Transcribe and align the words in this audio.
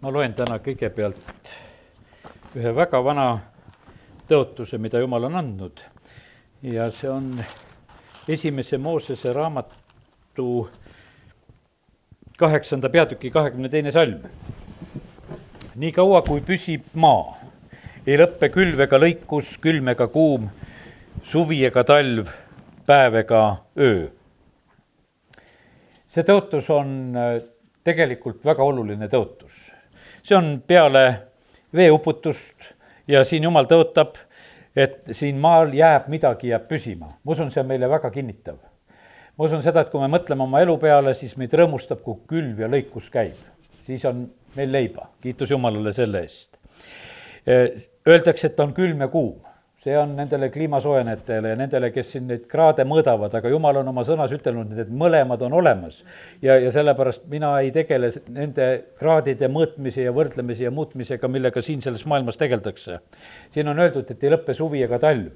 ma 0.00 0.08
loen 0.08 0.32
täna 0.32 0.56
kõigepealt 0.64 1.50
ühe 2.56 2.70
väga 2.72 3.00
vana 3.04 3.26
tõotuse, 4.30 4.78
mida 4.80 5.00
Jumal 5.02 5.26
on 5.28 5.36
andnud 5.36 5.82
ja 6.64 6.86
see 6.94 7.10
on 7.12 7.34
esimese 8.28 8.78
Moosese 8.80 9.32
raamatu 9.36 10.46
kaheksanda 12.40 12.88
peatüki 12.88 13.30
kahekümne 13.30 13.68
teine 13.68 13.92
salm. 13.92 14.22
nii 15.76 15.92
kaua, 15.92 16.22
kui 16.22 16.40
püsib 16.40 16.88
maa, 16.94 17.36
ei 18.06 18.16
lõppe 18.16 18.48
külv 18.52 18.80
ega 18.80 18.98
lõikus, 18.98 19.54
külm 19.60 19.88
ega 19.92 20.08
kuum, 20.08 20.48
suvi 21.22 21.60
ega 21.64 21.84
talv, 21.84 22.32
päev 22.86 23.20
ega 23.20 23.42
öö. 23.76 24.08
see 26.08 26.24
tõotus 26.24 26.72
on 26.72 27.12
tegelikult 27.84 28.44
väga 28.44 28.64
oluline 28.64 29.08
tõotus 29.08 29.69
see 30.22 30.36
on 30.36 30.62
peale 30.66 31.04
veeuputust 31.76 32.68
ja 33.08 33.24
siin 33.24 33.44
jumal 33.46 33.68
tõotab, 33.70 34.18
et 34.76 35.12
siin 35.16 35.38
maal 35.40 35.74
jääb 35.74 36.08
midagi, 36.12 36.52
jääb 36.52 36.68
püsima. 36.68 37.08
ma 37.24 37.32
usun, 37.32 37.50
see 37.50 37.62
on 37.62 37.70
meile 37.70 37.88
väga 37.90 38.10
kinnitav. 38.10 38.56
ma 39.36 39.44
usun 39.44 39.62
seda, 39.62 39.80
et 39.80 39.90
kui 39.90 40.00
me 40.00 40.10
mõtleme 40.12 40.42
oma 40.42 40.60
elu 40.60 40.76
peale, 40.78 41.14
siis 41.14 41.36
meid 41.36 41.54
rõõmustab, 41.54 42.02
kui 42.02 42.20
külv 42.28 42.60
ja 42.60 42.68
lõikus 42.68 43.10
käib. 43.10 43.38
siis 43.86 44.04
on 44.04 44.28
meil 44.56 44.72
leiba, 44.72 45.10
kiitus 45.22 45.50
Jumalale 45.50 45.92
selle 45.92 46.22
eest. 46.22 46.58
Öeldakse, 48.08 48.46
et 48.46 48.60
on 48.60 48.74
külm 48.74 49.00
ja 49.00 49.08
kuum 49.08 49.40
see 49.84 49.96
on 49.96 50.12
nendele 50.16 50.50
kliima 50.52 50.80
soojenejatele 50.84 51.54
ja 51.54 51.56
nendele, 51.56 51.88
kes 51.94 52.10
siin 52.12 52.26
neid 52.28 52.42
kraade 52.50 52.84
mõõdavad, 52.88 53.32
aga 53.38 53.52
jumal 53.52 53.80
on 53.80 53.88
oma 53.88 54.04
sõnas 54.04 54.32
ütelnud, 54.36 54.74
et 54.78 54.90
mõlemad 54.92 55.40
on 55.46 55.56
olemas. 55.56 56.02
ja, 56.42 56.58
ja 56.60 56.72
sellepärast 56.74 57.24
mina 57.32 57.54
ei 57.64 57.70
tegele 57.72 58.10
nende 58.28 58.66
kraadide 59.00 59.48
mõõtmise 59.48 60.04
ja 60.04 60.12
võrdlemise 60.12 60.68
ja 60.68 60.70
muutmisega, 60.70 61.28
millega 61.28 61.62
siin 61.64 61.80
selles 61.80 62.04
maailmas 62.04 62.36
tegeldakse. 62.36 62.98
siin 63.50 63.68
on 63.68 63.78
öeldud, 63.78 64.10
et 64.10 64.24
ei 64.24 64.34
lõppe 64.36 64.54
suvi 64.54 64.84
ega 64.84 64.98
talv 64.98 65.30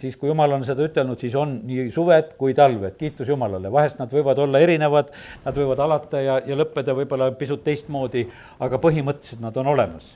siis 0.00 0.16
kui 0.16 0.30
jumal 0.30 0.56
on 0.56 0.64
seda 0.64 0.86
ütelnud, 0.88 1.20
siis 1.20 1.34
on 1.36 1.58
nii 1.68 1.90
suved 1.92 2.32
kui 2.40 2.56
talved, 2.56 2.96
kiitus 2.96 3.28
Jumalale, 3.28 3.68
vahest 3.72 4.00
nad 4.00 4.08
võivad 4.12 4.40
olla 4.40 4.64
erinevad, 4.64 5.12
nad 5.44 5.58
võivad 5.58 5.84
alata 5.84 6.24
ja, 6.24 6.40
ja 6.46 6.56
lõppeda 6.56 6.96
võib-olla 6.96 7.28
pisut 7.36 7.60
teistmoodi, 7.64 8.24
aga 8.58 8.80
põhimõtteliselt 8.80 9.44
nad 9.44 9.60
on 9.60 9.74
olemas 9.76 10.14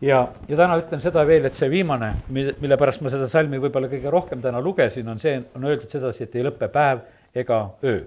ja, 0.00 0.20
ja 0.48 0.56
täna 0.56 0.78
ütlen 0.80 1.02
seda 1.02 1.24
veel, 1.26 1.46
et 1.48 1.56
see 1.58 1.70
viimane, 1.72 2.12
mille, 2.34 2.54
mille 2.62 2.78
pärast 2.80 3.02
ma 3.04 3.12
seda 3.12 3.28
salmi 3.30 3.60
võib-olla 3.62 3.90
kõige 3.90 4.12
rohkem 4.12 4.42
täna 4.44 4.60
lugesin, 4.64 5.08
on 5.10 5.20
see, 5.22 5.38
on 5.56 5.66
öeldud 5.68 5.90
sedasi, 5.92 6.26
et 6.26 6.36
ei 6.38 6.46
lõppe 6.46 6.70
päev 6.72 7.02
ega 7.38 7.64
öö. 7.84 8.02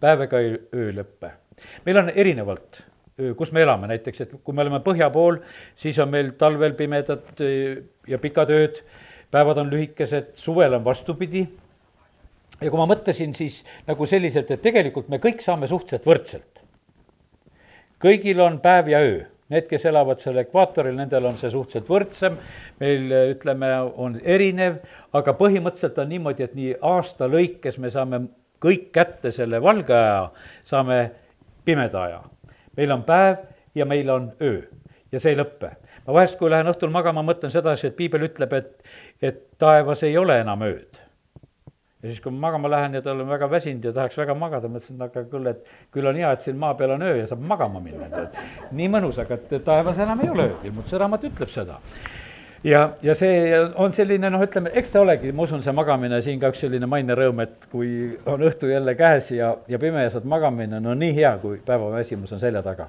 päev 0.00 0.26
ega 0.26 0.42
öö 0.44 0.86
ei 0.86 0.96
lõppe. 0.96 1.32
meil 1.86 2.02
on 2.02 2.12
erinevalt, 2.14 2.82
kus 3.36 3.52
me 3.52 3.62
elame 3.62 3.90
näiteks, 3.90 4.20
et 4.20 4.36
kui 4.44 4.54
me 4.54 4.62
oleme 4.62 4.80
põhja 4.84 5.10
pool, 5.12 5.40
siis 5.76 5.98
on 5.98 6.10
meil 6.10 6.32
talvel 6.38 6.76
pimedad 6.78 7.42
ja 8.08 8.18
pikad 8.18 8.52
ööd, 8.54 8.78
päevad 9.30 9.58
on 9.58 9.72
lühikesed, 9.72 10.32
suvel 10.40 10.78
on 10.78 10.84
vastupidi. 10.84 11.48
ja 12.60 12.70
kui 12.70 12.78
ma 12.78 12.86
mõtlesin 12.86 13.34
siis 13.34 13.64
nagu 13.86 14.06
selliselt, 14.06 14.50
et 14.50 14.62
tegelikult 14.62 15.08
me 15.08 15.18
kõik 15.18 15.42
saame 15.42 15.66
suhteliselt 15.66 16.06
võrdselt. 16.06 16.64
kõigil 18.00 18.40
on 18.40 18.60
päev 18.60 18.88
ja 18.88 19.02
öö 19.02 19.20
Need, 19.50 19.66
kes 19.70 19.84
elavad 19.90 20.20
seal 20.22 20.38
ekvaatoril, 20.44 20.94
nendel 20.94 21.24
on 21.26 21.38
see 21.40 21.50
suhteliselt 21.50 21.88
võrdsem, 21.90 22.36
meil 22.78 23.14
ütleme, 23.32 23.70
on 23.98 24.20
erinev, 24.22 24.76
aga 25.16 25.34
põhimõtteliselt 25.38 25.98
on 25.98 26.12
niimoodi, 26.12 26.46
et 26.46 26.54
nii 26.54 26.76
aasta 26.92 27.26
lõikes 27.30 27.80
me 27.82 27.90
saame 27.90 28.22
kõik 28.62 28.90
kätte 28.94 29.32
selle 29.34 29.58
valge 29.62 29.96
aja, 29.96 30.28
saame 30.68 31.00
pimeda 31.66 32.04
aja. 32.04 32.22
meil 32.76 32.92
on 32.94 33.02
päev 33.04 33.42
ja 33.74 33.84
meil 33.84 34.10
on 34.10 34.30
öö 34.40 34.62
ja 35.12 35.20
see 35.20 35.34
ei 35.34 35.40
lõppe. 35.40 35.74
ma 36.06 36.14
vahest, 36.14 36.38
kui 36.38 36.50
lähen 36.50 36.70
õhtul 36.70 36.90
magama, 36.94 37.22
mõtlen 37.26 37.50
sedasi, 37.50 37.90
et 37.90 37.96
piibel 37.96 38.28
ütleb, 38.30 38.52
et, 38.52 38.90
et 39.22 39.42
taevas 39.58 40.02
ei 40.06 40.16
ole 40.18 40.40
enam 40.40 40.62
ööd 40.62 40.99
ja 42.02 42.08
siis, 42.08 42.20
kui 42.24 42.32
ma 42.32 42.48
magama 42.48 42.70
lähen 42.70 42.94
ja 42.94 43.02
ta 43.02 43.12
olen 43.12 43.28
väga 43.28 43.50
väsinud 43.50 43.84
ja 43.84 43.92
tahaks 43.92 44.16
väga 44.18 44.34
magada, 44.38 44.70
mõtlesin, 44.72 44.96
et 44.96 45.04
aga 45.10 45.24
küll, 45.28 45.50
et 45.50 45.92
küll 45.92 46.08
on 46.08 46.16
hea, 46.16 46.32
et 46.32 46.46
siin 46.46 46.56
maa 46.60 46.72
peal 46.78 46.94
on 46.96 47.04
öö 47.04 47.18
ja 47.18 47.26
saab 47.28 47.44
magama 47.52 47.82
minna, 47.84 48.08
et 48.22 48.72
nii 48.76 48.88
mõnus, 48.92 49.20
aga 49.20 49.36
et 49.36 49.54
taevas 49.66 50.00
enam 50.00 50.24
ei 50.24 50.32
ole 50.32 50.48
ööd, 50.48 50.66
ilmutuse 50.70 51.00
raamat 51.00 51.28
ütleb 51.28 51.52
seda. 51.52 51.76
ja, 52.64 52.82
ja 53.02 53.14
see 53.16 53.60
on 53.76 53.92
selline 53.96 54.30
noh, 54.32 54.44
ütleme, 54.46 54.72
eks 54.80 54.96
ta 54.96 55.04
olegi, 55.04 55.32
ma 55.32 55.44
usun, 55.44 55.62
see 55.64 55.76
magamine 55.76 56.22
siin 56.24 56.40
ka 56.40 56.52
üks 56.54 56.64
selline 56.64 56.88
maine 56.88 57.16
rõõm, 57.18 57.44
et 57.44 57.68
kui 57.72 58.16
on 58.26 58.48
õhtu 58.48 58.72
jälle 58.72 58.96
käes 58.96 59.32
ja, 59.36 59.54
ja 59.68 59.78
pime 59.78 60.06
ja 60.06 60.14
saad 60.16 60.28
magama 60.28 60.64
minna, 60.64 60.80
no 60.80 60.96
nii 60.96 61.12
hea, 61.20 61.36
kui 61.42 61.60
päevaväsimus 61.66 62.32
on 62.32 62.40
selja 62.40 62.64
taga 62.64 62.88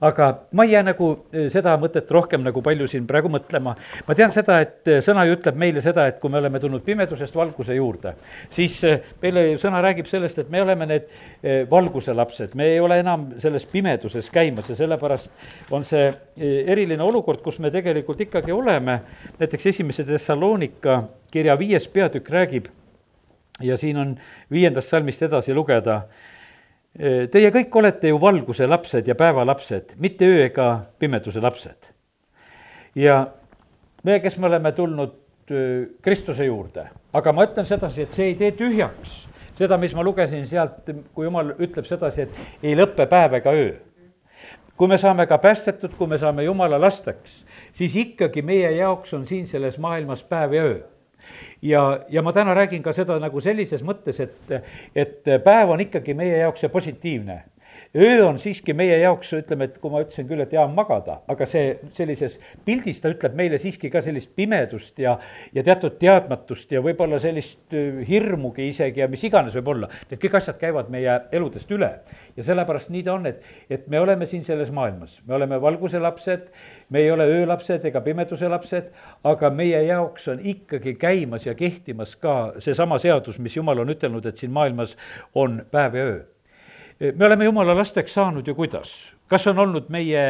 aga 0.00 0.28
ma 0.52 0.64
ei 0.64 0.72
jää 0.72 0.82
nagu 0.86 1.10
e, 1.32 1.46
seda 1.52 1.74
mõtet 1.80 2.10
rohkem 2.10 2.42
nagu 2.44 2.62
palju 2.64 2.88
siin 2.90 3.06
praegu 3.06 3.30
mõtlema. 3.32 3.74
ma 4.08 4.14
tean 4.14 4.32
seda, 4.34 4.60
et 4.64 4.88
e, 4.88 4.98
sõna 5.04 5.24
ju 5.28 5.36
ütleb 5.36 5.58
meile 5.60 5.82
seda, 5.84 6.06
et 6.08 6.20
kui 6.20 6.30
me 6.30 6.38
oleme 6.38 6.60
tulnud 6.60 6.84
pimedusest 6.84 7.34
valguse 7.36 7.76
juurde, 7.76 8.14
siis 8.50 8.78
e, 8.84 8.96
meile 9.22 9.46
sõna 9.60 9.82
räägib 9.84 10.08
sellest, 10.10 10.38
et 10.42 10.50
me 10.50 10.62
oleme 10.62 10.86
need 10.86 11.10
valguse 11.70 12.14
lapsed, 12.14 12.54
me 12.58 12.68
ei 12.74 12.80
ole 12.80 12.98
enam 13.02 13.26
selles 13.42 13.66
pimeduses 13.70 14.30
käimas 14.32 14.68
ja 14.70 14.76
sellepärast 14.78 15.74
on 15.74 15.84
see 15.86 16.08
eriline 16.40 17.02
olukord, 17.04 17.42
kus 17.44 17.58
me 17.58 17.70
tegelikult 17.74 18.20
ikkagi 18.26 18.52
oleme. 18.52 19.00
näiteks 19.38 19.66
esimese 19.66 20.04
Thessalonika 20.04 21.02
kirja 21.32 21.58
viies 21.58 21.88
peatükk 21.88 22.30
räägib 22.30 22.66
ja 23.62 23.76
siin 23.76 23.96
on 23.96 24.16
viiendast 24.50 24.88
salmist 24.88 25.22
edasi 25.22 25.54
lugeda 25.54 26.02
Teie 26.94 27.50
kõik 27.50 27.74
olete 27.74 28.12
ju 28.12 28.18
valguse 28.22 28.68
lapsed 28.70 29.08
ja 29.10 29.16
päeva 29.18 29.42
lapsed, 29.46 29.96
mitte 29.98 30.28
öö 30.30 30.44
ega 30.44 30.68
pimeduse 30.98 31.40
lapsed. 31.42 31.90
ja 32.94 33.26
me, 34.02 34.20
kes 34.20 34.38
me 34.38 34.46
oleme 34.46 34.72
tulnud 34.72 35.16
Kristuse 36.02 36.44
juurde, 36.44 36.86
aga 37.12 37.32
ma 37.32 37.44
ütlen 37.44 37.66
sedasi, 37.66 38.06
et 38.06 38.12
see 38.14 38.28
ei 38.30 38.36
tee 38.38 38.52
tühjaks 38.54 39.24
seda, 39.58 39.76
mis 39.76 39.94
ma 39.94 40.04
lugesin 40.06 40.46
sealt, 40.46 40.86
kui 41.14 41.26
jumal 41.26 41.50
ütleb 41.58 41.84
sedasi, 41.84 42.28
et 42.28 42.62
ei 42.62 42.78
lõppe 42.78 43.08
päev 43.10 43.34
ega 43.40 43.50
öö. 43.50 43.74
kui 44.76 44.88
me 44.88 44.98
saame 44.98 45.26
ka 45.26 45.38
päästetud, 45.38 45.98
kui 45.98 46.06
me 46.06 46.18
saame 46.18 46.44
jumala 46.44 46.78
lasteks, 46.80 47.44
siis 47.72 47.96
ikkagi 47.96 48.42
meie 48.42 48.70
jaoks 48.76 49.14
on 49.14 49.26
siin 49.26 49.46
selles 49.46 49.78
maailmas 49.78 50.22
päev 50.22 50.54
ja 50.54 50.62
öö 50.62 50.82
ja, 51.62 52.00
ja 52.08 52.22
ma 52.22 52.32
täna 52.32 52.54
räägin 52.54 52.82
ka 52.82 52.92
seda 52.92 53.18
nagu 53.22 53.40
sellises 53.40 53.82
mõttes, 53.82 54.20
et, 54.20 54.54
et 54.94 55.34
päev 55.44 55.74
on 55.74 55.80
ikkagi 55.80 56.14
meie 56.14 56.38
jaoks 56.44 56.64
see 56.64 56.72
positiivne 56.72 57.42
öö 57.96 58.26
on 58.26 58.38
siiski 58.42 58.74
meie 58.76 58.98
jaoks, 58.98 59.32
ütleme, 59.38 59.68
et 59.68 59.78
kui 59.82 59.92
ma 59.92 60.02
ütlesin 60.04 60.28
küll, 60.28 60.42
et 60.44 60.52
hea 60.54 60.62
on 60.64 60.74
magada, 60.76 61.20
aga 61.30 61.46
see 61.48 61.76
sellises 61.96 62.38
pildis 62.66 63.00
ta 63.02 63.12
ütleb 63.14 63.36
meile 63.38 63.58
siiski 63.62 63.90
ka 63.92 64.02
sellist 64.04 64.32
pimedust 64.36 64.98
ja, 65.02 65.16
ja 65.54 65.64
teatud 65.66 65.98
teadmatust 66.00 66.72
ja 66.74 66.82
võib-olla 66.84 67.20
sellist 67.22 67.76
hirmugi 68.08 68.68
isegi 68.70 69.04
ja 69.04 69.08
mis 69.10 69.24
iganes 69.26 69.56
võib 69.60 69.72
olla. 69.76 69.90
Need 70.10 70.22
kõik 70.22 70.38
asjad 70.40 70.60
käivad 70.60 70.90
meie 70.92 71.18
eludest 71.32 71.70
üle 71.74 71.90
ja 72.36 72.46
sellepärast 72.46 72.90
nii 72.94 73.04
ta 73.06 73.14
on, 73.18 73.28
et, 73.30 73.44
et 73.70 73.86
me 73.88 74.02
oleme 74.02 74.26
siin 74.30 74.44
selles 74.46 74.72
maailmas, 74.74 75.20
me 75.26 75.38
oleme 75.38 75.60
valguse 75.62 76.02
lapsed 76.02 76.50
me 76.88 76.98
ei 76.98 77.10
ole 77.10 77.24
öölapsed 77.24 77.84
ega 77.88 78.00
pimeduse 78.00 78.48
lapsed, 78.48 78.90
aga 79.24 79.50
meie 79.50 79.80
jaoks 79.86 80.28
on 80.28 80.42
ikkagi 80.42 80.94
käimas 81.00 81.46
ja 81.46 81.54
kehtimas 81.54 82.16
ka 82.16 82.54
seesama 82.58 82.98
seadus, 83.02 83.38
mis 83.38 83.56
Jumal 83.56 83.82
on 83.82 83.90
ütelnud, 83.94 84.26
et 84.26 84.40
siin 84.40 84.52
maailmas 84.52 84.96
on 85.34 85.62
päev 85.70 85.98
ja 85.98 86.06
öö. 86.12 86.22
Me 87.12 87.26
oleme 87.26 87.44
Jumala 87.44 87.76
lasteks 87.76 88.14
saanud 88.14 88.46
ju 88.46 88.54
kuidas? 88.54 88.92
kas 89.28 89.46
on 89.46 89.58
olnud 89.58 89.88
meie 89.88 90.22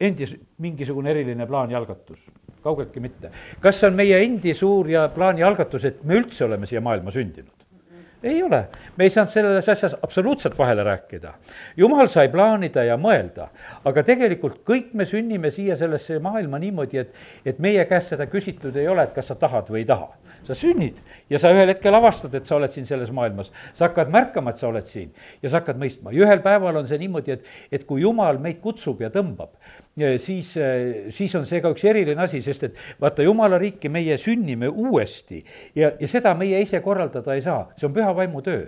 endi 0.00 0.28
mingisugune 0.58 1.10
eriline 1.10 1.46
plaan 1.46 1.70
ja 1.70 1.78
algatus? 1.78 2.18
kaugeltki 2.64 3.00
mitte. 3.00 3.30
kas 3.60 3.82
on 3.84 3.94
meie 3.94 4.22
endi 4.24 4.54
suur 4.54 4.88
ja 4.90 5.08
plaan 5.14 5.38
ja 5.38 5.48
algatus, 5.48 5.84
et 5.84 6.04
me 6.04 6.16
üldse 6.20 6.44
oleme 6.44 6.66
siia 6.66 6.80
maailma 6.80 7.12
sündinud? 7.12 7.63
Ei 8.24 8.42
ole, 8.42 8.64
me 8.96 9.04
ei 9.04 9.12
saanud 9.12 9.30
selles 9.32 9.68
asjas 9.68 9.96
absoluutselt 10.02 10.58
vahele 10.58 10.84
rääkida. 10.84 11.34
jumal 11.76 12.08
sai 12.08 12.28
plaanida 12.32 12.84
ja 12.84 12.96
mõelda, 12.96 13.48
aga 13.84 14.02
tegelikult 14.02 14.62
kõik 14.66 14.94
me 14.94 15.06
sünnime 15.06 15.50
siia 15.50 15.76
sellesse 15.76 16.18
maailma 16.18 16.58
niimoodi, 16.58 16.98
et, 16.98 17.14
et 17.44 17.58
meie 17.58 17.84
käest 17.90 18.14
seda 18.14 18.26
küsitud 18.26 18.76
ei 18.76 18.88
ole, 18.88 19.04
et 19.04 19.14
kas 19.14 19.28
sa 19.30 19.34
tahad 19.34 19.68
või 19.70 19.84
ei 19.84 19.88
taha. 19.88 20.12
sa 20.44 20.52
sünnid 20.54 20.98
ja 21.30 21.38
sa 21.40 21.54
ühel 21.54 21.70
hetkel 21.72 21.94
avastad, 21.94 22.34
et 22.36 22.46
sa 22.46 22.56
oled 22.56 22.72
siin 22.72 22.84
selles 22.86 23.10
maailmas, 23.10 23.48
sa 23.78 23.86
hakkad 23.86 24.10
märkama, 24.12 24.50
et 24.50 24.58
sa 24.60 24.68
oled 24.68 24.84
siin 24.86 25.12
ja 25.42 25.48
sa 25.48 25.62
hakkad 25.62 25.78
mõistma 25.80 26.12
ja 26.12 26.26
ühel 26.26 26.42
päeval 26.44 26.76
on 26.76 26.86
see 26.86 26.98
niimoodi, 27.00 27.38
et, 27.38 27.46
et 27.72 27.86
kui 27.88 28.02
jumal 28.02 28.36
meid 28.38 28.60
kutsub 28.60 29.00
ja 29.00 29.08
tõmbab, 29.14 29.54
siis, 30.18 30.50
siis 31.14 31.34
on 31.38 31.44
see 31.46 31.60
ka 31.62 31.70
üks 31.74 31.84
eriline 31.86 32.22
asi, 32.24 32.40
sest 32.42 32.64
et 32.66 32.78
vaata, 33.00 33.22
jumala 33.22 33.58
riiki 33.62 33.88
meie 33.92 34.16
sünnime 34.18 34.68
uuesti 34.68 35.38
ja, 35.76 35.92
ja 36.00 36.08
seda 36.10 36.34
meie 36.38 36.60
ise 36.64 36.80
korraldada 36.82 37.36
ei 37.36 37.44
saa, 37.44 37.68
see 37.78 37.86
on 37.88 37.94
püha 37.94 38.10
vaimu 38.16 38.42
töö. 38.42 38.66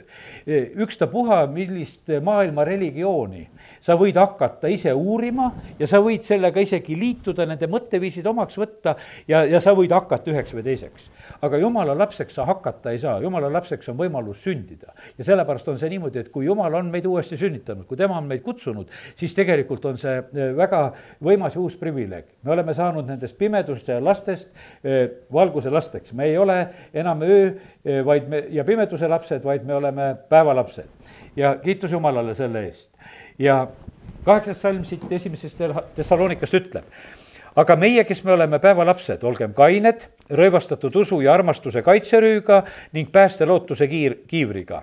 ükstapuha, 0.87 1.45
millist 1.51 2.13
maailma 2.23 2.65
religiooni 2.69 3.47
sa 3.83 3.97
võid 3.99 4.19
hakata 4.21 4.71
ise 4.71 4.93
uurima 4.95 5.51
ja 5.81 5.89
sa 5.91 6.01
võid 6.03 6.27
sellega 6.27 6.63
isegi 6.63 6.97
liituda, 6.99 7.47
nende 7.47 7.69
mõtteviisid 7.71 8.27
omaks 8.27 8.59
võtta 8.59 8.97
ja, 9.29 9.45
ja 9.47 9.61
sa 9.63 9.75
võid 9.77 9.95
hakata 9.95 10.31
üheks 10.33 10.55
või 10.55 10.67
teiseks. 10.67 11.11
Aga 11.43 11.59
jumala 11.61 11.95
lapseks 11.99 12.35
sa 12.35 12.47
hakata 12.49 12.93
ei 12.95 12.99
saa, 13.03 13.19
jumala 13.23 13.51
lapseks 13.53 13.89
on 13.93 13.99
võimalus 13.99 14.43
sündida. 14.45 14.95
ja 15.19 15.25
sellepärast 15.25 15.69
on 15.69 15.79
see 15.79 15.91
niimoodi, 15.91 16.19
et 16.25 16.31
kui 16.33 16.47
jumal 16.47 16.75
on 16.75 16.91
meid 16.91 17.07
uuesti 17.07 17.37
sünnitanud, 17.41 17.87
kui 17.87 17.97
tema 17.97 18.19
on 18.19 18.29
meid 18.31 18.43
kutsunud, 18.43 18.91
siis 19.17 19.35
tegelikult 19.35 19.85
on 19.85 19.99
see 20.01 20.17
eh, 20.19 20.53
väga 20.57 20.83
võimas 21.23 21.55
ja 21.55 21.61
uus 21.61 21.77
privileeg. 21.77 22.25
me 22.43 22.53
oleme 22.53 22.75
saanud 22.75 23.07
nendest 23.07 23.39
pimeduse 23.39 24.01
lastest 24.01 24.49
eh, 24.85 25.09
valguse 25.33 25.71
lasteks, 25.71 26.13
me 26.13 26.31
ei 26.31 26.39
ole 26.39 26.59
enam 26.95 27.23
öö, 27.23 27.51
eh, 27.85 28.05
vaid 28.05 28.29
me, 28.29 28.45
ja 28.51 28.65
pimeduse 28.65 29.09
lapsed, 29.09 29.45
vaid 29.45 29.65
me 29.65 29.75
oleme 29.75 30.15
päevalapsed. 30.29 30.89
ja 31.37 31.57
kiitus 31.63 31.93
Jumalale 31.93 32.35
selle 32.35 32.65
eest 32.67 32.91
ja 33.39 33.67
kaheksas 34.25 34.61
salm 34.61 34.85
siit 34.85 35.05
esimesest 35.13 35.61
Thessalonikast 35.95 36.55
ütleb, 36.59 36.85
aga 37.57 37.77
meie, 37.77 38.05
kes 38.05 38.23
me 38.25 38.35
oleme 38.37 38.59
päevalapsed, 38.63 39.23
olgem 39.25 39.55
kained, 39.57 40.05
rõivastatud 40.29 40.97
usu 41.01 41.21
ja 41.25 41.33
armastuse 41.35 41.83
kaitserüüga 41.83 42.63
ning 42.97 43.11
päästelootuse 43.13 43.89
kiir, 43.89 44.19
kiivriga. 44.29 44.83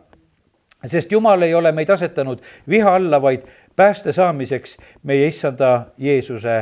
sest 0.85 1.11
Jumal 1.11 1.41
ei 1.41 1.53
ole 1.55 1.71
meid 1.71 1.89
asetanud 1.89 2.41
viha 2.69 2.95
alla, 2.95 3.21
vaid 3.21 3.45
pääste 3.75 4.11
saamiseks 4.11 4.77
meie 5.03 5.27
issanda 5.27 5.85
Jeesuse 5.97 6.57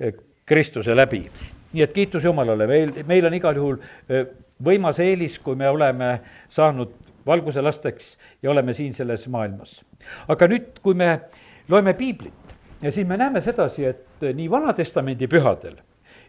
eh, 0.00 0.14
Kristuse 0.46 0.96
läbi. 0.96 1.30
nii 1.72 1.82
et 1.82 1.92
kiitus 1.92 2.24
Jumalale, 2.24 2.66
meil, 2.66 2.92
meil 3.06 3.26
on 3.26 3.34
igal 3.34 3.56
juhul 3.56 3.78
eh, 4.08 4.26
võimas 4.64 4.98
eelis, 5.00 5.38
kui 5.38 5.54
me 5.54 5.68
oleme 5.68 6.20
saanud 6.50 6.90
valguse 7.26 7.62
lasteks 7.62 8.18
ja 8.42 8.50
oleme 8.50 8.74
siin 8.74 8.94
selles 8.94 9.28
maailmas. 9.28 9.84
aga 10.28 10.48
nüüd, 10.48 10.78
kui 10.82 10.94
me 10.94 11.20
loeme 11.68 11.94
piiblit 11.94 12.41
ja 12.82 12.92
siis 12.92 13.06
me 13.08 13.16
näeme 13.16 13.40
sedasi, 13.40 13.84
et 13.84 14.28
nii 14.34 14.50
Vana-testamendi 14.50 15.28
pühadel 15.30 15.80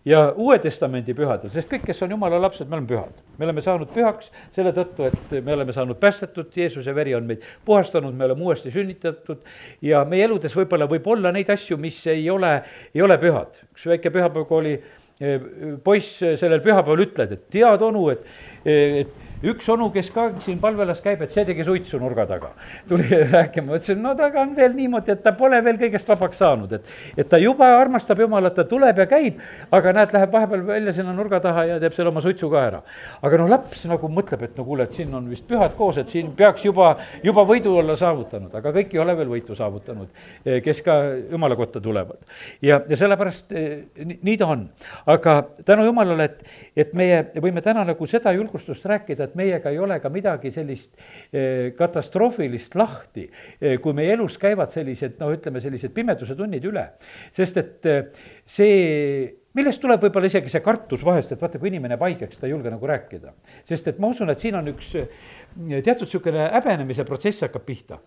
ja 0.06 0.34
Uue 0.36 0.58
Testamendi 0.60 1.16
pühadel, 1.16 1.52
sest 1.54 1.70
kõik, 1.72 1.86
kes 1.88 2.02
on 2.04 2.12
jumala 2.14 2.40
lapsed, 2.44 2.68
me 2.68 2.78
oleme 2.78 2.90
pühad. 2.90 3.22
me 3.38 3.48
oleme 3.48 3.62
saanud 3.64 3.92
pühaks 3.94 4.32
selle 4.56 4.74
tõttu, 4.76 5.08
et 5.08 5.36
me 5.46 5.54
oleme 5.56 5.74
saanud 5.74 6.00
päästetud, 6.00 6.52
Jeesuse 6.56 6.96
veri 6.96 7.16
on 7.16 7.28
meid 7.28 7.44
puhastanud, 7.66 8.14
me 8.16 8.26
oleme 8.26 8.44
uuesti 8.44 8.72
sünnitatud 8.72 9.40
ja 9.82 10.04
meie 10.06 10.26
eludes 10.28 10.56
võib-olla 10.56 10.90
võib 10.92 11.08
olla 11.08 11.32
neid 11.32 11.50
asju, 11.50 11.78
mis 11.78 12.02
ei 12.12 12.30
ole, 12.30 12.58
ei 12.94 13.02
ole 13.02 13.18
pühad. 13.18 13.62
üks 13.72 13.88
väike 13.94 14.12
pühapäevakooli 14.12 14.74
eh, 15.22 15.48
poiss 15.84 16.20
sellel 16.20 16.62
pühapäeval 16.62 17.08
ütled, 17.08 17.38
et 17.38 17.48
tead, 17.56 17.88
onu, 17.88 18.10
et, 18.12 18.28
et 18.66 19.33
üks 19.44 19.68
onu, 19.70 19.90
kes 19.94 20.10
ka 20.14 20.30
siin 20.44 20.60
palvelas 20.62 21.02
käib, 21.04 21.22
et 21.26 21.34
see 21.34 21.44
tegi 21.48 21.66
suitsu 21.68 22.00
nurga 22.00 22.26
taga. 22.30 22.54
tuli 22.88 23.08
rääkima, 23.34 23.76
ütlesin, 23.78 24.02
no 24.04 24.14
ta 24.16 24.30
on 24.40 24.56
veel 24.56 24.76
niimoodi, 24.78 25.12
et 25.12 25.24
ta 25.24 25.34
pole 25.38 25.60
veel 25.64 25.80
kõigest 25.82 26.10
vabaks 26.10 26.40
saanud, 26.40 26.72
et, 26.78 26.88
et 27.18 27.30
ta 27.30 27.40
juba 27.42 27.68
armastab 27.80 28.22
Jumalat, 28.24 28.56
ta 28.56 28.64
tuleb 28.70 29.04
ja 29.04 29.08
käib, 29.10 29.42
aga 29.72 29.94
näed, 30.00 30.14
läheb 30.16 30.32
vahepeal 30.34 30.66
välja 30.68 30.94
sinna 30.96 31.14
nurga 31.16 31.42
taha 31.44 31.66
ja 31.74 31.80
teeb 31.84 31.96
selle 31.96 32.14
oma 32.14 32.24
suitsu 32.24 32.50
ka 32.52 32.62
ära. 32.70 32.82
aga 33.22 33.42
noh, 33.42 33.52
laps 33.52 33.84
nagu 33.90 34.10
mõtleb, 34.12 34.46
et 34.48 34.58
no 34.58 34.66
kuule, 34.68 34.88
et 34.88 34.96
siin 34.96 35.14
on 35.16 35.28
vist 35.32 35.48
pühad 35.50 35.76
koos, 35.78 36.00
et 36.00 36.12
siin 36.14 36.32
peaks 36.38 36.64
juba, 36.66 36.94
juba 37.24 37.44
võidu 37.48 37.76
olla 37.82 37.98
saavutanud, 38.00 38.54
aga 38.56 38.74
kõik 38.80 38.96
ei 38.96 39.04
ole 39.04 39.18
veel 39.20 39.32
võitu 39.36 39.58
saavutanud, 39.58 40.24
eh, 40.46 40.62
kes 40.64 40.82
ka 40.86 41.00
Jumala 41.32 41.58
kotta 41.60 41.82
tulevad. 41.84 42.24
ja, 42.62 42.80
ja 42.90 43.00
sellepärast 43.00 43.52
eh, 43.52 43.86
nii, 44.00 44.20
nii 44.24 44.38
ta 44.40 44.52
on. 44.56 44.68
aga 45.06 45.36
tänu 45.66 45.86
Jumalale, 45.90 46.30
et, 46.32 46.44
et 46.86 46.96
meie 46.96 47.24
võime 47.44 47.62
täna 47.66 47.84
nagu 47.88 48.08
seda 48.08 48.32
julgustust 48.36 48.86
rääkida, 48.86 49.33
et 49.34 49.40
meiega 49.40 49.74
ei 49.74 49.80
ole 49.82 49.98
ka 50.02 50.12
midagi 50.14 50.52
sellist 50.54 50.94
eh, 51.34 51.74
katastroofilist 51.78 52.78
lahti, 52.80 53.26
eh, 53.60 53.78
kui 53.82 53.96
meie 53.98 54.14
elus 54.14 54.38
käivad 54.42 54.74
sellised, 54.74 55.18
noh, 55.22 55.34
ütleme 55.34 55.62
sellised 55.64 55.94
pimeduse 55.96 56.38
tunnid 56.38 56.66
üle. 56.70 56.86
sest 57.34 57.58
et 57.62 57.90
eh, 57.90 58.28
see 58.46 59.34
millest 59.58 59.82
tuleb 59.82 60.02
võib-olla 60.02 60.30
isegi 60.30 60.50
see 60.50 60.64
kartus 60.66 61.04
vahest, 61.06 61.34
et 61.34 61.42
vaata, 61.42 61.62
kui 61.62 61.70
inimene 61.70 61.98
jääb 61.98 62.06
haigeks, 62.08 62.40
ta 62.40 62.48
ei 62.48 62.54
julge 62.54 62.72
nagu 62.74 62.90
rääkida. 62.90 63.34
sest 63.70 63.90
et 63.90 64.00
ma 64.00 64.14
usun, 64.14 64.30
et 64.30 64.40
siin 64.40 64.58
on 64.60 64.70
üks 64.74 64.94
teatud 64.94 66.08
niisugune 66.08 66.48
häbenemise 66.54 67.06
protsess 67.10 67.46
hakkab 67.46 67.66
pihta. 67.66 68.00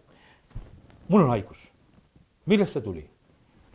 mul 1.08 1.26
on 1.26 1.34
haigus, 1.34 1.68
millest 2.46 2.78
see 2.78 2.82
tuli? 2.82 3.06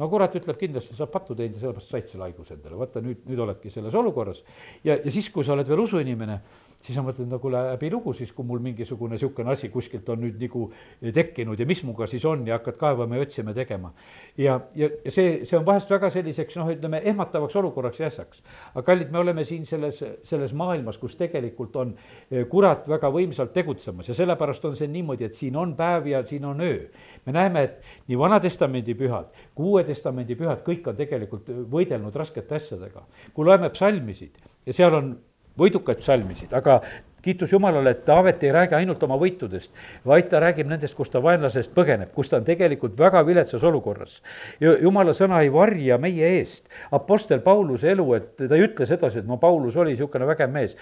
no 0.01 0.09
kurat 0.09 0.35
ütleb 0.37 0.57
kindlasti, 0.57 0.95
sa 0.95 1.05
oled 1.05 1.13
pattu 1.13 1.37
teinud 1.37 1.57
ja 1.57 1.61
sellepärast 1.61 1.93
said 1.93 2.09
selle 2.09 2.25
haiguse 2.25 2.55
endale, 2.55 2.77
vaata 2.79 3.03
nüüd, 3.05 3.21
nüüd 3.29 3.41
oledki 3.45 3.71
selles 3.73 3.95
olukorras. 3.97 4.41
ja, 4.83 4.97
ja 4.97 5.13
siis, 5.13 5.29
kui 5.33 5.45
sa 5.45 5.53
oled 5.55 5.69
veel 5.69 5.83
usuinimene, 5.83 6.39
siis 6.81 6.97
ma 6.97 7.05
mõtlen, 7.07 7.29
no 7.31 7.39
kuule, 7.41 7.61
häbilugu 7.73 8.13
siis, 8.17 8.31
kui 8.35 8.47
mul 8.47 8.61
mingisugune 8.63 9.15
niisugune 9.15 9.53
asi 9.53 9.69
kuskilt 9.73 10.09
on 10.09 10.21
nüüd 10.23 10.39
nagu 10.41 10.67
tekkinud 11.13 11.59
ja 11.59 11.67
mis 11.69 11.83
muga 11.87 12.07
siis 12.09 12.25
on 12.25 12.45
ja 12.47 12.57
hakkad 12.57 12.79
kaevama 12.81 13.19
ja 13.19 13.25
otsima 13.27 13.53
tegema. 13.53 13.93
ja, 14.37 14.59
ja, 14.75 14.89
ja 15.05 15.11
see, 15.11 15.45
see 15.45 15.57
on 15.59 15.65
vahest 15.65 15.89
väga 15.91 16.09
selliseks 16.13 16.57
noh, 16.59 16.71
ütleme 16.73 17.01
ehmatavaks 17.05 17.55
olukorraks 17.61 17.99
ja 17.99 18.09
ässaks. 18.09 18.43
aga 18.73 18.85
kallid, 18.85 19.11
me 19.11 19.19
oleme 19.19 19.45
siin 19.45 19.65
selles, 19.65 20.03
selles 20.23 20.53
maailmas, 20.53 20.97
kus 20.97 21.15
tegelikult 21.19 21.75
on 21.75 21.93
eh, 22.31 22.45
kurat 22.49 22.87
väga 22.89 23.11
võimsalt 23.13 23.53
tegutsemas 23.53 24.09
ja 24.09 24.17
sellepärast 24.17 24.65
on 24.65 24.75
see 24.75 24.89
niimoodi, 24.91 25.29
et 25.29 25.37
siin 25.37 25.55
on 25.55 25.75
päev 25.75 26.07
ja 26.07 26.23
siin 26.27 26.45
on 26.45 26.61
öö. 26.61 26.87
me 27.25 27.35
näeme, 27.35 27.63
et 27.63 27.93
nii 28.07 28.19
Vana-testamendi 28.19 28.95
pühad 28.97 29.31
kui 29.55 29.69
Uue 29.71 29.83
Testamendi 29.87 30.35
pühad, 30.37 30.61
kõik 30.65 30.87
on 30.89 30.97
tegelikult 30.97 31.49
võidelnud 31.71 32.15
raskete 32.15 32.57
asjadega. 32.57 33.03
kui 33.33 33.45
loeme 33.45 33.69
psalmisid 33.69 34.39
ja 34.65 34.73
seal 34.73 34.95
on 34.97 35.11
võidukaid 35.59 36.01
psalmisid, 36.01 36.53
aga 36.55 36.79
kiitus 37.21 37.51
Jumalale, 37.53 37.91
et 37.91 38.05
Taavet 38.05 38.43
ei 38.43 38.51
räägi 38.51 38.75
ainult 38.75 39.03
oma 39.05 39.17
võitudest, 39.21 39.71
vaid 40.07 40.29
ta 40.31 40.41
räägib 40.41 40.69
nendest, 40.71 40.95
kus 40.97 41.11
ta 41.13 41.21
vaenlasest 41.23 41.73
põgeneb, 41.75 42.11
kus 42.15 42.31
ta 42.31 42.39
on 42.39 42.47
tegelikult 42.47 42.97
väga 42.99 43.21
viletsas 43.27 43.63
olukorras. 43.67 44.19
Jumala 44.61 45.13
sõna 45.17 45.43
ei 45.45 45.51
varja 45.53 45.99
meie 46.01 46.33
eest. 46.39 46.63
Apostel 46.91 47.43
Pauluse 47.45 47.91
elu, 47.93 48.07
et 48.17 48.31
ta 48.41 48.57
ei 48.57 48.65
ütle 48.65 48.87
sedasi, 48.89 49.21
et 49.21 49.29
no 49.29 49.37
Paulus 49.41 49.77
oli 49.77 49.95
niisugune 49.95 50.29
vägev 50.29 50.53
mees 50.53 50.75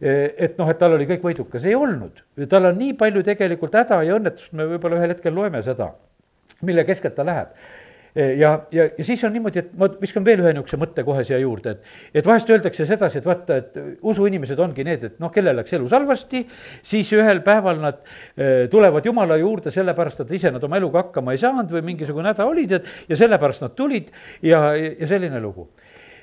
e, 0.00 0.34
et 0.36 0.58
noh, 0.58 0.70
et 0.70 0.78
tal 0.80 0.96
oli 0.96 1.06
kõik 1.10 1.28
võidukas, 1.30 1.66
ei 1.66 1.76
olnud. 1.78 2.24
tal 2.48 2.72
on 2.72 2.78
nii 2.78 2.96
palju 2.98 3.22
tegelikult 3.26 3.78
häda 3.78 4.02
ja 4.08 4.18
õnnetust, 4.18 4.52
me 4.52 4.66
võib-olla 4.74 4.98
ühel 4.98 5.14
hetkel 5.14 5.34
loeme 5.34 5.62
seda, 5.62 5.92
mille 6.66 6.84
keskelt 6.88 7.14
ta 7.14 7.26
läheb 7.26 7.54
ja, 8.14 8.50
ja, 8.72 8.84
ja 8.98 9.04
siis 9.04 9.22
on 9.24 9.32
niimoodi, 9.32 9.62
et 9.62 9.72
ma 9.78 9.88
viskan 10.00 10.24
veel 10.26 10.42
ühe 10.42 10.52
niisuguse 10.54 10.78
mõtte 10.80 11.04
kohe 11.06 11.22
siia 11.26 11.38
juurde, 11.42 11.76
et 11.76 12.20
et 12.20 12.26
vahest 12.26 12.50
öeldakse 12.50 12.86
sedasi, 12.88 13.20
et 13.20 13.28
vaata, 13.28 13.58
et 13.60 13.78
usuinimesed 14.02 14.58
ongi 14.58 14.84
need, 14.86 15.04
et 15.06 15.20
noh, 15.22 15.30
kellel 15.34 15.56
läks 15.60 15.76
elus 15.78 15.94
halvasti, 15.94 16.42
siis 16.86 17.12
ühel 17.16 17.42
päeval 17.46 17.80
nad 17.82 18.02
e, 18.34 18.66
tulevad 18.72 19.06
Jumala 19.06 19.38
juurde 19.40 19.70
sellepärast, 19.74 20.24
et 20.24 20.34
ise 20.40 20.50
nad 20.50 20.64
oma 20.66 20.80
eluga 20.80 21.04
hakkama 21.04 21.36
ei 21.36 21.42
saanud 21.42 21.70
või 21.70 21.84
mingisugune 21.92 22.32
häda 22.32 22.48
oli, 22.50 22.66
tead, 22.70 22.90
ja 23.08 23.20
sellepärast 23.20 23.64
nad 23.66 23.76
tulid 23.78 24.10
ja, 24.42 24.70
ja 24.74 25.10
selline 25.10 25.40
lugu. 25.40 25.70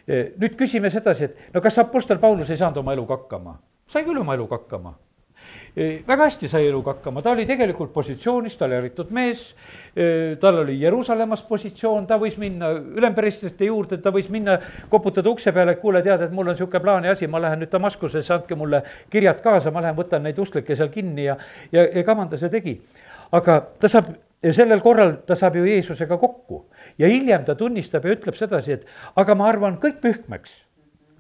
E, 0.08 0.32
nüüd 0.40 0.60
küsime 0.60 0.92
sedasi, 0.92 1.32
et 1.32 1.56
no 1.56 1.64
kas 1.64 1.80
Apostel 1.84 2.20
Paulus 2.20 2.52
ei 2.52 2.60
saanud 2.60 2.84
oma 2.84 2.96
eluga 2.98 3.20
hakkama? 3.22 3.60
sai 3.88 4.04
küll 4.04 4.20
oma 4.20 4.36
eluga 4.36 4.58
hakkama 4.60 4.98
väga 5.78 6.26
hästi 6.26 6.48
sai 6.50 6.66
eluga 6.68 6.96
hakkama, 6.96 7.22
ta 7.22 7.32
oli 7.36 7.46
tegelikult 7.46 7.92
positsioonis, 7.94 8.56
ta 8.58 8.66
oli 8.66 8.78
haritud 8.80 9.12
mees, 9.14 9.44
tal 10.42 10.62
oli 10.64 10.80
Jeruusalemmas 10.82 11.44
positsioon, 11.46 12.08
ta 12.10 12.18
võis 12.22 12.38
minna 12.42 12.72
ülempreestrite 12.74 13.70
juurde, 13.70 14.00
ta 14.02 14.10
võis 14.14 14.30
minna, 14.34 14.58
koputada 14.90 15.30
ukse 15.30 15.54
peale, 15.54 15.78
et 15.78 15.82
kuule, 15.82 16.02
tead, 16.06 16.26
et 16.26 16.34
mul 16.34 16.50
on 16.50 16.58
niisugune 16.58 16.82
plaan 16.82 17.06
ja 17.06 17.14
asi, 17.14 17.30
ma 17.30 17.42
lähen 17.44 17.62
nüüd 17.62 17.72
Damaskusesse, 17.74 18.34
andke 18.34 18.58
mulle 18.58 18.82
kirjad 19.14 19.44
kaasa, 19.46 19.74
ma 19.74 19.86
lähen 19.86 19.98
võtan 20.00 20.26
neid 20.26 20.40
usklikke 20.42 20.76
seal 20.76 20.90
kinni 20.94 21.28
ja, 21.30 21.38
ja, 21.72 21.86
ja 21.86 22.06
kamanda 22.08 22.42
see 22.42 22.50
tegi. 22.54 22.80
aga 23.32 23.60
ta 23.80 23.90
saab 23.92 24.14
ja 24.42 24.54
sellel 24.54 24.82
korral 24.82 25.18
ta 25.28 25.36
saab 25.36 25.58
ju 25.60 25.66
Jeesusega 25.68 26.18
kokku. 26.18 26.66
Ja 26.98 27.10
hiljem 27.12 27.44
ta 27.46 27.56
tunnistab 27.56 28.06
ja 28.06 28.16
ütleb 28.16 28.38
sedasi, 28.38 28.80
et 28.80 28.88
aga 29.16 29.36
ma 29.36 29.50
arvan 29.52 29.78
kõik 29.82 30.00
pühkmeks 30.02 30.54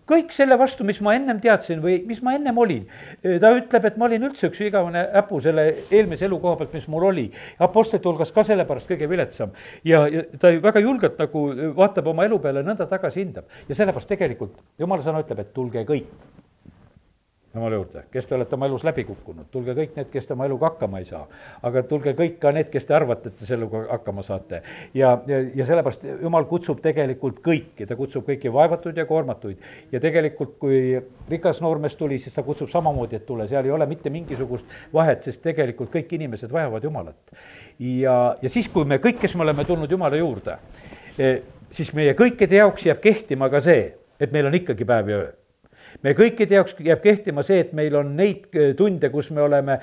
kõik 0.07 0.31
selle 0.35 0.57
vastu, 0.59 0.85
mis 0.87 0.99
ma 1.03 1.15
ennem 1.17 1.41
teadsin 1.43 1.81
või 1.83 1.99
mis 2.07 2.21
ma 2.23 2.35
ennem 2.37 2.57
olin. 2.57 2.85
ta 3.23 3.51
ütleb, 3.57 3.89
et 3.89 3.97
ma 3.97 4.07
olin 4.07 4.27
üldse 4.29 4.47
üks 4.49 4.61
igavene 4.63 5.03
äpu 5.21 5.41
selle 5.43 5.67
eelmise 5.91 6.25
elukoha 6.29 6.57
pealt, 6.61 6.73
mis 6.77 6.87
mul 6.91 7.09
oli. 7.11 7.27
Apostlite 7.59 8.07
hulgas 8.07 8.31
ka 8.31 8.45
sellepärast 8.47 8.89
kõige 8.89 9.09
viletsam. 9.09 9.51
ja, 9.83 10.05
ja 10.07 10.23
ta 10.39 10.53
väga 10.63 10.83
julgelt 10.83 11.19
nagu 11.19 11.47
vaatab 11.77 12.07
oma 12.07 12.25
elu 12.25 12.39
peale, 12.39 12.63
nõnda 12.63 12.87
tagasi 12.89 13.23
hindab. 13.23 13.45
ja 13.67 13.75
sellepärast 13.75 14.09
tegelikult 14.09 14.57
jumala 14.79 15.03
sõna 15.03 15.23
ütleb, 15.25 15.43
et 15.43 15.53
tulge 15.53 15.85
kõik 15.87 16.37
jumala 17.55 17.75
juurde, 17.75 18.03
kes 18.11 18.25
te 18.25 18.35
olete 18.35 18.55
oma 18.55 18.67
elus 18.67 18.83
läbi 18.83 19.03
kukkunud, 19.07 19.47
tulge 19.51 19.73
kõik 19.77 19.95
need, 19.95 20.09
kes 20.11 20.27
te 20.27 20.33
oma 20.35 20.45
eluga 20.47 20.67
hakkama 20.69 20.99
ei 20.99 21.05
saa. 21.07 21.23
aga 21.65 21.83
tulge 21.87 22.13
kõik 22.17 22.37
ka 22.41 22.51
need, 22.51 22.69
kes 22.71 22.85
te 22.85 22.95
arvate, 22.95 23.31
et 23.31 23.37
te 23.39 23.47
sellega 23.47 23.83
hakkama 23.91 24.23
saate. 24.23 24.61
ja, 24.93 25.13
ja, 25.27 25.39
ja 25.55 25.65
sellepärast 25.65 26.03
jumal 26.21 26.45
kutsub 26.49 26.81
tegelikult 26.83 27.39
kõiki, 27.45 27.87
ta 27.87 27.95
kutsub 27.95 28.27
kõiki 28.27 28.51
vaevatuid 28.53 28.97
ja 28.97 29.05
koormatuid. 29.05 29.63
ja 29.91 29.99
tegelikult, 30.03 30.57
kui 30.59 30.99
rikas 31.29 31.61
noormees 31.63 31.95
tuli, 31.95 32.19
siis 32.19 32.35
ta 32.35 32.43
kutsub 32.43 32.69
samamoodi, 32.69 33.15
et 33.15 33.25
tule, 33.25 33.47
seal 33.47 33.65
ei 33.65 33.71
ole 33.71 33.87
mitte 33.87 34.09
mingisugust 34.13 34.65
vahet, 34.93 35.23
sest 35.23 35.41
tegelikult 35.41 35.93
kõik 35.93 36.13
inimesed 36.19 36.51
vajavad 36.51 36.83
Jumalat. 36.83 37.35
ja, 37.79 38.35
ja 38.41 38.49
siis, 38.49 38.67
kui 38.67 38.85
me 38.85 38.99
kõik, 38.99 39.21
kes 39.23 39.35
me 39.35 39.47
oleme 39.47 39.65
tulnud 39.65 39.91
Jumala 39.91 40.19
juurde, 40.19 40.59
eh, 41.17 41.41
siis 41.71 41.93
meie 41.93 42.13
kõikide 42.13 42.59
jaoks 42.59 42.85
jääb 42.85 43.01
kehtima 43.01 43.49
ka 43.49 43.63
see, 43.63 43.93
et 44.19 44.31
meil 44.31 44.45
on 44.49 44.55
ikkagi 44.55 44.85
päev 44.85 45.09
ja 45.09 45.17
öö 45.25 45.35
me 46.03 46.13
kõikide 46.17 46.59
jaoks 46.59 46.75
jääb 46.83 47.03
kehtima 47.03 47.43
see, 47.45 47.61
et 47.65 47.73
meil 47.77 47.95
on 47.99 48.15
neid 48.17 48.49
tunde, 48.77 49.09
kus 49.13 49.31
me 49.31 49.41
oleme 49.45 49.79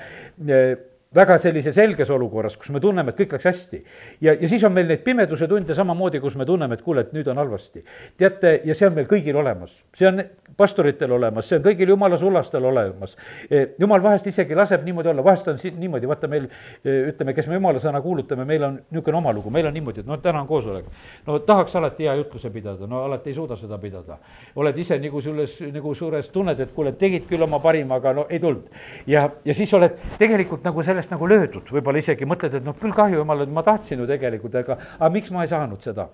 väga 1.15 1.37
sellise 1.39 1.71
selges 1.75 2.09
olukorras, 2.11 2.57
kus 2.59 2.69
me 2.75 2.81
tunneme, 2.83 3.13
et 3.13 3.19
kõik 3.19 3.35
läks 3.37 3.45
hästi. 3.49 3.83
ja, 4.21 4.33
ja 4.33 4.49
siis 4.49 4.63
on 4.63 4.73
meil 4.73 4.87
neid 4.87 5.03
pimeduse 5.03 5.47
tunde 5.47 5.75
samamoodi, 5.75 6.19
kus 6.19 6.35
me 6.35 6.45
tunneme, 6.45 6.75
et 6.75 6.81
kuule, 6.81 7.05
et 7.05 7.13
nüüd 7.13 7.27
on 7.31 7.37
halvasti. 7.37 7.83
teate, 8.17 8.61
ja 8.65 8.75
see 8.75 8.87
on 8.87 8.95
meil 8.95 9.07
kõigil 9.07 9.37
olemas, 9.39 9.71
see 9.95 10.07
on 10.07 10.23
pastoritel 10.57 11.11
olemas, 11.11 11.47
see 11.49 11.59
on 11.59 11.63
kõigil 11.65 11.89
jumala 11.95 12.17
sulastel 12.17 12.65
olemas. 12.65 13.15
E, 13.49 13.65
jumal 13.79 14.03
vahest 14.03 14.27
isegi 14.27 14.55
laseb 14.55 14.83
niimoodi 14.85 15.11
olla, 15.11 15.23
vahest 15.23 15.47
on 15.51 15.59
siin 15.59 15.79
niimoodi, 15.79 16.07
vaata 16.07 16.29
meil 16.31 16.47
e, 16.47 16.95
ütleme, 17.11 17.33
kes 17.35 17.47
me 17.51 17.59
jumala 17.59 17.81
sõna 17.83 18.01
kuulutame, 18.03 18.45
meil 18.47 18.63
on 18.67 18.77
niisugune 18.83 19.19
oma 19.19 19.33
lugu, 19.35 19.51
meil 19.53 19.67
on 19.67 19.75
niimoodi, 19.75 20.03
et 20.03 20.09
noh, 20.09 20.19
täna 20.23 20.41
on 20.43 20.47
koosolek. 20.47 20.85
no 21.27 21.39
tahaks 21.39 21.75
alati 21.75 22.07
hea 22.07 22.15
jutluse 22.21 22.49
pidada, 22.53 22.87
no 22.87 23.03
alati 23.07 23.31
ei 23.31 23.37
suuda 23.37 23.55
seda 23.59 23.77
pidada. 23.81 24.19
oled 24.55 24.77
ise 24.77 24.99
nagu 24.99 25.21
selles, 25.21 25.57
nagu 25.73 25.95
suures 25.95 26.29
tunned, 26.29 26.59
et 26.59 26.71
kuule, 26.75 26.91
tegid 26.99 27.27
küll 27.29 27.43
oma 27.43 27.59
parima, 27.59 27.99
aga 27.99 28.13
no 28.13 28.27
ei 28.29 28.39
tulnud. 28.39 28.69
ja, 29.07 29.29
ja 29.45 29.53
siis 29.53 29.73
oled 29.73 29.97
tegelikult 30.19 30.63
nagu 30.63 30.83
selles 30.83 31.04
sellest 31.05 31.13
nagu 31.13 31.29
löödud, 31.29 31.69
võib-olla 31.69 32.01
isegi 32.01 32.25
mõtled, 32.25 32.57
et 32.57 32.65
noh, 32.65 32.75
küll 32.79 32.93
kahju 32.95 33.21
jumal, 33.21 33.45
et 33.45 33.53
ma 33.53 33.63
tahtsin 33.63 34.01
ju 34.01 34.07
tegelikult, 34.09 34.55
aga, 34.55 34.79
aga 34.99 35.13
miks 35.13 35.31
ma 35.31 35.45
ei 35.45 35.51
saanud 35.51 35.81
seda? 35.81 36.09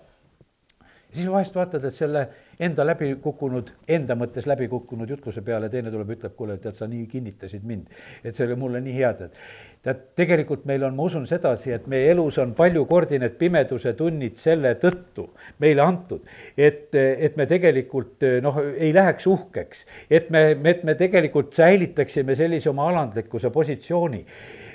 siis 1.11 1.27
vahest 1.27 1.55
vaatad, 1.55 1.83
et 1.83 1.91
selle 1.91 2.21
enda 2.63 2.85
läbi 2.87 3.09
kukkunud, 3.19 3.67
enda 3.91 4.15
mõttes 4.15 4.45
läbi 4.47 4.69
kukkunud 4.71 5.09
jutluse 5.11 5.41
peale 5.43 5.67
teine 5.67 5.91
tuleb, 5.91 6.13
ütleb, 6.15 6.31
kuule, 6.37 6.55
tead, 6.63 6.77
sa 6.77 6.87
nii 6.87 7.03
kinnitasid 7.11 7.65
mind, 7.67 7.89
et 8.23 8.31
see 8.31 8.45
oli 8.45 8.55
mulle 8.55 8.79
nii 8.79 8.93
hea, 8.95 9.09
tead. 9.19 9.35
tead, 9.83 10.05
tegelikult 10.15 10.63
meil 10.71 10.85
on, 10.87 10.95
ma 10.95 11.09
usun 11.09 11.27
sedasi, 11.27 11.73
et 11.75 11.89
meie 11.91 12.13
elus 12.13 12.37
on 12.39 12.53
palju 12.55 12.85
kordi 12.87 13.19
need 13.19 13.35
pimeduse 13.35 13.91
tunnid 13.99 14.39
selle 14.39 14.71
tõttu 14.79 15.27
meile 15.59 15.83
antud, 15.83 16.23
et, 16.55 16.95
et 16.95 17.35
me 17.35 17.49
tegelikult 17.51 18.23
noh, 18.47 18.63
ei 18.77 18.95
läheks 18.95 19.27
uhkeks, 19.27 19.83
et 20.07 20.31
me, 20.31 20.45
et 20.63 20.87
me 20.87 20.95
tegelikult 20.95 21.51
säilitaksime 21.59 22.39
sellise 22.39 22.71
oma 22.71 22.87
alandlikkuse 22.87 23.51
positsiooni 23.51 24.23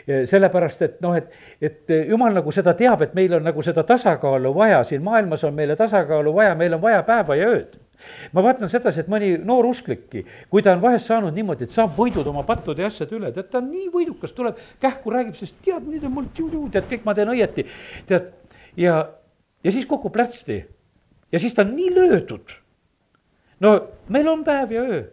sellepärast 0.07 0.83
et 0.87 1.01
noh, 1.03 1.17
et, 1.19 1.33
et 1.61 1.95
jumal 2.09 2.35
nagu 2.37 2.53
seda 2.55 2.77
teab, 2.79 3.03
et 3.03 3.15
meil 3.19 3.35
on 3.39 3.43
nagu 3.43 3.63
seda 3.63 3.83
tasakaalu 3.87 4.53
vaja, 4.55 4.85
siin 4.87 5.03
maailmas 5.03 5.43
on 5.45 5.55
meile 5.55 5.77
tasakaalu 5.77 6.35
vaja, 6.35 6.55
meil 6.55 6.77
on 6.77 6.83
vaja 6.83 7.03
päeva 7.07 7.37
ja 7.39 7.51
ööd 7.51 7.75
ma 8.37 8.43
vaatan 8.45 8.71
sedasi, 8.71 9.03
et 9.03 9.11
mõni 9.11 9.33
noor 9.41 9.71
usklikki, 9.71 10.25
kui 10.53 10.65
ta 10.65 10.75
on 10.77 10.83
vahest 10.83 11.09
saanud 11.09 11.35
niimoodi, 11.37 11.65
et 11.65 11.73
saab 11.73 11.95
võidud 11.97 12.27
oma 12.29 12.43
pattude 12.47 12.85
ja 12.85 12.91
asjade 12.91 13.17
üle, 13.17 13.31
tead, 13.33 13.49
ta 13.49 13.63
on 13.63 13.71
nii 13.73 13.89
võidukas, 13.95 14.35
tuleb 14.37 14.61
kähku 14.83 15.15
räägib, 15.15 15.37
sest 15.39 15.57
tead, 15.65 15.87
nüüd 15.89 16.05
on 16.05 16.13
mul 16.19 16.29
tšu-tšu, 16.37 16.63
tead, 16.75 16.89
kõik 16.91 17.07
ma 17.09 17.17
teen 17.17 17.33
õieti. 17.33 17.67
tead, 18.11 18.31
ja, 18.77 18.99
ja 19.65 19.75
siis 19.75 19.89
kukub 19.89 20.13
plärtsti 20.13 20.61
ja 21.33 21.41
siis 21.41 21.57
ta 21.57 21.65
on 21.65 21.75
nii 21.77 21.95
löödud. 21.95 22.57
no 23.61 23.77
meil 24.13 24.29
on 24.29 24.45
päev 24.45 24.73
ja 24.73 24.83
öö 24.85 25.05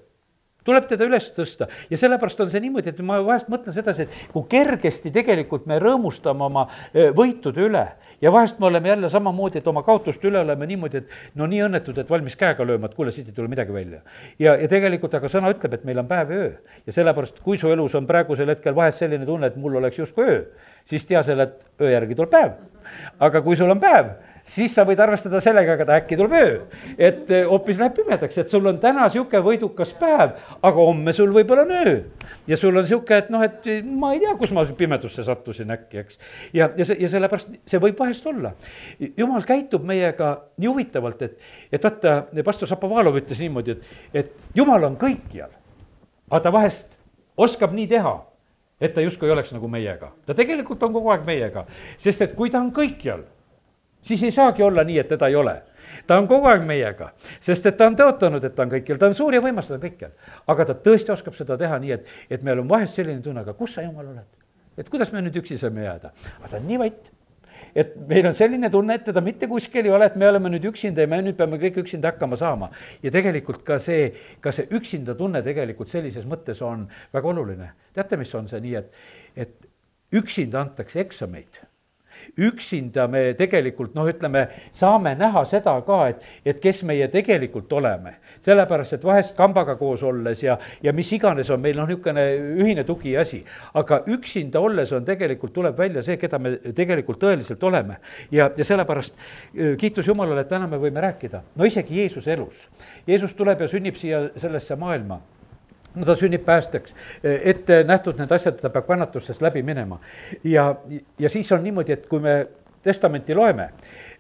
tuleb 0.66 0.88
teda 0.90 1.08
üles 1.08 1.30
tõsta 1.36 1.68
ja 1.90 2.00
sellepärast 2.00 2.42
on 2.46 2.52
see 2.54 2.64
niimoodi, 2.64 2.94
et 2.94 3.02
ma 3.06 3.20
vahest 3.26 3.50
mõtlen 3.52 3.76
sedasi, 3.76 4.08
et 4.08 4.34
kui 4.34 4.48
kergesti 4.52 5.12
tegelikult 5.14 5.68
me 5.70 5.80
rõõmustame 5.84 6.48
oma 6.48 6.68
võitude 6.94 7.64
üle 7.68 7.86
ja 8.24 8.32
vahest 8.32 8.60
me 8.60 8.70
oleme 8.70 8.90
jälle 8.90 9.10
samamoodi, 9.10 9.60
et 9.60 9.68
oma 9.68 9.84
kaotuste 9.84 10.28
üle 10.30 10.40
oleme 10.40 10.68
niimoodi, 10.68 11.04
et 11.04 11.40
no 11.40 11.48
nii 11.50 11.64
õnnetud, 11.68 11.98
et 12.00 12.10
valmis 12.10 12.36
käega 12.40 12.66
lööma, 12.68 12.90
et 12.90 12.98
kuule, 12.98 13.12
siit 13.12 13.28
ei 13.30 13.36
tule 13.36 13.52
midagi 13.52 13.74
välja. 13.74 14.02
ja, 14.40 14.56
ja 14.56 14.68
tegelikult 14.72 15.14
aga 15.20 15.32
sõna 15.32 15.52
ütleb, 15.54 15.74
et 15.78 15.88
meil 15.88 16.00
on 16.00 16.08
päev 16.08 16.32
ja 16.32 16.44
öö 16.44 16.52
ja 16.88 16.96
sellepärast, 16.96 17.42
kui 17.44 17.58
su 17.58 17.72
elus 17.72 17.96
on 17.96 18.08
praegusel 18.08 18.50
hetkel 18.54 18.76
vahest 18.76 19.04
selline 19.04 19.26
tunne, 19.26 19.48
et 19.52 19.58
mul 19.60 19.76
oleks 19.82 20.00
justkui 20.00 20.28
öö, 20.28 20.44
siis 20.90 21.06
tea 21.10 21.24
selle, 21.24 21.50
et 21.50 21.82
öö 21.82 21.92
järgi 21.92 22.16
tuleb 22.16 22.32
päev. 22.32 22.54
aga 23.20 23.42
kui 23.42 23.56
sul 23.56 23.72
on 23.72 23.80
päev, 23.80 24.14
siis 24.50 24.74
sa 24.76 24.84
võid 24.88 25.00
arvestada 25.00 25.40
sellega, 25.44 25.78
aga 25.78 25.98
äkki 25.98 26.18
tuleb 26.20 26.34
öö. 26.38 26.56
et 26.98 27.32
eh, 27.32 27.46
hoopis 27.48 27.80
läheb 27.80 27.96
pimedaks, 27.96 28.38
et 28.38 28.50
sul 28.52 28.66
on 28.68 28.80
täna 28.82 29.08
niisugune 29.08 29.42
võidukas 29.46 29.94
päev, 30.00 30.36
aga 30.62 30.88
homme 30.90 31.14
sul 31.16 31.32
võib-olla 31.36 31.64
on 31.64 31.72
öö. 31.72 31.96
ja 32.48 32.58
sul 32.60 32.76
on 32.76 32.84
niisugune, 32.84 33.18
et 33.24 33.30
noh, 33.34 33.44
et 33.44 33.70
ma 33.88 34.14
ei 34.14 34.22
tea, 34.24 34.36
kus 34.40 34.52
ma 34.56 34.66
pimedusse 34.78 35.24
sattusin 35.24 35.72
äkki, 35.74 36.04
eks. 36.04 36.20
ja, 36.54 36.70
ja 36.78 36.86
see, 36.86 37.00
ja 37.00 37.12
sellepärast 37.16 37.56
see 37.70 37.82
võib 37.82 38.00
vahest 38.00 38.28
olla. 38.28 38.54
jumal 39.18 39.48
käitub 39.48 39.86
meiega 39.88 40.34
nii 40.58 40.70
huvitavalt, 40.70 41.22
et, 41.22 41.40
et 41.72 41.84
vaata, 41.84 42.24
pastor 42.46 42.70
Šapovalov 42.70 43.18
ütles 43.22 43.40
niimoodi, 43.44 43.78
et, 43.78 43.96
et 44.14 44.36
jumal 44.56 44.84
on 44.90 45.00
kõikjal, 45.00 45.54
aga 46.30 46.44
ta 46.44 46.54
vahest 46.54 46.92
oskab 47.38 47.74
nii 47.74 47.88
teha 47.96 48.18
et 48.84 48.92
ta 48.92 49.02
justkui 49.02 49.30
ei 49.30 49.32
oleks 49.32 49.54
nagu 49.56 49.70
meiega, 49.72 50.12
ta 50.28 50.36
tegelikult 50.36 50.82
on 50.84 50.92
kogu 50.92 51.14
aeg 51.14 51.24
meiega, 51.24 51.64
sest 52.02 52.26
et 52.26 52.36
kui 52.36 52.52
ta 52.52 52.60
on 52.60 52.74
kõikjal 52.76 53.24
siis 54.04 54.24
ei 54.24 54.32
saagi 54.32 54.64
olla 54.64 54.84
nii, 54.84 55.00
et 55.00 55.10
teda 55.16 55.28
ei 55.32 55.36
ole. 55.36 55.62
ta 56.08 56.18
on 56.18 56.28
kogu 56.28 56.48
aeg 56.52 56.64
meiega, 56.68 57.12
sest 57.40 57.66
et 57.66 57.78
ta 57.78 57.88
on 57.88 57.96
tõotanud, 57.96 58.44
et 58.44 58.56
ta 58.56 58.66
on 58.66 58.72
kõikjal, 58.72 59.00
ta 59.00 59.10
on 59.12 59.18
suur 59.18 59.34
ja 59.34 59.42
võimas, 59.42 59.68
ta 59.68 59.78
on 59.78 59.84
kõikjal. 59.84 60.14
aga 60.48 60.66
ta 60.66 60.78
tõesti 60.86 61.16
oskab 61.16 61.36
seda 61.40 61.58
teha 61.58 61.80
nii, 61.80 61.92
et, 61.98 62.08
et 62.30 62.44
meil 62.44 62.60
on 62.60 62.70
vahest 62.70 63.00
selline 63.00 63.22
tunne, 63.22 63.44
aga 63.44 63.54
kus 63.58 63.76
sa, 63.76 63.84
jumal, 63.86 64.08
oled? 64.14 64.30
et 64.78 64.90
kuidas 64.90 65.12
me 65.14 65.22
nüüd 65.22 65.42
üksi 65.42 65.58
saame 65.58 65.86
jääda? 65.88 66.14
aga 66.40 66.56
ta 66.56 66.62
on 66.62 66.68
nii 66.68 66.82
vait 66.82 67.12
et 67.76 67.96
meil 68.08 68.28
on 68.30 68.36
selline 68.38 68.70
tunne, 68.70 68.98
et 68.98 69.06
teda 69.08 69.22
mitte 69.24 69.48
kuskil 69.50 69.88
ei 69.88 69.94
ole, 69.94 70.08
et 70.10 70.16
me 70.20 70.28
oleme 70.30 70.52
nüüd 70.54 70.68
üksinda 70.70 71.04
ja 71.04 71.10
me 71.10 71.20
nüüd 71.24 71.38
peame 71.40 71.58
kõik 71.62 71.80
üksinda 71.84 72.12
hakkama 72.12 72.38
saama. 72.38 72.70
ja 73.04 73.12
tegelikult 73.12 73.64
ka 73.66 73.80
see, 73.82 74.14
ka 74.42 74.52
see 74.52 74.68
üksinda 74.72 75.18
tunne 75.18 75.42
tegelikult 75.46 75.90
sellises 75.90 76.26
mõttes 76.30 76.62
on 76.62 76.88
väga 77.14 77.30
oluline. 77.34 77.72
teate, 77.94 78.18
mis 78.18 78.34
on 78.36 78.48
see 78.48 78.62
nii, 78.62 78.76
et, 78.76 78.92
et 79.36 79.70
üksinda 80.14 80.62
antakse 80.62 81.02
eksameid 81.02 81.64
üksinda 82.38 83.08
me 83.08 83.24
tegelikult 83.38 83.96
noh, 83.96 84.08
ütleme, 84.10 84.48
saame 84.76 85.16
näha 85.20 85.44
seda 85.50 85.76
ka, 85.86 86.00
et, 86.14 86.24
et 86.46 86.62
kes 86.64 86.84
meie 86.88 87.08
tegelikult 87.12 87.72
oleme. 87.74 88.16
sellepärast, 88.44 88.94
et 88.94 89.04
vahest 89.04 89.36
kambaga 89.38 89.76
koos 89.80 90.04
olles 90.04 90.44
ja, 90.44 90.58
ja 90.84 90.94
mis 90.94 91.12
iganes 91.14 91.50
on 91.50 91.62
meil 91.62 91.78
noh, 91.78 91.88
niisugune 91.88 92.26
ühine 92.64 92.84
tugi 92.84 93.14
ja 93.14 93.22
asi. 93.22 93.44
aga 93.74 94.04
üksinda 94.08 94.60
olles 94.60 94.92
on 94.92 95.06
tegelikult, 95.06 95.54
tuleb 95.54 95.78
välja 95.78 96.04
see, 96.04 96.18
keda 96.18 96.40
me 96.40 96.56
tegelikult 96.76 97.22
tõeliselt 97.24 97.64
oleme. 97.64 98.00
ja, 98.32 98.50
ja 98.58 98.66
sellepärast 98.66 99.16
äh, 99.16 99.78
kiitus 99.78 100.08
Jumalale, 100.08 100.42
et 100.42 100.52
täna 100.52 100.68
me 100.68 100.80
võime 100.82 101.02
rääkida, 101.02 101.44
no 101.56 101.66
isegi 101.66 102.02
Jeesuse 102.02 102.34
elus. 102.34 102.68
Jeesus 103.08 103.34
tuleb 103.34 103.62
ja 103.62 103.68
sünnib 103.68 103.96
siia 104.00 104.28
sellesse 104.38 104.76
maailma 104.76 105.22
no 105.96 106.06
ta 106.06 106.16
sünnib 106.16 106.46
päästeks, 106.46 106.96
ette 107.24 107.84
nähtud 107.84 108.18
need 108.20 108.32
asjad, 108.32 108.60
ta 108.62 108.70
peab 108.74 108.88
kannatustest 108.88 109.42
läbi 109.42 109.64
minema. 109.64 110.00
ja, 110.44 110.76
ja 111.20 111.30
siis 111.30 111.52
on 111.52 111.64
niimoodi, 111.64 111.94
et 111.94 112.08
kui 112.08 112.20
me 112.20 112.48
testamenti 112.84 113.36
loeme, 113.36 113.70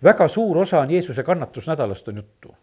väga 0.03 0.27
suur 0.27 0.57
osa 0.57 0.79
on 0.79 0.91
Jeesuse 0.91 1.23
kannatusnädalast 1.23 2.07
on 2.07 2.15
juttu 2.15 2.55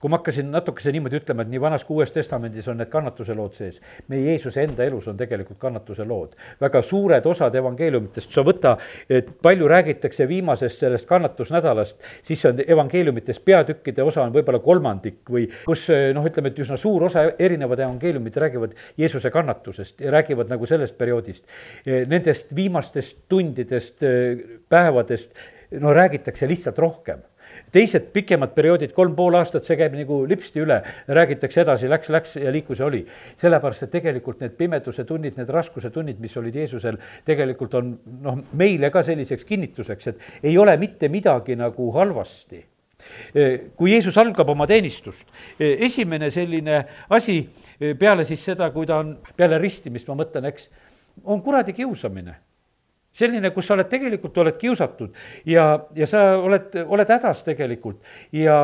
kui 0.00 0.10
ma 0.12 0.18
hakkasin 0.18 0.50
natukese 0.52 0.92
niimoodi 0.92 1.16
ütlema, 1.16 1.44
et 1.46 1.48
nii 1.48 1.60
Vanas 1.60 1.84
kui 1.88 1.96
Uues 1.96 2.10
Testamendis 2.12 2.66
on 2.68 2.76
need 2.76 2.90
kannatuse 2.92 3.34
lood 3.34 3.54
sees, 3.56 3.78
meie 4.12 4.26
Jeesuse 4.26 4.60
enda 4.66 4.84
elus 4.84 5.06
on 5.08 5.16
tegelikult 5.16 5.56
kannatuse 5.62 6.04
lood. 6.04 6.34
väga 6.60 6.82
suured 6.84 7.26
osad 7.26 7.54
evangeeliumitest, 7.56 8.28
sa 8.32 8.44
võta, 8.44 8.74
et 9.08 9.30
palju 9.42 9.68
räägitakse 9.72 10.26
viimasest 10.28 10.84
sellest 10.84 11.08
kannatusnädalast, 11.08 11.96
siis 12.28 12.44
on 12.44 12.60
evangeeliumites 12.66 13.40
peatükkide 13.40 14.04
osa 14.04 14.26
on 14.26 14.34
võib-olla 14.34 14.60
kolmandik 14.60 15.22
või 15.32 15.46
kus 15.64 15.86
noh, 15.88 16.28
ütleme, 16.28 16.52
et 16.52 16.60
üsna 16.60 16.76
suur 16.76 17.06
osa 17.08 17.30
erinevad 17.38 17.80
evangeeliumid 17.80 18.36
räägivad 18.36 18.74
Jeesuse 19.00 19.30
kannatusest 19.32 20.04
ja 20.04 20.12
räägivad 20.12 20.52
nagu 20.52 20.68
sellest 20.68 20.98
perioodist. 20.98 21.46
Nendest 21.86 22.52
viimastest 22.54 23.24
tundidest, 23.32 24.04
päevadest, 24.68 25.32
no 25.80 25.96
räägitakse 25.96 26.48
lihtsalt 26.48 26.78
rohkem 26.84 27.24
teised 27.76 28.08
pikemad 28.14 28.54
perioodid, 28.56 28.94
kolm 28.96 29.14
pool 29.16 29.36
aastat, 29.36 29.66
see 29.66 29.76
käib 29.78 29.96
nagu 29.98 30.22
lipsti 30.28 30.62
üle, 30.64 30.78
räägitakse 31.12 31.62
edasi, 31.64 31.90
läks, 31.92 32.10
läks 32.12 32.36
ja 32.40 32.52
liikus 32.54 32.80
ja 32.80 32.86
oli. 32.88 33.02
sellepärast, 33.40 33.84
et 33.86 33.92
tegelikult 33.92 34.40
need 34.40 34.56
pimeduse 34.56 35.04
tunnid, 35.04 35.36
need 35.36 35.50
raskuse 35.52 35.90
tunnid, 35.92 36.20
mis 36.22 36.36
olid 36.40 36.56
Jeesusel, 36.56 36.96
tegelikult 37.26 37.74
on 37.76 37.92
noh, 38.22 38.40
meile 38.56 38.90
ka 38.94 39.02
selliseks 39.06 39.44
kinnituseks, 39.44 40.08
et 40.12 40.48
ei 40.50 40.56
ole 40.58 40.76
mitte 40.80 41.10
midagi 41.12 41.56
nagu 41.58 41.90
halvasti. 41.92 42.64
Kui 43.76 43.92
Jeesus 43.92 44.16
algab 44.18 44.48
oma 44.50 44.66
teenistust, 44.66 45.28
esimene 45.60 46.30
selline 46.34 46.80
asi 47.12 47.38
peale 48.00 48.24
siis 48.26 48.42
seda, 48.48 48.70
kui 48.74 48.88
ta 48.88 48.98
on 49.02 49.12
peale 49.36 49.60
ristimist, 49.62 50.08
ma 50.08 50.16
mõtlen, 50.24 50.48
eks, 50.48 50.70
on 51.24 51.44
kuradi 51.44 51.76
kiusamine 51.76 52.34
selline, 53.16 53.50
kus 53.54 53.68
sa 53.68 53.76
oled 53.76 53.88
tegelikult, 53.90 54.36
oled 54.44 54.58
kiusatud 54.60 55.16
ja, 55.48 55.70
ja 55.96 56.10
sa 56.10 56.28
oled, 56.38 56.76
oled 56.86 57.16
hädas 57.16 57.42
tegelikult 57.46 58.02
ja 58.32 58.58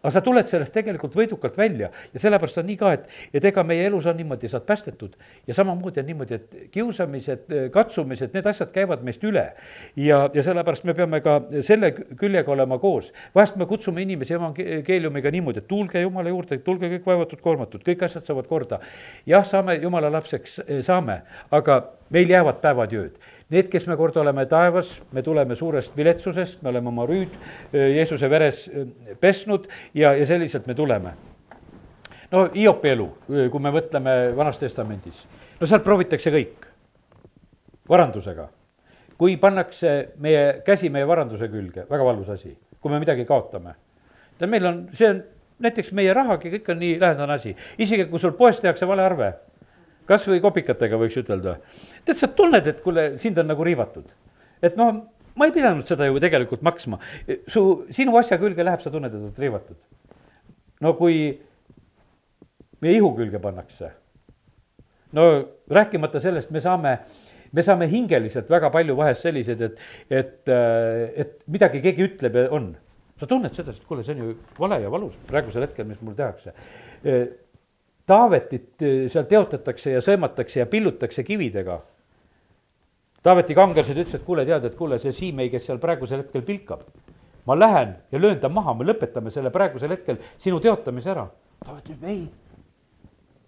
aga 0.00 0.12
sa 0.14 0.22
tuled 0.24 0.48
sellest 0.48 0.72
tegelikult 0.72 1.14
võidukalt 1.16 1.56
välja 1.60 1.90
ja 2.14 2.22
sellepärast 2.22 2.60
on 2.62 2.66
nii 2.70 2.76
ka, 2.80 2.92
et, 2.96 3.08
et 3.36 3.46
ega 3.50 3.64
meie 3.66 3.84
elus 3.88 4.06
on 4.08 4.16
niimoodi, 4.16 4.48
sa 4.48 4.56
oled 4.56 4.66
päästetud 4.68 5.16
ja 5.48 5.56
samamoodi 5.56 6.00
on 6.00 6.08
niimoodi, 6.08 6.38
et 6.38 6.70
kiusamised, 6.72 7.52
katsumised, 7.74 8.32
need 8.36 8.48
asjad 8.48 8.72
käivad 8.72 9.04
meist 9.04 9.24
üle. 9.28 9.44
ja, 9.96 10.22
ja 10.34 10.44
sellepärast 10.46 10.86
me 10.88 10.94
peame 10.96 11.20
ka 11.24 11.36
selle 11.66 11.92
küljega 11.92 12.52
olema 12.52 12.78
koos. 12.80 13.12
vahest 13.34 13.56
me 13.60 13.68
kutsume 13.68 14.02
inimesi 14.02 14.34
evangeeliumiga 14.38 15.30
niimoodi, 15.30 15.60
et 15.60 15.68
tulge 15.68 16.00
Jumala 16.00 16.32
juurde, 16.32 16.58
tulge 16.64 16.88
kõik 16.96 17.06
vaevatud, 17.06 17.42
koormatud, 17.44 17.84
kõik 17.84 18.06
asjad 18.08 18.24
saavad 18.24 18.48
korda. 18.48 18.80
jah, 19.26 19.44
saame 19.44 19.76
Jumala 19.82 20.12
lapseks, 20.12 20.60
saame, 20.86 21.20
aga 21.50 21.82
meil 22.10 22.30
jäävad 22.30 22.64
päevad 22.64 22.92
ja 22.92 23.04
ööd 23.04 23.20
Need, 23.50 23.66
kes 23.66 23.88
me 23.90 23.96
kord 23.98 24.14
oleme 24.20 24.44
taevas, 24.46 24.92
me 25.10 25.24
tuleme 25.26 25.56
suurest 25.58 25.96
viletsusest, 25.96 26.60
me 26.62 26.70
oleme 26.70 26.88
oma 26.92 27.02
rüüd 27.08 27.32
Jeesuse 27.72 28.30
veres 28.30 28.62
pesnud 29.20 29.66
ja, 29.94 30.12
ja 30.14 30.26
selliselt 30.26 30.68
me 30.70 30.74
tuleme. 30.78 31.16
no 32.30 32.44
Hiopi 32.54 32.92
elu, 32.92 33.08
kui 33.26 33.60
me 33.60 33.72
mõtleme 33.74 34.14
Vanas 34.36 34.58
Testamendis, 34.58 35.24
no 35.58 35.66
sealt 35.66 35.82
proovitakse 35.82 36.30
kõik 36.30 36.70
varandusega. 37.90 38.48
kui 39.18 39.36
pannakse 39.36 40.14
meie 40.16 40.62
käsi 40.64 40.88
meie 40.88 41.06
varanduse 41.06 41.48
külge, 41.48 41.84
väga 41.90 42.04
valus 42.04 42.28
asi, 42.28 42.56
kui 42.80 42.92
me 42.92 42.98
midagi 43.02 43.24
kaotame. 43.24 43.74
tead, 44.38 44.50
meil 44.50 44.66
on, 44.66 44.88
see 44.92 45.10
on 45.10 45.22
näiteks 45.58 45.92
meie 45.92 46.14
rahagi, 46.14 46.50
kõik 46.54 46.70
on 46.70 46.78
nii 46.78 47.00
lähedane 47.00 47.32
asi, 47.34 47.56
isegi 47.78 48.06
kui 48.08 48.18
sul 48.18 48.32
poes 48.38 48.60
tehakse 48.60 48.86
vale 48.86 49.02
arve, 49.02 49.32
kas 50.10 50.26
või 50.26 50.42
kopikatega 50.42 50.98
võiks 50.98 51.18
ütelda. 51.20 51.56
tead, 52.04 52.18
sa 52.18 52.28
tunned, 52.34 52.66
et 52.66 52.82
kuule, 52.84 53.12
sind 53.22 53.38
on 53.38 53.50
nagu 53.52 53.66
riivatud. 53.66 54.10
et 54.62 54.76
noh, 54.80 55.04
ma 55.38 55.48
ei 55.48 55.54
pidanud 55.54 55.86
seda 55.88 56.08
ju 56.08 56.20
tegelikult 56.22 56.64
maksma. 56.66 56.98
su, 57.48 57.86
sinu 57.94 58.16
asja 58.18 58.38
külge 58.42 58.66
läheb, 58.66 58.82
sa 58.82 58.90
tunned, 58.90 59.14
et 59.14 59.22
oled 59.22 59.40
riivatud. 59.46 59.78
no 60.80 60.94
kui 60.98 61.22
meie 62.80 62.96
ihu 62.96 63.12
külge 63.16 63.38
pannakse, 63.42 63.92
no 65.16 65.26
rääkimata 65.70 66.22
sellest, 66.22 66.50
me 66.50 66.62
saame 66.64 66.98
me 67.52 67.62
saame 67.66 67.88
hingeliselt 67.90 68.50
väga 68.50 68.70
palju 68.70 68.94
vahest 68.98 69.26
selliseid, 69.26 69.62
et, 69.66 69.80
et, 70.10 70.52
et 71.24 71.32
midagi 71.50 71.82
keegi 71.82 72.06
ütleb 72.06 72.38
ja 72.38 72.46
on. 72.54 72.72
sa 73.20 73.26
tunned 73.28 73.52
seda, 73.52 73.74
et 73.74 73.84
kuule, 73.84 74.04
see 74.06 74.14
on 74.14 74.22
ju 74.22 74.34
vale 74.56 74.78
ja 74.80 74.90
valus 74.90 75.16
praegusel 75.28 75.66
hetkel, 75.66 75.84
mis 75.84 75.98
mul 76.00 76.14
tehakse. 76.16 76.54
Taavetit 78.10 78.82
seal 79.12 79.26
teotatakse 79.30 79.92
ja 79.94 80.00
sõimatakse 80.02 80.58
ja 80.58 80.66
pillutakse 80.66 81.22
kividega 81.22 81.78
Taaveti 83.22 83.54
kangelased 83.54 83.98
ütlesid, 83.98 84.22
et 84.22 84.24
kuule, 84.24 84.46
tead, 84.48 84.64
et 84.64 84.76
kuule, 84.78 84.96
see 85.00 85.12
Siimei, 85.12 85.50
kes 85.52 85.66
seal 85.68 85.80
praegusel 85.80 86.22
hetkel 86.22 86.44
pilkab, 86.44 86.86
ma 87.48 87.56
lähen 87.58 87.92
ja 88.12 88.20
löön 88.20 88.38
ta 88.40 88.48
maha, 88.48 88.72
me 88.74 88.86
lõpetame 88.88 89.32
selle 89.34 89.52
praegusel 89.52 89.92
hetkel 89.92 90.16
sinu 90.40 90.60
teotamise 90.64 91.12
ära. 91.12 91.26
Taavet 91.60 91.90
ütleb 91.90 92.06
ei. 92.08 92.22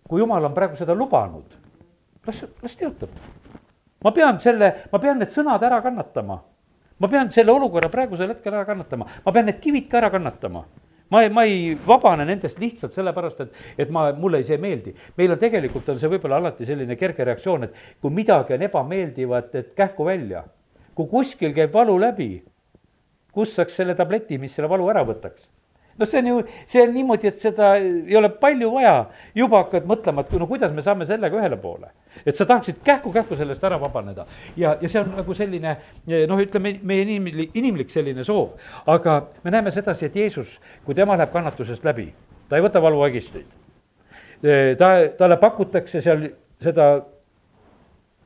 kui 0.09 0.21
jumal 0.21 0.45
on 0.45 0.53
praegu 0.53 0.77
seda 0.77 0.93
lubanud, 0.93 1.55
las, 2.27 2.43
las 2.61 2.77
teotab. 2.77 3.09
ma 4.05 4.13
pean 4.13 4.41
selle, 4.41 4.69
ma 4.93 4.99
pean 4.99 5.19
need 5.23 5.33
sõnad 5.33 5.63
ära 5.65 5.81
kannatama. 5.81 6.37
ma 6.99 7.09
pean 7.09 7.33
selle 7.33 7.53
olukorra 7.53 7.89
praegusel 7.89 8.29
hetkel 8.29 8.53
ära 8.53 8.69
kannatama, 8.69 9.09
ma 9.25 9.33
pean 9.33 9.49
need 9.49 9.61
kivid 9.61 9.89
ka 9.89 10.03
ära 10.03 10.11
kannatama 10.11 10.67
ma 11.13 11.23
ei, 11.23 11.31
ma 11.31 11.45
ei 11.45 11.75
vabane 11.87 12.25
nendest 12.29 12.61
lihtsalt 12.63 12.95
sellepärast, 12.97 13.45
et, 13.45 13.63
et 13.85 13.91
ma, 13.93 14.09
mulle 14.17 14.43
see 14.47 14.57
ei 14.57 14.63
meeldi. 14.63 14.95
meil 15.21 15.35
on 15.35 15.41
tegelikult, 15.41 15.89
on 15.93 16.01
see 16.01 16.11
võib-olla 16.13 16.41
alati 16.41 16.69
selline 16.69 16.97
kerge 17.01 17.27
reaktsioon, 17.29 17.69
et 17.69 18.01
kui 18.01 18.15
midagi 18.15 18.57
on 18.57 18.65
ebameeldivat, 18.69 19.55
et 19.61 19.75
kähku 19.79 20.09
välja. 20.09 20.45
kui 20.97 21.09
kuskil 21.09 21.55
käib 21.57 21.73
valu 21.73 21.99
läbi, 22.01 22.31
kus 23.33 23.55
saaks 23.57 23.77
selle 23.81 23.95
tableti, 23.97 24.39
mis 24.39 24.55
selle 24.57 24.69
valu 24.69 24.89
ära 24.93 25.05
võtaks 25.09 25.49
no 25.99 26.07
see 26.09 26.21
on 26.21 26.27
ju, 26.27 26.43
see 26.67 26.83
on 26.83 26.95
niimoodi, 26.95 27.29
et 27.29 27.41
seda 27.41 27.75
ei 27.77 28.17
ole 28.17 28.31
palju 28.41 28.71
vaja, 28.73 28.95
juba 29.37 29.65
hakkad 29.65 29.89
mõtlema, 29.89 30.25
et 30.25 30.33
no 30.41 30.49
kuidas 30.49 30.73
me 30.73 30.85
saame 30.85 31.07
sellega 31.09 31.37
ühele 31.39 31.59
poole. 31.61 31.93
Et 32.27 32.37
sa 32.37 32.47
tahaksid 32.47 32.83
kähku-kähku 32.85 33.37
sellest 33.37 33.65
ära 33.65 33.79
vabaneda 33.81 34.27
ja, 34.57 34.77
ja 34.81 34.89
see 34.89 35.01
on 35.01 35.15
nagu 35.17 35.35
selline 35.35 35.77
noh, 36.29 36.43
ütleme 36.43 36.77
meie 36.83 37.07
inimlik, 37.07 37.57
inimlik 37.59 37.91
selline 37.91 38.25
soov. 38.25 38.59
aga 38.87 39.19
me 39.45 39.51
näeme 39.51 39.71
sedasi, 39.71 40.07
et 40.07 40.17
Jeesus, 40.17 40.59
kui 40.85 40.95
tema 40.95 41.17
läheb 41.17 41.33
kannatusest 41.33 41.85
läbi, 41.85 42.11
ta 42.49 42.57
ei 42.57 42.65
võta 42.65 42.83
valuvaigisteid. 42.83 43.47
ta, 44.79 44.93
talle 45.19 45.37
pakutakse 45.41 46.01
seal 46.03 46.29
seda 46.63 46.89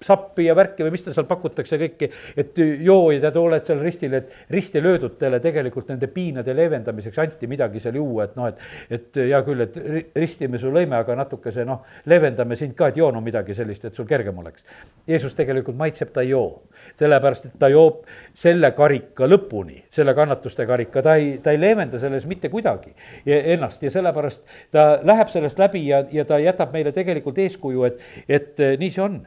sappi 0.02 0.46
ja 0.46 0.56
värki 0.56 0.84
või 0.84 0.94
mis 0.94 1.04
tal 1.04 1.14
seal 1.16 1.28
pakutakse 1.28 1.78
kõiki, 1.80 2.10
et 2.36 2.58
joo 2.58 3.10
ja 3.14 3.20
tead, 3.24 3.38
oled 3.40 3.66
seal 3.66 3.80
ristil, 3.84 4.14
et 4.18 4.32
risti 4.52 4.82
löödutele 4.82 5.40
tegelikult 5.40 5.88
nende 5.92 6.08
piinade 6.12 6.54
leevendamiseks 6.56 7.18
anti 7.22 7.48
midagi 7.50 7.80
seal 7.80 7.96
juua, 7.96 8.26
et 8.28 8.36
noh, 8.36 8.50
et 8.50 8.56
et 8.90 9.20
hea 9.20 9.40
küll, 9.46 9.64
et 9.64 9.76
ristime 10.16 10.58
su 10.60 10.70
lõime, 10.72 10.96
aga 10.98 11.16
natukese 11.18 11.64
noh, 11.66 11.84
leevendame 12.10 12.56
sind 12.58 12.74
ka, 12.76 12.90
et 12.90 13.00
joo 13.00 13.10
no 13.14 13.22
midagi 13.24 13.54
sellist, 13.56 13.84
et 13.84 13.96
sul 13.96 14.06
kergem 14.08 14.38
oleks. 14.38 14.64
Jeesus 15.08 15.34
tegelikult 15.38 15.76
maitseb, 15.78 16.12
ta 16.12 16.24
ei 16.24 16.32
joo. 16.34 16.62
sellepärast, 16.98 17.46
et 17.46 17.58
ta 17.58 17.68
joob 17.72 18.04
selle 18.36 18.70
karika 18.76 19.26
lõpuni, 19.26 19.80
selle 19.92 20.14
kannatuste 20.14 20.66
karika, 20.66 21.02
ta 21.02 21.16
ei, 21.18 21.38
ta 21.42 21.54
ei 21.54 21.60
leevenda 21.60 21.98
selles 21.98 22.26
mitte 22.28 22.48
kuidagi 22.52 22.92
ennast 23.26 23.82
ja 23.82 23.90
sellepärast 23.90 24.42
ta 24.72 25.00
läheb 25.02 25.32
sellest 25.32 25.58
läbi 25.58 25.86
ja, 25.88 26.04
ja 26.12 26.24
ta 26.24 26.38
jätab 26.38 26.72
meile 26.76 26.92
tegelikult 26.92 27.38
eeskuju, 27.42 27.84
et, 27.88 28.00
et 28.28 28.62
nii 28.78 28.92
see 28.92 29.02
on 29.02 29.18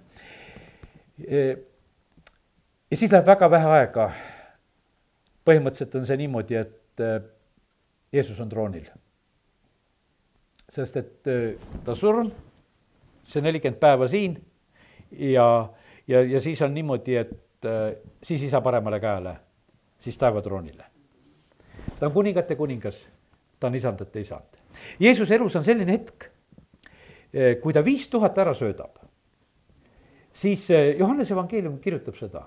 ja 1.28 2.98
siis 2.98 3.12
läheb 3.12 3.26
väga 3.26 3.50
vähe 3.52 3.68
aega. 3.80 4.12
põhimõtteliselt 5.46 5.96
on 5.96 6.06
see 6.06 6.18
niimoodi, 6.20 6.56
et 6.60 7.02
äh, 7.02 7.22
Jeesus 8.14 8.40
on 8.40 8.50
troonil. 8.50 8.86
sest 10.70 10.98
et 10.98 11.28
äh, 11.28 11.56
ta 11.86 11.96
surm, 11.96 12.32
see 13.24 13.42
nelikümmend 13.42 13.80
päeva 13.80 14.08
siin 14.08 14.38
ja, 15.12 15.70
ja, 16.08 16.22
ja 16.22 16.42
siis 16.42 16.62
on 16.62 16.74
niimoodi, 16.74 17.16
et 17.16 17.66
äh, 17.66 17.96
siis 18.24 18.44
isa 18.44 18.62
paremale 18.62 19.00
käele, 19.00 19.36
siis 20.00 20.18
taevatroonile. 20.18 20.86
ta 22.00 22.06
on 22.06 22.14
kuningate 22.14 22.56
kuningas, 22.56 23.08
ta 23.60 23.68
on 23.68 23.76
isandate 23.76 24.20
isand. 24.20 24.60
Jeesuse 25.00 25.36
elus 25.36 25.56
on 25.56 25.64
selline 25.64 25.92
hetk, 25.92 26.30
kui 27.62 27.74
ta 27.74 27.86
viis 27.86 28.08
tuhat 28.08 28.38
ära 28.38 28.54
söödab, 28.54 28.99
siis 30.40 30.70
eh, 30.72 30.96
Johannese 31.00 31.34
evangeelium 31.36 31.78
kirjutab 31.84 32.18
seda, 32.20 32.46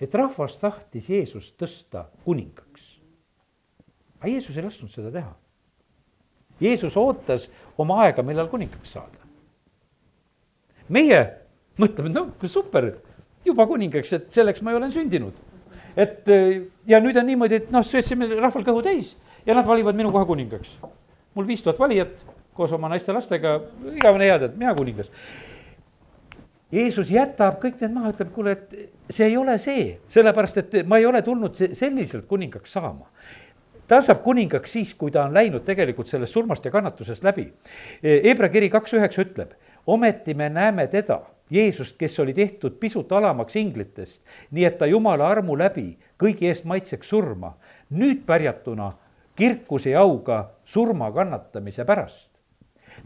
et 0.00 0.14
rahvas 0.14 0.56
tahtis 0.60 1.08
Jeesust 1.10 1.56
tõsta 1.60 2.06
kuningaks. 2.24 2.96
aga 4.20 4.32
Jeesus 4.32 4.56
ei 4.56 4.64
lasknud 4.64 4.92
seda 4.92 5.12
teha. 5.14 5.32
Jeesus 6.60 6.96
ootas 6.96 7.50
oma 7.78 8.00
aega, 8.04 8.24
millal 8.24 8.48
kuningaks 8.48 8.96
saada. 8.96 9.24
meie 10.88 11.20
mõtleme, 11.78 12.12
no 12.14 12.48
super, 12.48 12.92
juba 13.44 13.66
kuningaks, 13.66 14.12
et 14.12 14.30
selleks 14.32 14.62
ma 14.62 14.72
ju 14.72 14.76
olen 14.76 14.92
sündinud. 14.92 15.34
et 15.96 16.28
eh, 16.28 16.62
ja 16.86 17.00
nüüd 17.00 17.16
on 17.16 17.26
niimoodi, 17.26 17.62
et 17.62 17.70
noh, 17.70 17.84
söötsime 17.86 18.28
rahval 18.34 18.64
kõhu 18.64 18.82
täis 18.82 19.16
ja 19.46 19.54
nad 19.54 19.66
valivad 19.66 19.94
minu 19.94 20.10
kohe 20.12 20.26
kuningaks. 20.26 20.78
mul 21.34 21.46
viis 21.46 21.62
tuhat 21.62 21.78
valijat 21.78 22.24
koos 22.56 22.72
oma 22.72 22.88
naiste-lastega, 22.88 23.60
igavene 23.92 24.24
head, 24.24 24.42
et 24.42 24.56
mina 24.56 24.74
kuningas 24.74 25.10
Jeesus 26.76 27.08
jätab 27.10 27.56
kõik 27.62 27.80
need 27.80 27.94
maha, 27.94 28.12
ütleb, 28.12 28.30
kuule, 28.34 28.52
et 28.52 29.12
see 29.14 29.30
ei 29.30 29.36
ole 29.40 29.56
see, 29.62 29.96
sellepärast 30.12 30.60
et 30.60 30.78
ma 30.86 31.00
ei 31.00 31.06
ole 31.08 31.22
tulnud 31.24 31.56
selliselt 31.56 32.26
kuningaks 32.28 32.76
saama 32.76 33.08
ta 33.88 34.00
saab 34.02 34.22
kuningaks 34.24 34.72
siis, 34.72 34.94
kui 34.98 35.12
ta 35.14 35.24
on 35.26 35.34
läinud 35.34 35.64
tegelikult 35.66 36.10
sellest 36.10 36.34
surmast 36.34 36.64
ja 36.66 36.72
kannatusest 36.74 37.24
läbi. 37.24 37.46
Hebra 38.02 38.48
kiri 38.50 38.70
kaks 38.70 38.96
üheksa 38.98 39.22
ütleb, 39.22 39.54
ometi 39.86 40.34
me 40.34 40.48
näeme 40.50 40.86
teda, 40.90 41.20
Jeesust, 41.50 41.94
kes 41.94 42.18
oli 42.18 42.34
tehtud 42.34 42.80
pisut 42.82 43.12
alamaks 43.14 43.54
inglitest, 43.56 44.18
nii 44.50 44.64
et 44.66 44.78
ta 44.80 44.86
jumala 44.90 45.28
armu 45.30 45.54
läbi 45.54 45.92
kõigi 46.18 46.48
eest 46.50 46.64
maitseks 46.66 47.12
surma, 47.12 47.52
nüüd 47.94 48.24
pärjatuna 48.26 48.90
kirkuse 49.38 49.92
ja 49.92 50.02
auga 50.02 50.40
surma 50.66 51.12
kannatamise 51.14 51.86
pärast. 51.86 52.26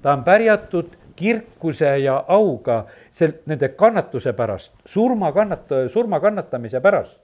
Ta 0.02 0.12
on 0.12 0.24
pärjatud 0.24 0.96
kirkuse 1.16 1.98
ja 1.98 2.24
auga 2.28 2.84
sel-, 3.12 3.38
nende 3.46 3.68
kannatuse 3.68 4.32
pärast, 4.32 4.72
surma 4.86 5.32
kannat-, 5.36 5.74
surma 5.92 6.20
kannatamise 6.20 6.80
pärast. 6.80 7.18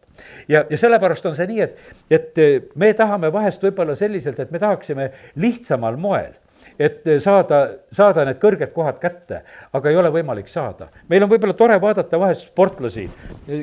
ja, 0.48 0.64
ja 0.70 0.78
sellepärast 0.78 1.26
on 1.26 1.36
see 1.36 1.46
nii, 1.46 1.60
et, 1.60 1.78
et 2.10 2.74
me 2.74 2.92
tahame 2.96 3.32
vahest 3.32 3.62
võib-olla 3.62 3.96
selliselt, 3.96 4.40
et 4.40 4.50
me 4.50 4.58
tahaksime 4.58 5.10
lihtsamal 5.36 5.96
moel 6.00 6.34
et 6.78 7.04
saada, 7.24 7.60
saada 7.94 8.24
need 8.28 8.38
kõrged 8.40 8.72
kohad 8.74 8.98
kätte, 9.00 9.40
aga 9.76 9.90
ei 9.90 9.96
ole 9.96 10.10
võimalik 10.12 10.48
saada. 10.52 10.88
meil 11.08 11.24
on 11.24 11.30
võib-olla 11.30 11.56
tore 11.56 11.78
vaadata 11.80 12.20
vahest 12.20 12.48
sportlasi, 12.50 13.08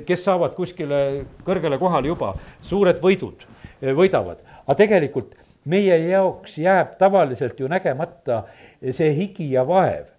kes 0.07 0.23
saavad 0.23 0.55
kuskile 0.57 1.25
kõrgele 1.45 1.77
kohale 1.81 2.09
juba, 2.09 2.33
suured 2.61 3.01
võidud, 3.03 3.45
võidavad, 3.81 4.41
aga 4.65 4.77
tegelikult 4.81 5.35
meie 5.65 5.97
jaoks 6.09 6.57
jääb 6.57 6.97
tavaliselt 6.99 7.59
ju 7.59 7.69
nägemata 7.71 8.43
see 8.91 9.13
higi 9.15 9.51
ja 9.53 9.63
vaev, 9.67 10.09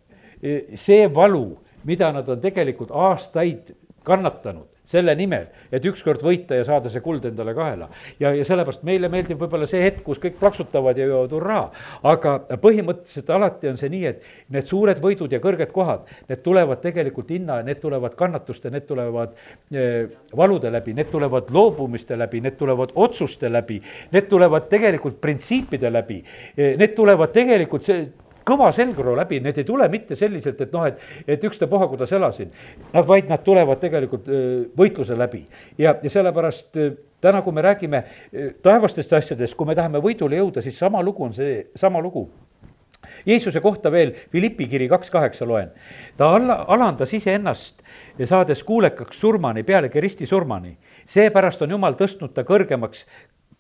see 0.77 1.09
valu, 1.14 1.57
mida 1.85 2.12
nad 2.12 2.29
on 2.29 2.40
tegelikult 2.40 2.90
aastaid 2.90 3.74
kannatanud 4.05 4.74
selle 4.85 5.14
nimel, 5.16 5.46
et 5.72 5.85
ükskord 5.88 6.20
võita 6.24 6.59
ja 6.59 6.64
saada 6.68 6.90
see 6.92 7.00
kuld 7.05 7.24
endale 7.24 7.55
kaela. 7.57 7.88
ja, 8.20 8.35
ja 8.37 8.44
sellepärast 8.44 8.85
meile 8.85 9.09
meeldib 9.09 9.40
võib-olla 9.40 9.66
see 9.68 9.81
hetk, 9.81 10.03
kus 10.05 10.20
kõik 10.20 10.37
plaksutavad 10.40 10.98
ja 11.00 11.07
joovad 11.09 11.33
hurraa, 11.33 11.62
aga 12.11 12.35
põhimõtteliselt 12.61 13.31
alati 13.33 13.70
on 13.70 13.81
see 13.81 13.88
nii, 13.94 14.05
et 14.12 14.27
need 14.53 14.68
suured 14.68 15.00
võidud 15.00 15.33
ja 15.33 15.40
kõrged 15.44 15.72
kohad, 15.72 16.05
need 16.29 16.42
tulevad 16.44 16.83
tegelikult 16.85 17.33
hinna, 17.33 17.62
need 17.64 17.81
tulevad 17.81 18.16
kannatuste, 18.18 18.72
need 18.74 18.85
tulevad 18.88 19.33
eh, 19.72 20.12
valude 20.37 20.72
läbi, 20.72 20.96
need 20.98 21.09
tulevad 21.12 21.48
loobumiste 21.55 22.18
läbi, 22.20 22.44
need 22.44 22.61
tulevad 22.61 22.92
otsuste 22.94 23.48
läbi, 23.48 23.81
need 24.12 24.29
tulevad 24.29 24.68
tegelikult 24.68 25.16
printsiipide 25.24 25.92
läbi, 25.92 26.20
eh, 26.59 26.74
need 26.81 26.92
tulevad 26.98 27.33
tegelikult 27.33 27.88
see, 27.88 28.05
kõva 28.47 28.71
selgroo 28.75 29.17
läbi, 29.17 29.41
need 29.45 29.59
ei 29.59 29.67
tule 29.69 29.89
mitte 29.93 30.17
selliselt, 30.19 30.61
et 30.61 30.73
noh, 30.75 30.87
et, 30.89 31.01
et 31.27 31.45
ükstapuha, 31.45 31.89
kuidas 31.91 32.13
elasin. 32.13 32.53
Vaid 32.95 33.29
nad 33.33 33.45
tulevad 33.45 33.81
tegelikult 33.83 34.29
võitluse 34.77 35.19
läbi 35.19 35.45
ja, 35.79 35.97
ja 36.03 36.11
sellepärast 36.11 36.81
täna, 37.25 37.43
kui 37.43 37.57
me 37.57 37.65
räägime 37.65 38.05
taevastest 38.63 39.13
asjadest, 39.17 39.57
kui 39.57 39.69
me 39.69 39.77
tahame 39.79 40.03
võidule 40.05 40.41
jõuda, 40.43 40.65
siis 40.65 40.79
sama 40.79 41.03
lugu 41.03 41.25
on 41.25 41.33
see, 41.37 41.63
sama 41.81 42.03
lugu 42.05 42.29
Jeesuse 43.27 43.61
kohta 43.61 43.93
veel 43.93 44.13
Philippi 44.31 44.67
kiri 44.69 44.89
kaks 44.89 45.11
kaheksa 45.11 45.49
loen. 45.49 45.71
ta 46.17 46.35
alla, 46.35 46.65
alandas 46.69 47.13
iseennast, 47.15 47.83
saades 48.25 48.63
kuulekaks 48.65 49.21
surmani, 49.21 49.63
pealegi 49.63 50.01
ristisurmani. 50.01 50.77
seepärast 51.07 51.63
on 51.63 51.71
Jumal 51.71 51.95
tõstnud 51.95 52.35
ta 52.35 52.45
kõrgemaks 52.45 53.07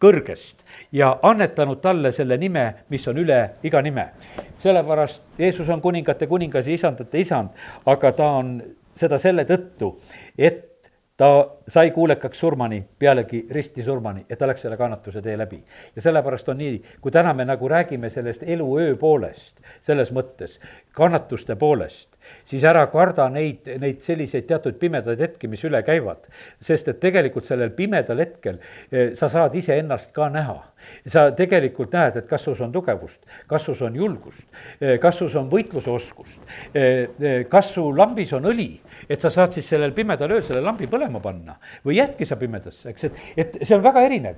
kõrgest 0.04 0.60
ja 0.92 1.14
annetanud 1.22 1.80
talle 1.80 2.12
selle 2.12 2.36
nime, 2.40 2.66
mis 2.92 3.08
on 3.08 3.18
üle 3.24 3.40
iga 3.64 3.82
nime. 3.82 4.10
sellepärast 4.58 5.22
Jeesus 5.38 5.68
on 5.68 5.80
kuningate 5.80 6.26
kuningas 6.26 6.68
ja 6.68 6.74
isandate 6.74 7.20
isand, 7.20 7.50
aga 7.86 8.12
ta 8.12 8.30
on 8.40 8.54
seda 8.96 9.18
selle 9.18 9.44
tõttu, 9.48 9.96
et 10.38 10.70
ta 11.16 11.28
sai 11.68 11.90
kuulekaks 11.94 12.40
surmani, 12.40 12.80
pealegi 12.98 13.44
ristisurmani, 13.50 14.24
et 14.30 14.38
ta 14.38 14.48
läks 14.50 14.64
selle 14.66 14.76
kannatuse 14.76 15.22
tee 15.22 15.36
läbi. 15.38 15.62
ja 15.96 16.02
sellepärast 16.02 16.48
on 16.48 16.58
nii, 16.58 16.82
kui 17.00 17.12
täna 17.12 17.34
me 17.34 17.44
nagu 17.44 17.68
räägime 17.68 18.10
sellest 18.10 18.42
elu 18.42 18.66
öö 18.80 18.96
poolest, 18.96 19.60
selles 19.82 20.10
mõttes, 20.12 20.58
kannatuste 20.94 21.56
poolest, 21.58 22.08
siis 22.48 22.62
ära 22.64 22.84
karda 22.92 23.26
neid, 23.32 23.66
neid 23.80 24.02
selliseid 24.04 24.46
teatud 24.48 24.76
pimedaid 24.80 25.20
hetki, 25.20 25.48
mis 25.50 25.64
üle 25.66 25.80
käivad. 25.84 26.22
sest 26.60 26.88
et 26.88 27.00
tegelikult 27.00 27.44
sellel 27.48 27.72
pimedal 27.74 28.20
hetkel 28.22 28.60
eh, 28.92 29.12
sa 29.18 29.28
saad 29.28 29.54
iseennast 29.58 30.12
ka 30.14 30.28
näha. 30.32 30.60
sa 31.08 31.30
tegelikult 31.32 31.92
näed, 31.92 32.16
et 32.20 32.28
kas 32.28 32.44
sus 32.44 32.60
on 32.60 32.72
tugevust, 32.72 33.18
kas 33.48 33.64
sus 33.64 33.82
on 33.82 33.94
julgust, 33.96 34.46
eh, 34.80 34.98
kas 35.00 35.18
sus 35.18 35.34
on 35.34 35.50
võitluseoskust, 35.50 36.40
eh, 36.74 37.44
kas 37.50 37.72
su 37.74 37.88
lambis 37.96 38.32
on 38.32 38.46
õli, 38.52 38.70
et 39.08 39.20
sa 39.20 39.30
saad 39.30 39.52
siis 39.52 39.68
sellel 39.68 39.92
pimedal 39.92 40.30
ööl 40.30 40.44
selle 40.44 40.60
lambi 40.60 40.86
põlema 40.86 41.20
panna 41.24 41.58
või 41.84 41.98
jäädki 41.98 42.26
sa 42.26 42.36
pimedasse, 42.36 42.88
eks, 42.90 43.04
et, 43.04 43.20
et 43.36 43.58
see 43.62 43.76
on 43.76 43.82
väga 43.82 44.06
erinev. 44.06 44.36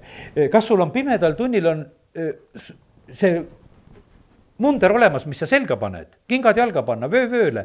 kas 0.50 0.66
sul 0.66 0.80
on 0.80 0.90
pimedal 0.90 1.36
tunnil 1.36 1.66
on 1.66 1.86
see 3.12 3.44
munder 4.58 4.92
olemas, 4.92 5.26
mis 5.28 5.38
sa 5.42 5.46
selga 5.48 5.76
paned, 5.80 6.08
kingad 6.28 6.56
jalga 6.56 6.82
panna, 6.86 7.08
vöö 7.12 7.28
vööle, 7.30 7.64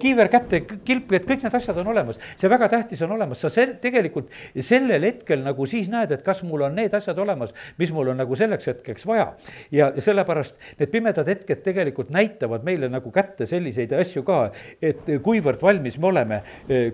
kiiver 0.00 0.30
kätte, 0.32 0.62
kilp, 0.86 1.12
et 1.16 1.26
kõik 1.28 1.44
need 1.44 1.56
asjad 1.56 1.80
on 1.82 1.90
olemas. 1.92 2.18
see 2.40 2.50
väga 2.50 2.68
tähtis 2.72 3.02
on 3.04 3.12
olemas, 3.12 3.40
sa 3.40 3.50
sel-, 3.52 3.76
tegelikult 3.82 4.30
sellel 4.64 5.04
hetkel 5.04 5.42
nagu 5.44 5.66
siis 5.68 5.90
näed, 5.92 6.12
et 6.12 6.24
kas 6.24 6.42
mul 6.46 6.64
on 6.68 6.76
need 6.76 6.94
asjad 6.96 7.18
olemas, 7.18 7.52
mis 7.78 7.92
mul 7.92 8.12
on 8.12 8.20
nagu 8.22 8.36
selleks 8.36 8.70
hetkeks 8.72 9.06
vaja. 9.06 9.32
ja, 9.70 9.92
sellepärast 9.98 10.56
need 10.78 10.92
pimedad 10.92 11.28
hetked 11.28 11.62
tegelikult 11.64 12.10
näitavad 12.14 12.64
meile 12.64 12.88
nagu 12.88 13.12
kätte 13.12 13.46
selliseid 13.46 13.92
asju 14.00 14.24
ka, 14.24 14.40
et 14.82 15.08
kuivõrd 15.22 15.60
valmis 15.62 15.98
me 15.98 16.06
oleme, 16.12 16.42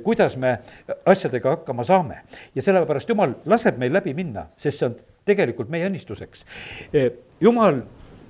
kuidas 0.02 0.36
me 0.36 0.58
asjadega 1.06 1.58
hakkama 1.58 1.84
saame. 1.84 2.22
ja 2.54 2.62
sellepärast 2.62 3.08
Jumal 3.08 3.36
laseb 3.46 3.78
meil 3.78 3.94
läbi 3.94 4.14
minna, 4.14 4.48
sest 4.58 4.80
see 4.80 4.90
on 4.90 4.98
tegelikult 5.26 5.70
meie 5.70 5.86
õnnistuseks. 5.88 6.44
Jumal 7.42 7.82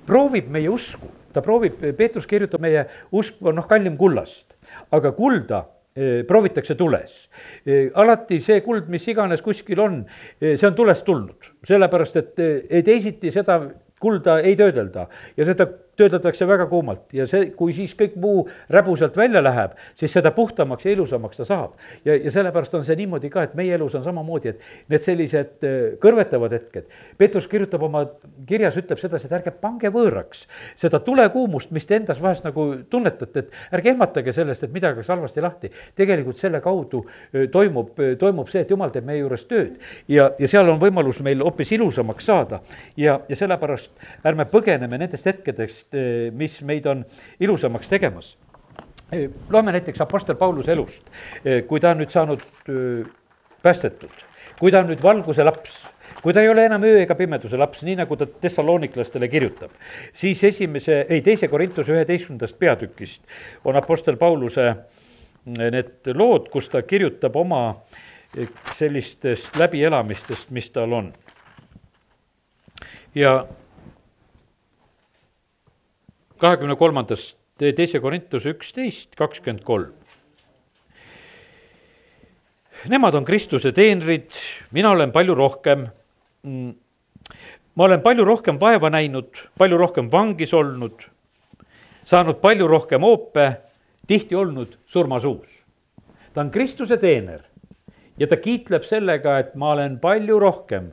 proovib 0.07 0.51
meie 0.53 0.69
usku, 0.71 1.09
ta 1.33 1.43
proovib, 1.45 1.79
Peetrus 1.97 2.27
kirjutab, 2.29 2.63
meie 2.63 2.85
usk 3.15 3.41
on 3.45 3.57
noh, 3.59 3.67
kallim 3.69 3.97
kullast, 3.99 4.55
aga 4.95 5.11
kulda 5.17 5.63
eh, 5.97 6.21
proovitakse 6.27 6.77
tules. 6.79 7.13
Eh, 7.65 7.89
alati 7.95 8.39
see 8.43 8.61
kuld, 8.65 8.87
mis 8.93 9.07
iganes 9.11 9.43
kuskil 9.45 9.83
on, 9.83 9.99
eh, 10.39 10.55
see 10.55 10.69
on 10.69 10.77
tulest 10.77 11.05
tulnud, 11.07 11.51
sellepärast 11.67 12.21
et 12.23 12.33
teisiti 12.87 13.33
seda 13.33 13.59
kulda 14.01 14.39
ei 14.45 14.55
töödelda. 14.57 15.07
Ja 15.37 15.47
seda 15.47 15.69
töödeldakse 15.97 16.47
väga 16.47 16.67
kuumalt 16.69 17.13
ja 17.15 17.27
see, 17.29 17.51
kui 17.57 17.73
siis 17.75 17.93
kõik 17.97 18.15
muu 18.21 18.45
räbu 18.73 18.95
sealt 18.99 19.17
välja 19.17 19.41
läheb, 19.43 19.75
siis 19.97 20.13
seda 20.13 20.31
puhtamaks 20.35 20.85
ja 20.85 20.93
ilusamaks 20.95 21.41
ta 21.41 21.47
saab. 21.47 21.75
ja, 22.05 22.15
ja 22.15 22.31
sellepärast 22.31 22.75
on 22.77 22.85
see 22.85 22.97
niimoodi 22.99 23.29
ka, 23.33 23.47
et 23.47 23.55
meie 23.57 23.75
elus 23.75 23.95
on 23.95 24.03
samamoodi, 24.05 24.53
et 24.53 24.91
need 24.91 25.05
sellised 25.05 25.65
äh, 25.67 25.77
kõrvetavad 26.03 26.53
hetked. 26.55 26.87
Peetrus 27.17 27.47
kirjutab 27.47 27.83
oma 27.87 28.05
kirjas, 28.47 28.77
ütleb 28.79 29.01
sedasi, 29.01 29.27
et 29.27 29.37
ärge 29.39 29.53
pange 29.61 29.91
võõraks 29.93 30.45
seda 30.79 30.99
tulekuumust, 31.03 31.71
mis 31.75 31.85
te 31.87 31.97
endas 31.99 32.21
vahest 32.21 32.45
nagu 32.47 32.67
tunnetate, 32.89 33.45
et 33.45 33.77
ärge 33.79 33.93
ehmatage 33.93 34.33
sellest, 34.35 34.63
et 34.63 34.73
midagi 34.73 35.01
oleks 35.01 35.11
halvasti 35.13 35.41
lahti. 35.41 35.71
tegelikult 35.95 36.37
selle 36.37 36.61
kaudu 36.61 37.03
äh, 37.07 37.47
toimub, 37.51 37.93
äh, 37.99 38.15
toimub 38.19 38.49
see, 38.51 38.61
et 38.61 38.71
jumal 38.71 38.93
teeb 38.93 39.05
meie 39.07 39.21
juures 39.21 39.45
tööd 39.49 39.77
ja, 40.07 40.31
ja 40.39 40.47
seal 40.47 40.69
on 40.69 40.79
võimalus 40.81 41.19
meil 41.25 41.41
hoopis 41.43 41.71
ilusamaks 41.77 42.27
saada 42.27 42.61
ja, 42.97 43.19
ja 43.29 43.35
sellepärast 43.35 43.91
ärme 44.27 44.45
põgeneme 44.51 44.99
nendest 44.99 45.25
hetkedest, 45.27 45.86
sellest, 45.87 45.93
eh, 45.93 46.31
mis 46.31 46.61
meid 46.61 46.85
on 46.85 47.05
ilusamaks 47.39 47.89
tegemas. 47.89 48.37
Eh, 49.11 49.29
loeme 49.49 49.71
näiteks 49.71 50.01
Apostel 50.01 50.35
Pauluse 50.35 50.71
elust, 50.71 51.03
eh, 51.45 51.65
kui 51.65 51.79
ta 51.79 51.91
on 51.91 51.97
nüüd 51.97 52.11
saanud 52.11 52.41
päästetud, 53.63 54.11
kui 54.59 54.71
ta 54.71 54.79
on 54.79 54.87
nüüd 54.87 55.01
valguse 55.01 55.43
laps 55.43 55.87
kui 56.21 56.33
ta 56.33 56.41
ei 56.41 56.49
ole 56.49 56.65
enam 56.65 56.83
öö 56.83 57.01
ega 57.03 57.15
pimeduse 57.15 57.57
laps, 57.57 57.83
nii 57.83 57.95
nagu 57.95 58.15
ta 58.17 58.25
tessalooniklastele 58.25 59.27
kirjutab, 59.27 59.71
siis 60.13 60.43
esimese, 60.43 61.05
ei, 61.09 61.21
teise 61.21 61.47
Korintuse 61.47 61.91
üheteistkümnendast 61.91 62.57
peatükist 62.59 63.21
on 63.63 63.75
Apostel 63.75 64.17
Pauluse 64.17 64.75
need 65.45 66.09
lood, 66.15 66.49
kus 66.49 66.69
ta 66.69 66.81
kirjutab 66.81 67.35
oma 67.35 67.75
sellistest 68.75 69.55
läbielamistest, 69.59 70.49
mis 70.49 70.69
tal 70.71 70.91
on. 70.91 71.11
ja 73.15 73.45
kahekümne 76.39 76.75
kolmandast, 76.77 77.35
teise 77.57 77.99
Korintuse 78.01 78.49
üksteist, 78.55 79.15
kakskümmend 79.15 79.63
kolm. 79.65 79.93
Nemad 82.87 83.13
on 83.17 83.25
Kristuse 83.25 83.73
teenrid, 83.73 84.31
mina 84.71 84.91
olen 84.91 85.11
palju 85.11 85.35
rohkem. 85.35 85.87
Mm, 86.43 86.75
ma 87.75 87.83
olen 87.83 88.01
palju 88.01 88.25
rohkem 88.25 88.59
vaeva 88.61 88.89
näinud, 88.93 89.33
palju 89.57 89.77
rohkem 89.77 90.11
vangis 90.11 90.53
olnud, 90.53 91.01
saanud 92.05 92.39
palju 92.41 92.67
rohkem 92.69 93.01
hoope, 93.01 93.49
tihti 94.07 94.35
olnud 94.35 94.77
surmasuus. 94.85 95.49
ta 96.33 96.41
on 96.41 96.51
Kristuse 96.51 96.97
teener 96.97 97.41
ja 98.17 98.27
ta 98.27 98.37
kiitleb 98.37 98.83
sellega, 98.85 99.39
et 99.39 99.55
ma 99.55 99.71
olen 99.73 99.99
palju 99.99 100.39
rohkem 100.39 100.91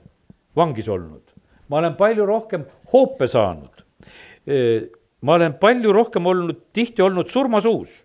vangis 0.57 0.89
olnud, 0.89 1.23
ma 1.69 1.79
olen 1.79 1.97
palju 2.01 2.27
rohkem 2.27 2.65
hoope 2.93 3.29
saanud 3.29 3.85
ma 5.25 5.39
olen 5.39 5.57
palju 5.61 5.93
rohkem 5.93 6.27
olnud, 6.27 6.61
tihti 6.73 7.03
olnud 7.03 7.31
surmasuus. 7.33 8.05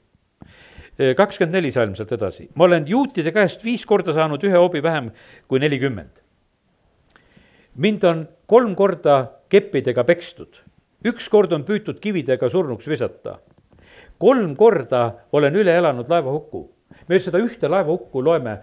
kakskümmend 1.15 1.55
neli 1.55 1.71
salm 1.71 1.93
sealt 1.95 2.11
edasi, 2.11 2.49
ma 2.55 2.65
olen 2.67 2.87
juutide 2.87 3.31
käest 3.31 3.63
viis 3.63 3.85
korda 3.87 4.11
saanud 4.15 4.43
ühe 4.43 4.57
hoobi 4.57 4.81
vähem 4.83 5.11
kui 5.47 5.59
nelikümmend. 5.59 6.11
mind 7.75 8.03
on 8.03 8.27
kolm 8.47 8.75
korda 8.75 9.31
keppidega 9.49 10.03
pekstud, 10.03 10.63
üks 11.05 11.29
kord 11.29 11.51
on 11.51 11.63
püütud 11.63 11.99
kividega 11.99 12.49
surnuks 12.49 12.87
visata. 12.87 13.39
kolm 14.17 14.55
korda 14.55 15.27
olen 15.31 15.55
üle 15.55 15.77
elanud 15.77 16.09
laevahuku 16.09 16.67
me 17.09 17.17
seda 17.19 17.39
ühte 17.41 17.69
laevahukku 17.69 18.21
loeme 18.23 18.55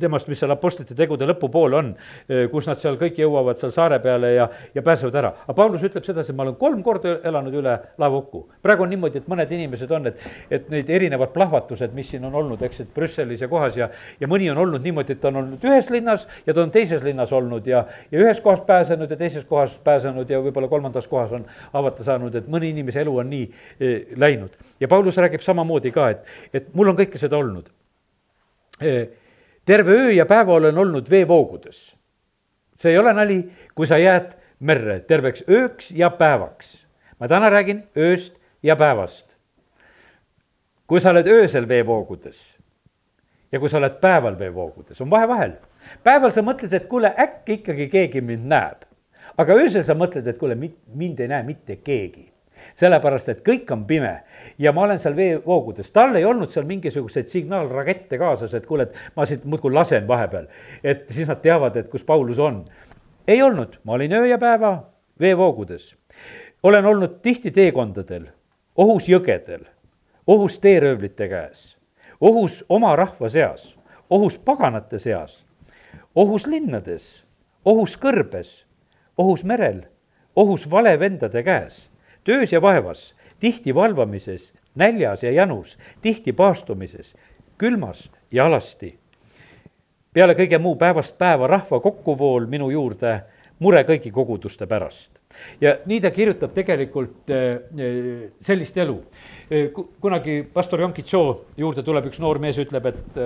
temast, 0.00 0.28
mis 0.28 0.40
seal 0.42 0.52
Apostlite 0.52 0.96
tegude 0.96 1.26
lõpupool 1.28 1.76
on, 1.78 1.90
eh, 2.28 2.44
kus 2.52 2.68
nad 2.68 2.80
seal 2.80 2.98
kõik 3.00 3.18
jõuavad 3.22 3.60
seal 3.60 3.72
saare 3.74 3.98
peale 4.04 4.34
ja, 4.34 4.48
ja 4.74 4.82
pääsevad 4.84 5.14
ära. 5.20 5.32
aga 5.46 5.56
Paulus 5.56 5.82
ütleb 5.86 6.04
sedasi, 6.04 6.32
ma 6.32 6.44
olen 6.44 6.56
kolm 6.60 6.82
korda 6.84 7.18
elanud 7.24 7.54
üle 7.54 7.78
laevahukku. 7.98 8.44
praegu 8.62 8.84
on 8.84 8.92
niimoodi, 8.92 9.22
et 9.22 9.28
mõned 9.30 9.52
inimesed 9.56 9.90
on, 9.90 10.06
et, 10.12 10.20
et 10.50 10.68
need 10.70 10.90
erinevad 10.90 11.32
plahvatused, 11.32 11.94
mis 11.96 12.10
siin 12.12 12.24
on 12.28 12.34
olnud, 12.34 12.62
eks, 12.62 12.80
et 12.84 12.94
Brüsselis 12.94 13.40
ja 13.40 13.48
kohas 13.48 13.76
ja, 13.76 13.88
ja 14.20 14.28
mõni 14.28 14.50
on 14.52 14.60
olnud 14.60 14.84
niimoodi, 14.84 15.16
et 15.16 15.22
ta 15.22 15.30
on 15.32 15.40
olnud 15.42 15.64
ühes 15.64 15.88
linnas 15.90 16.26
ja 16.46 16.54
ta 16.54 16.62
on 16.62 16.74
teises 16.74 17.02
linnas 17.02 17.32
olnud 17.32 17.66
ja, 17.66 17.86
ja 18.12 18.20
ühes 18.20 18.40
kohas 18.44 18.60
pääsenud 18.66 19.10
ja 19.10 19.16
teises 19.16 19.46
kohas 19.48 19.78
pääsenud 19.84 20.30
ja 20.30 20.42
võib-olla 20.44 20.68
kolmandas 20.68 21.08
kohas 21.08 21.32
on 21.32 21.48
avata 21.72 22.04
saanud, 22.04 22.36
et 22.36 22.50
mõni 22.50 22.74
inimese 22.74 23.00
elu 23.00 23.16
on 23.22 23.32
nii 23.32 23.48
eh, 23.80 24.12
läinud. 24.16 24.52
ja 24.80 24.88
Paulus 24.88 25.16
räägib 25.16 25.40
samamoodi 25.40 25.94
ka, 25.94 26.10
et, 26.10 26.36
et 26.52 26.70
mul 26.74 26.92
on 26.92 27.00
kõike 27.00 27.20
seda 27.20 27.40
olnud 27.40 27.72
terve 29.64 29.92
öö 29.92 30.10
ja 30.10 30.26
päeva 30.26 30.52
olen 30.52 30.78
olnud 30.78 31.10
veevoogudes. 31.10 31.96
see 32.76 32.92
ei 32.92 32.98
ole 32.98 33.12
nali, 33.12 33.52
kui 33.74 33.86
sa 33.86 33.98
jääd 33.98 34.34
merre 34.60 35.00
terveks 35.00 35.44
ööks 35.48 35.90
ja 35.90 36.10
päevaks. 36.10 36.86
ma 37.20 37.28
täna 37.28 37.50
räägin 37.50 37.84
ööst 37.96 38.34
ja 38.62 38.76
päevast. 38.76 39.36
kui 40.86 41.00
sa 41.00 41.10
oled 41.10 41.26
öösel 41.26 41.68
veevoogudes 41.68 42.58
ja 43.52 43.60
kui 43.60 43.70
sa 43.70 43.78
oled 43.78 44.00
päeval 44.00 44.38
veevoogudes, 44.38 45.00
on 45.00 45.10
vahe 45.10 45.28
vahel. 45.28 45.52
päeval 46.02 46.30
sa 46.30 46.42
mõtled, 46.42 46.74
et 46.74 46.86
kuule, 46.88 47.14
äkki 47.18 47.52
ikkagi 47.52 47.88
keegi 47.88 48.20
mind 48.20 48.46
näeb. 48.46 48.84
aga 49.38 49.52
öösel 49.52 49.84
sa 49.84 49.94
mõtled, 49.94 50.26
et 50.26 50.38
kuule, 50.38 50.54
mind 50.94 51.20
ei 51.20 51.28
näe 51.28 51.42
mitte 51.42 51.76
keegi 51.76 52.33
sellepärast 52.74 53.28
et 53.28 53.42
kõik 53.46 53.70
on 53.72 53.84
pime 53.88 54.14
ja 54.58 54.72
ma 54.72 54.84
olen 54.86 55.00
seal 55.00 55.16
veevoogudes, 55.16 55.90
tal 55.92 56.16
ei 56.16 56.24
olnud 56.24 56.52
seal 56.52 56.66
mingisuguseid 56.68 57.28
signaalrakette 57.32 58.18
kaasas, 58.18 58.54
et 58.54 58.66
kuule, 58.66 58.88
et 58.88 59.16
ma 59.16 59.26
siit 59.26 59.44
muudkui 59.44 59.72
lasen 59.72 60.08
vahepeal. 60.08 60.46
et 60.84 61.06
siis 61.10 61.28
nad 61.28 61.40
teavad, 61.42 61.76
et 61.76 61.88
kus 61.90 62.04
Paulus 62.04 62.38
on. 62.38 62.64
ei 63.28 63.42
olnud, 63.42 63.78
ma 63.84 63.92
olin 63.92 64.12
öö 64.12 64.26
ja 64.26 64.38
päeva 64.38 64.84
veevoogudes. 65.20 65.96
olen 66.62 66.86
olnud 66.86 67.20
tihti 67.22 67.50
teekondadel, 67.50 68.26
ohus 68.76 69.08
jõgedel, 69.08 69.64
ohus 70.26 70.58
teeröövlite 70.58 71.28
käes, 71.28 71.76
ohus 72.20 72.64
oma 72.68 72.96
rahva 72.96 73.28
seas, 73.28 73.74
ohus 74.10 74.38
paganate 74.38 74.98
seas, 74.98 75.44
ohus 76.14 76.46
linnades, 76.46 77.24
ohus 77.64 77.96
kõrbes, 77.96 78.64
ohus 79.18 79.44
merel, 79.44 79.82
ohus 80.36 80.70
valevendade 80.70 81.42
käes 81.42 81.93
töös 82.24 82.52
ja 82.52 82.62
vaevas, 82.62 83.14
tihti 83.40 83.74
valvamises, 83.74 84.52
näljas 84.74 85.22
ja 85.22 85.30
janus, 85.30 85.78
tihti 86.02 86.32
paastumises, 86.32 87.14
külmas 87.58 88.10
ja 88.32 88.46
alasti. 88.46 88.98
peale 90.12 90.34
kõige 90.34 90.58
muu 90.58 90.76
päevast 90.76 91.18
päeva 91.18 91.46
rahva 91.46 91.80
kokkuvool 91.80 92.46
minu 92.46 92.70
juurde, 92.70 93.20
mure 93.58 93.82
kõigi 93.84 94.10
koguduste 94.10 94.66
pärast 94.66 95.13
ja 95.60 95.76
nii 95.86 96.00
ta 96.02 96.10
kirjutab 96.14 96.52
tegelikult 96.54 97.30
äh, 97.32 97.44
äh, 97.78 98.30
sellist 98.44 98.76
elu. 98.80 98.96
Äh, 99.50 99.70
kunagi 100.00 100.42
pastor 100.54 100.80
Jonki 100.80 101.04
Tšoo 101.04 101.34
juurde 101.60 101.84
tuleb 101.86 102.08
üks 102.10 102.20
noor 102.22 102.40
mees, 102.42 102.58
ütleb, 102.60 102.86
et 102.90 103.18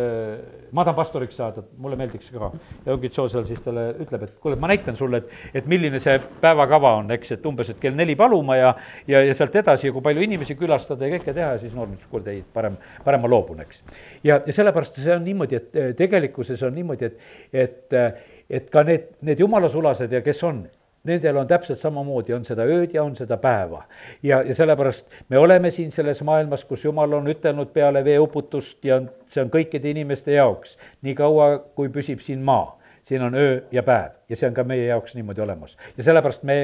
ma 0.74 0.84
tahan 0.84 0.96
pastoriks 0.96 1.36
saada, 1.38 1.62
mulle 1.80 1.96
meeldiks 1.98 2.30
ka. 2.34 2.50
ja 2.84 2.92
Jonki 2.92 3.10
Tšoo 3.12 3.28
seal 3.32 3.46
siis 3.48 3.60
talle 3.64 3.88
ütleb, 4.04 4.26
et 4.26 4.38
kuule, 4.42 4.58
ma 4.60 4.70
näitan 4.70 4.96
sulle, 4.96 5.22
et, 5.22 5.36
et 5.60 5.68
milline 5.70 6.00
see 6.02 6.18
päevakava 6.42 6.94
on, 7.02 7.12
eks, 7.16 7.36
et 7.38 7.46
umbes, 7.48 7.72
et 7.72 7.80
kell 7.82 7.96
neli 7.96 8.16
paluma 8.18 8.58
ja, 8.58 8.72
ja, 9.08 9.22
ja 9.24 9.36
sealt 9.36 9.56
edasi 9.56 9.88
ja 9.88 9.96
kui 9.96 10.04
palju 10.04 10.24
inimesi 10.24 10.56
külastada 10.58 11.08
ja 11.08 11.16
kõike 11.16 11.34
teha 11.34 11.52
ja 11.56 11.60
siis 11.62 11.76
noor 11.76 11.92
ütles, 11.92 12.08
kuule, 12.10 12.34
ei, 12.34 12.42
parem, 12.54 12.78
parem 13.04 13.24
ma 13.24 13.30
loobun, 13.30 13.62
eks. 13.64 13.82
ja, 14.26 14.40
ja 14.44 14.54
sellepärast 14.54 15.00
see 15.00 15.14
on 15.14 15.24
niimoodi, 15.26 15.60
et 15.62 15.96
tegelikkuses 15.98 16.62
on 16.66 16.76
niimoodi, 16.76 17.08
et, 17.08 17.62
et, 17.66 18.00
et 18.58 18.68
ka 18.72 18.84
need, 18.86 19.14
need 19.24 19.40
jumalasulased 19.44 20.12
ja 20.12 20.24
kes 20.24 20.42
on 20.48 20.66
nendel 21.04 21.36
on 21.36 21.46
täpselt 21.46 21.78
samamoodi, 21.78 22.34
on 22.34 22.44
seda 22.44 22.66
ööd 22.66 22.94
ja 22.94 23.04
on 23.04 23.14
seda 23.16 23.36
päeva. 23.36 23.84
ja, 24.22 24.42
ja 24.42 24.54
sellepärast 24.54 25.06
me 25.28 25.38
oleme 25.38 25.70
siin 25.70 25.92
selles 25.92 26.22
maailmas, 26.22 26.64
kus 26.64 26.84
Jumal 26.84 27.12
on 27.12 27.28
ütelnud 27.28 27.72
peale 27.72 28.04
veeuputust 28.04 28.84
ja 28.84 29.02
see 29.28 29.44
on 29.44 29.50
kõikide 29.50 29.90
inimeste 29.90 30.32
jaoks, 30.32 30.76
niikaua 31.02 31.58
kui 31.74 31.88
püsib 31.88 32.20
siin 32.24 32.42
maa 32.42 32.78
siin 33.08 33.22
on 33.22 33.34
öö 33.34 33.60
ja 33.72 33.82
päev 33.82 34.10
ja 34.28 34.36
see 34.36 34.48
on 34.48 34.54
ka 34.54 34.64
meie 34.64 34.84
jaoks 34.86 35.14
niimoodi 35.14 35.40
olemas. 35.40 35.76
ja 35.96 36.04
sellepärast 36.04 36.42
me 36.42 36.58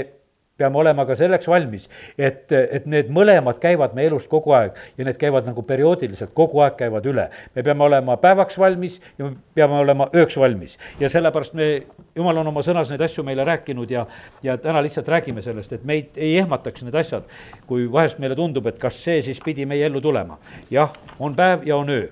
peame 0.58 0.78
olema 0.78 1.02
ka 1.06 1.16
selleks 1.18 1.48
valmis, 1.50 1.88
et, 2.14 2.52
et 2.52 2.84
need 2.86 3.08
mõlemad 3.14 3.58
käivad 3.62 3.94
meie 3.96 4.06
elust 4.06 4.28
kogu 4.30 4.52
aeg 4.54 4.76
ja 4.98 5.06
need 5.06 5.16
käivad 5.18 5.48
nagu 5.48 5.64
perioodiliselt, 5.66 6.30
kogu 6.36 6.60
aeg 6.62 6.76
käivad 6.78 7.06
üle. 7.10 7.24
me 7.54 7.62
peame 7.66 7.82
olema 7.84 8.16
päevaks 8.22 8.58
valmis 8.58 9.00
ja 9.18 9.26
me 9.26 9.34
peame 9.54 9.80
olema 9.82 10.06
ööks 10.14 10.36
valmis 10.38 10.76
ja 11.00 11.10
sellepärast 11.10 11.56
me, 11.58 11.68
jumal 12.14 12.38
on 12.38 12.52
oma 12.52 12.62
sõnas 12.62 12.92
neid 12.92 13.02
asju 13.02 13.24
meile 13.26 13.44
rääkinud 13.44 13.90
ja, 13.90 14.06
ja 14.42 14.54
täna 14.58 14.82
lihtsalt 14.82 15.10
räägime 15.10 15.42
sellest, 15.42 15.72
et 15.72 15.84
meid 15.84 16.14
ei 16.14 16.36
ehmataks 16.38 16.86
need 16.86 16.94
asjad, 17.02 17.26
kui 17.66 17.90
vahest 17.90 18.22
meile 18.22 18.38
tundub, 18.38 18.70
et 18.70 18.78
kas 18.78 19.02
see 19.02 19.24
siis 19.26 19.42
pidi 19.42 19.66
meie 19.66 19.86
ellu 19.90 20.00
tulema. 20.00 20.38
jah, 20.70 20.94
on 21.18 21.34
päev 21.34 21.66
ja 21.66 21.76
on 21.76 21.90
öö 21.90 22.06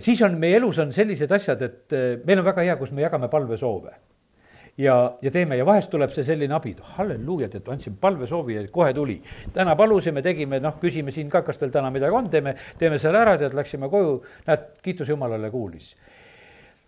siis 0.00 0.22
on 0.22 0.38
meie 0.40 0.56
elus 0.56 0.78
on 0.78 0.92
sellised 0.92 1.32
asjad, 1.32 1.62
et 1.62 2.00
meil 2.24 2.40
on 2.40 2.48
väga 2.48 2.64
hea, 2.64 2.80
kus 2.80 2.96
me 2.96 3.04
jagame 3.04 3.28
palvesoove 3.28 3.92
ja, 4.78 5.16
ja 5.22 5.30
teeme 5.30 5.56
ja 5.56 5.66
vahest 5.66 5.90
tuleb 5.90 6.12
see 6.14 6.24
selline 6.26 6.54
abi, 6.54 6.74
halleluuja, 6.96 7.48
tead, 7.52 7.68
andsin 7.70 7.96
palvesoovi 8.00 8.54
ja 8.54 8.64
kohe 8.72 8.94
tuli. 8.94 9.20
täna 9.52 9.76
palusime, 9.76 10.22
tegime, 10.22 10.60
noh, 10.60 10.78
küsime 10.82 11.14
siin 11.14 11.30
ka, 11.30 11.42
kas 11.42 11.58
teil 11.58 11.70
täna 11.74 11.90
midagi 11.94 12.14
on, 12.14 12.30
teeme, 12.30 12.56
teeme 12.78 12.98
selle 12.98 13.22
ära, 13.22 13.36
tead, 13.38 13.54
läksime 13.54 13.90
koju, 13.90 14.18
näed, 14.46 14.68
kiitus 14.82 15.08
Jumalale, 15.08 15.50
kuulis 15.50 15.94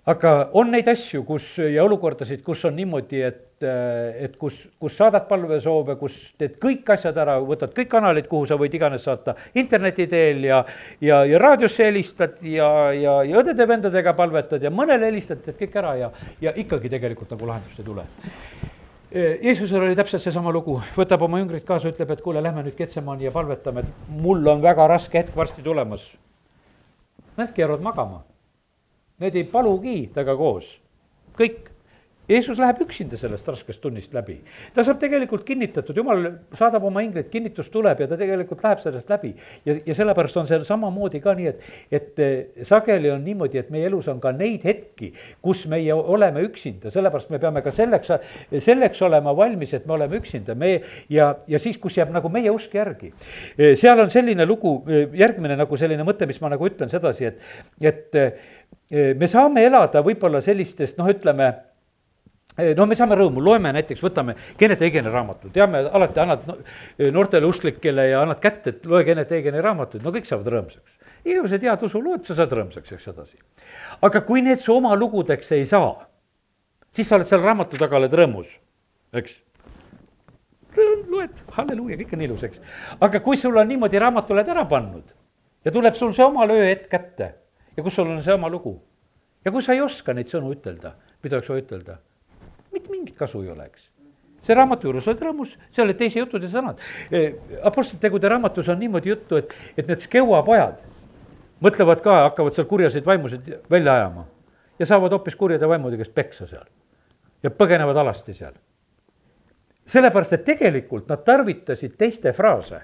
aga 0.06 0.32
on 0.54 0.70
neid 0.70 0.86
asju, 0.88 1.24
kus 1.26 1.56
ja 1.58 1.82
olukordasid, 1.84 2.42
kus 2.46 2.62
on 2.68 2.76
niimoodi, 2.78 3.22
et, 3.26 3.64
et 4.22 4.36
kus, 4.38 4.60
kus 4.78 4.94
saadad 5.00 5.26
palvesoove, 5.26 5.96
kus 5.98 6.20
teed 6.38 6.54
kõik 6.62 6.92
asjad 6.94 7.16
ära, 7.18 7.34
võtad 7.42 7.72
kõik 7.74 7.90
kanalid, 7.90 8.28
kuhu 8.30 8.46
sa 8.46 8.58
võid 8.60 8.76
iganes 8.78 9.02
saata 9.06 9.34
interneti 9.58 10.06
teel 10.10 10.44
ja, 10.46 10.60
ja, 11.02 11.24
ja 11.26 11.40
raadiosse 11.42 11.88
helistad 11.88 12.38
ja, 12.46 12.68
ja, 12.94 13.16
ja 13.26 13.42
õdede-vendadega 13.42 14.14
palvetad 14.18 14.62
ja 14.62 14.70
mõnele 14.70 15.10
helistad, 15.10 15.42
teed 15.42 15.58
kõik 15.64 15.74
ära 15.82 15.96
ja, 15.98 16.12
ja 16.44 16.54
ikkagi 16.54 16.92
tegelikult 16.92 17.34
nagu 17.34 17.50
lahendust 17.50 17.82
ei 17.82 17.90
tule. 17.90 18.06
Jeesusel 19.16 19.80
oli 19.80 19.96
täpselt 19.96 20.22
seesama 20.22 20.52
lugu, 20.52 20.76
võtab 20.94 21.22
oma 21.24 21.38
jüngrid 21.40 21.64
kaasa, 21.66 21.88
ütleb, 21.88 22.10
et 22.12 22.22
kuule, 22.22 22.42
lähme 22.44 22.66
nüüd 22.66 22.76
Ketsemani 22.76 23.26
ja 23.26 23.34
palvetame, 23.34 23.86
et 23.86 24.08
mul 24.22 24.44
on 24.50 24.62
väga 24.62 24.86
raske 24.90 25.18
hetk 25.22 25.34
varsti 25.38 25.64
tulemas. 25.64 26.04
Nad 27.38 27.54
keeravad 27.56 27.84
magama 27.86 28.24
Need 29.20 29.36
ei 29.38 29.46
palugi 29.48 29.98
temaga 30.12 30.36
koos, 30.36 30.68
kõik 31.38 31.70
Jeesus 32.26 32.58
läheb 32.58 32.80
üksinda 32.82 33.14
sellest 33.18 33.46
raskest 33.46 33.78
tunnist 33.80 34.14
läbi. 34.14 34.40
ta 34.74 34.82
saab 34.84 34.98
tegelikult 34.98 35.44
kinnitatud, 35.46 35.96
jumal 35.96 36.24
saadab 36.58 36.84
oma 36.84 37.04
ingleid, 37.06 37.28
kinnitus 37.30 37.68
tuleb 37.70 38.00
ja 38.02 38.08
ta 38.10 38.18
tegelikult 38.18 38.64
läheb 38.64 38.80
sellest 38.82 39.10
läbi. 39.10 39.34
ja, 39.66 39.76
ja 39.86 39.94
sellepärast 39.94 40.36
on 40.36 40.48
see 40.50 40.58
samamoodi 40.66 41.20
ka 41.22 41.36
nii, 41.38 41.46
et, 41.46 41.60
et 41.90 42.18
eh, 42.18 42.64
sageli 42.66 43.12
on 43.14 43.22
niimoodi, 43.24 43.60
et 43.62 43.70
meie 43.70 43.86
elus 43.86 44.08
on 44.10 44.18
ka 44.20 44.32
neid 44.34 44.66
hetki, 44.66 45.12
kus 45.42 45.66
meie 45.70 45.94
oleme 45.94 46.42
üksinda, 46.48 46.90
sellepärast 46.90 47.30
me 47.30 47.38
peame 47.38 47.62
ka 47.62 47.70
selleks, 47.70 48.10
selleks 48.58 49.02
olema 49.06 49.36
valmis, 49.36 49.76
et 49.78 49.86
me 49.86 49.94
oleme 49.94 50.18
üksinda, 50.18 50.58
me 50.58 50.80
ja, 51.08 51.30
ja 51.46 51.62
siis, 51.62 51.78
kus 51.78 52.00
jääb 52.00 52.10
nagu 52.10 52.28
meie 52.28 52.50
usk 52.50 52.74
järgi. 52.74 53.12
Eh, 53.54 53.76
seal 53.78 54.02
on 54.02 54.10
selline 54.10 54.46
lugu, 54.46 54.80
eh, 54.90 55.06
järgmine 55.14 55.54
nagu 55.62 55.78
selline 55.78 56.02
mõte, 56.02 56.26
mis 56.26 56.42
ma 56.42 56.50
nagu 56.50 56.66
ütlen 56.66 56.90
sedasi, 56.90 57.30
et, 57.30 57.42
et 57.86 58.22
me 58.90 59.28
saame 59.30 59.64
elada 59.66 60.02
võib-olla 60.04 60.42
sellistest, 60.44 60.98
noh, 60.98 61.08
ütleme 61.10 61.50
no 62.76 62.86
me 62.88 62.96
saame 62.96 63.16
rõõmu, 63.18 63.42
loeme 63.44 63.72
näiteks, 63.76 64.02
võtame 64.02 64.36
Kennet 64.58 64.82
Eigeni 64.86 65.12
raamatu, 65.12 65.50
teame, 65.52 65.82
alati 65.92 66.22
annad 66.22 66.46
no, 66.48 66.56
noortele 67.12 67.48
usklikele 67.48 68.08
ja 68.12 68.22
annad 68.24 68.40
kätte, 68.42 68.72
et 68.72 68.86
loe 68.88 69.02
Kennet 69.04 69.32
Eigeni 69.36 69.62
raamatuid, 69.64 70.04
no 70.04 70.12
kõik 70.14 70.28
saavad 70.28 70.52
rõõmsaks. 70.54 70.92
igasugused 71.26 71.66
head 71.66 71.82
usulood, 71.88 72.24
sa 72.24 72.38
saad 72.38 72.54
rõõmsaks, 72.56 72.92
eks 72.94 73.08
edasi. 73.12 73.36
aga 74.02 74.22
kui 74.24 74.42
need 74.42 74.62
su 74.62 74.76
oma 74.76 74.94
lugudeks 74.96 75.52
ei 75.52 75.66
saa, 75.66 76.06
siis 76.94 77.08
sa 77.08 77.18
oled 77.18 77.28
seal 77.28 77.42
raamatu 77.42 77.76
taga, 77.76 77.98
oled 77.98 78.14
rõõmus, 78.14 78.48
eks 79.12 79.40
loed, 81.10 81.42
halleluuja, 81.56 81.96
kõik 82.00 82.14
on 82.14 82.22
ilus, 82.26 82.42
eks. 82.46 82.60
aga 83.00 83.20
kui 83.24 83.36
sul 83.36 83.56
on 83.56 83.68
niimoodi 83.68 84.00
raamatu 84.00 84.36
oled 84.36 84.48
ära 84.48 84.64
pannud 84.68 85.12
ja 85.64 85.72
tuleb 85.72 85.96
sul 85.98 86.14
see 86.14 86.24
oma 86.24 86.46
ööhetk 86.52 86.88
kätte 86.92 87.32
ja 87.76 87.82
kus 87.82 87.94
sul 87.94 88.10
on 88.10 88.22
see 88.22 88.34
oma 88.34 88.48
lugu 88.52 88.76
ja 89.44 89.52
kui 89.52 89.62
sa 89.62 89.74
ei 89.76 89.82
oska 89.84 90.14
neid 90.14 90.32
sõnu 90.32 90.52
ütelda, 90.56 90.94
mida 91.22 91.38
oleks 91.38 91.52
vaja 91.52 91.64
ütelda 91.64 91.98
mitte 92.72 92.90
mingit 92.92 93.16
kasu 93.16 93.42
ei 93.42 93.50
ole, 93.52 93.68
eks 93.70 93.90
see 94.46 94.54
raamatu 94.54 94.86
juures 94.88 95.06
oled 95.10 95.22
rõõmus, 95.26 95.56
seal 95.74 95.88
olid 95.88 95.98
teise 95.98 96.20
jutud 96.20 96.44
ja 96.44 96.50
sõnad. 96.52 96.82
E, 97.10 97.22
Apostlite 97.66 98.04
tegude 98.04 98.30
raamatus 98.30 98.68
on 98.70 98.78
niimoodi 98.78 99.10
juttu, 99.10 99.40
et, 99.40 99.54
et 99.74 99.88
need 99.90 100.04
Skeua 100.04 100.42
pojad 100.46 100.84
mõtlevad 101.64 102.02
ka, 102.04 102.18
hakkavad 102.28 102.54
seal 102.54 102.68
kurjaseid 102.70 103.06
vaimusid 103.06 103.48
välja 103.72 103.96
ajama 103.96 104.26
ja 104.78 104.86
saavad 104.86 105.16
hoopis 105.16 105.36
kurjade 105.40 105.68
vaimude 105.68 105.98
käest 105.98 106.14
peksa 106.14 106.46
seal 106.46 106.66
ja 107.42 107.50
põgenevad 107.50 107.98
alasti 108.02 108.34
seal. 108.36 108.54
sellepärast, 109.86 110.32
et 110.32 110.44
tegelikult 110.44 111.08
nad 111.08 111.24
tarvitasid 111.24 111.96
teiste 111.98 112.32
fraase. 112.32 112.80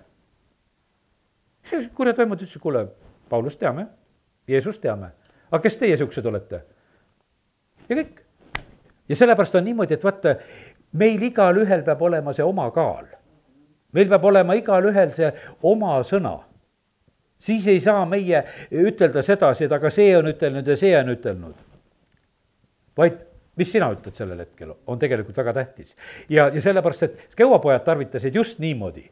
kurjad 1.95 2.19
vaimud 2.19 2.41
ütlesid, 2.41 2.63
kuule, 2.63 2.87
Paulust 3.29 3.59
teame, 3.59 3.87
Jeesust 4.49 4.81
teame, 4.83 5.13
aga 5.51 5.63
kes 5.63 5.77
teie 5.79 5.97
siuksed 5.97 6.27
olete? 6.27 6.63
ja 7.89 7.97
kõik 7.97 8.23
ja 9.09 9.17
sellepärast 9.17 9.55
on 9.55 9.65
niimoodi, 9.65 9.95
et 9.95 10.05
vaata, 10.05 10.37
meil 10.99 11.23
igalühel 11.23 11.83
peab 11.87 12.03
olema 12.03 12.33
see 12.33 12.45
oma 12.45 12.71
kaal. 12.71 13.07
meil 13.93 14.09
peab 14.09 14.25
olema 14.25 14.55
igalühel 14.59 15.13
see 15.17 15.33
oma 15.63 15.99
sõna. 16.09 16.39
siis 17.39 17.67
ei 17.67 17.81
saa 17.81 18.07
meie 18.07 18.45
ütelda 18.71 19.23
sedasi, 19.23 19.65
et 19.65 19.73
aga 19.73 19.91
see 19.91 20.17
on 20.17 20.31
ütelnud 20.33 20.67
ja 20.67 20.77
see 20.77 20.97
on 20.99 21.15
ütelnud. 21.17 21.55
vaid 22.97 23.19
mis 23.57 23.73
sina 23.73 23.91
ütled 23.93 24.17
sellel 24.17 24.39
hetkel, 24.39 24.75
on 24.87 24.99
tegelikult 24.99 25.37
väga 25.37 25.53
tähtis. 25.53 25.97
ja, 26.29 26.49
ja 26.49 26.61
sellepärast, 26.61 27.03
et 27.03 27.35
keuapojad 27.37 27.85
tarvitasid 27.85 28.35
just 28.35 28.59
niimoodi 28.59 29.11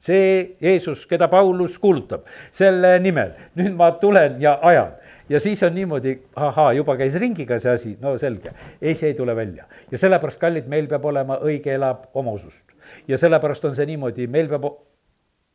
see 0.00 0.56
Jeesus, 0.60 1.06
keda 1.06 1.28
Paulus 1.28 1.78
kuulutab, 1.78 2.24
selle 2.56 2.98
nimel, 3.02 3.34
nüüd 3.58 3.76
ma 3.76 3.92
tulen 4.00 4.40
ja 4.40 4.58
ajan. 4.62 4.96
Ja 5.30 5.40
siis 5.40 5.62
on 5.62 5.74
niimoodi, 5.74 6.16
ahaa, 6.36 6.72
juba 6.74 6.96
käis 6.98 7.14
ringiga 7.20 7.60
see 7.62 7.70
asi, 7.70 7.92
no 8.00 8.16
selge, 8.18 8.50
ei, 8.82 8.96
see 8.98 9.12
ei 9.12 9.14
tule 9.14 9.36
välja. 9.36 9.64
ja 9.90 9.98
sellepärast, 9.98 10.40
kallid, 10.40 10.66
meil 10.66 10.88
peab 10.90 11.04
olema 11.04 11.38
õige 11.38 11.74
elab 11.74 12.08
oma 12.14 12.32
usust. 12.32 12.64
ja 13.08 13.18
sellepärast 13.18 13.64
on 13.64 13.76
see 13.76 13.86
niimoodi, 13.86 14.26
meil 14.26 14.48
peab 14.48 14.66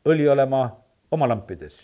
õli 0.06 0.28
olema 0.32 0.70
oma 1.10 1.28
lampides, 1.28 1.74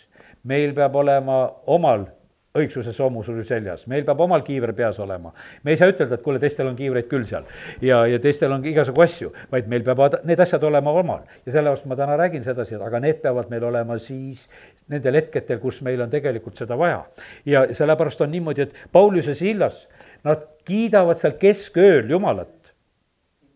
meil 0.43 0.73
peab 0.73 0.95
olema 0.95 1.45
omal 1.67 2.07
õigsuse 2.53 2.91
soomu 2.93 3.23
sul 3.25 3.39
seljas, 3.47 3.87
meil 3.89 4.03
peab 4.05 4.19
omal 4.21 4.43
kiiver 4.45 4.75
peas 4.77 4.99
olema. 5.01 5.31
me 5.63 5.73
ei 5.73 5.77
saa 5.77 5.89
ütelda, 5.89 6.19
et 6.19 6.21
kuule, 6.21 6.39
teistel 6.39 6.67
on 6.69 6.75
kiivreid 6.77 7.07
küll 7.09 7.25
seal 7.25 7.47
ja, 7.81 8.03
ja 8.05 8.19
teistel 8.21 8.53
on 8.53 8.65
igasugu 8.69 9.01
asju, 9.01 9.31
vaid 9.51 9.69
meil 9.71 9.81
peavad 9.85 10.19
need 10.29 10.39
asjad 10.39 10.63
olema 10.69 10.93
omal. 10.93 11.23
ja 11.45 11.55
sellepärast 11.55 11.87
ma 11.89 11.97
täna 11.97 12.17
räägin 12.19 12.45
sedasi, 12.45 12.75
et 12.77 12.85
aga 12.85 13.01
need 13.01 13.23
peavad 13.23 13.49
meil 13.49 13.65
olema 13.71 13.97
siis 13.97 14.45
nendel 14.93 15.17
hetkedel, 15.17 15.57
kus 15.63 15.81
meil 15.81 16.01
on 16.05 16.13
tegelikult 16.13 16.61
seda 16.61 16.77
vaja. 16.77 17.01
ja 17.45 17.65
sellepärast 17.73 18.21
on 18.21 18.31
niimoodi, 18.31 18.67
et 18.67 18.85
Paulus 18.91 19.31
ja 19.31 19.35
Sillas, 19.35 19.87
nad 20.23 20.45
kiidavad 20.65 21.17
seal 21.23 21.33
keskööl 21.41 22.09
Jumalat. 22.09 22.53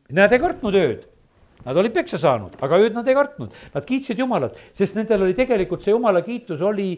Nad 0.09 0.33
ei 0.33 0.41
kartnud 0.41 0.73
ööd 0.73 1.05
Nad 1.65 1.77
olid 1.77 1.93
peksa 1.95 2.19
saanud, 2.21 2.53
aga 2.63 2.77
ööd 2.79 2.95
nad 2.95 3.07
ei 3.09 3.15
kartnud, 3.17 3.55
nad 3.73 3.85
kiitsid 3.85 4.19
Jumalat, 4.21 4.55
sest 4.77 4.95
nendel 4.95 5.25
oli 5.25 5.33
tegelikult 5.37 5.83
see 5.83 5.91
Jumala 5.91 6.21
kiitus 6.23 6.61
oli 6.63 6.91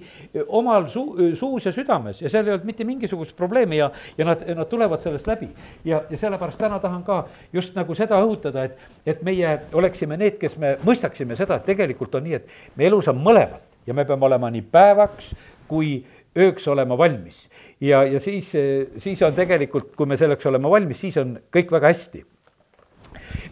omal 0.45 0.89
suu, 0.91 1.31
suus 1.39 1.65
ja 1.65 1.73
südames 1.73 2.19
ja 2.21 2.29
seal 2.29 2.47
ei 2.47 2.53
olnud 2.53 2.67
mitte 2.67 2.85
mingisugust 2.87 3.37
probleemi 3.39 3.79
ja, 3.79 3.89
ja 4.17 4.27
nad, 4.27 4.43
nad 4.59 4.69
tulevad 4.69 5.01
sellest 5.01 5.29
läbi. 5.31 5.49
ja, 5.87 6.03
ja 6.09 6.21
sellepärast 6.21 6.59
täna 6.59 6.79
tahan 6.83 7.03
ka 7.07 7.23
just 7.53 7.75
nagu 7.79 7.95
seda 7.97 8.19
õhutada, 8.21 8.67
et, 8.67 8.77
et 9.07 9.23
meie 9.25 9.55
oleksime 9.73 10.19
need, 10.19 10.37
kes 10.41 10.57
me 10.61 10.75
mõistaksime 10.85 11.39
seda, 11.39 11.57
et 11.57 11.67
tegelikult 11.69 12.19
on 12.19 12.27
nii, 12.27 12.39
et 12.41 12.77
meie 12.77 12.91
elus 12.91 13.09
on 13.09 13.21
mõlemat 13.23 13.87
ja 13.87 13.95
me 13.95 14.05
peame 14.05 14.27
olema 14.27 14.51
nii 14.53 14.65
päevaks 14.69 15.33
kui 15.69 16.01
ööks 16.37 16.67
olema 16.69 16.97
valmis. 16.97 17.47
ja, 17.81 18.03
ja 18.03 18.19
siis, 18.19 18.51
siis 18.97 19.21
on 19.25 19.33
tegelikult, 19.33 19.95
kui 19.95 20.05
me 20.05 20.17
selleks 20.17 20.45
oleme 20.45 20.69
valmis, 20.69 20.99
siis 20.99 21.17
on 21.17 21.39
kõik 21.53 21.71
väga 21.73 21.93
hästi 21.93 22.25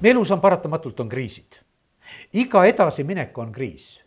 meie 0.02 0.14
elus 0.14 0.32
on 0.32 0.42
paratamatult, 0.42 1.00
on 1.00 1.10
kriisid. 1.10 1.60
iga 2.34 2.66
edasiminek 2.66 3.38
on 3.38 3.52
kriis. 3.52 4.02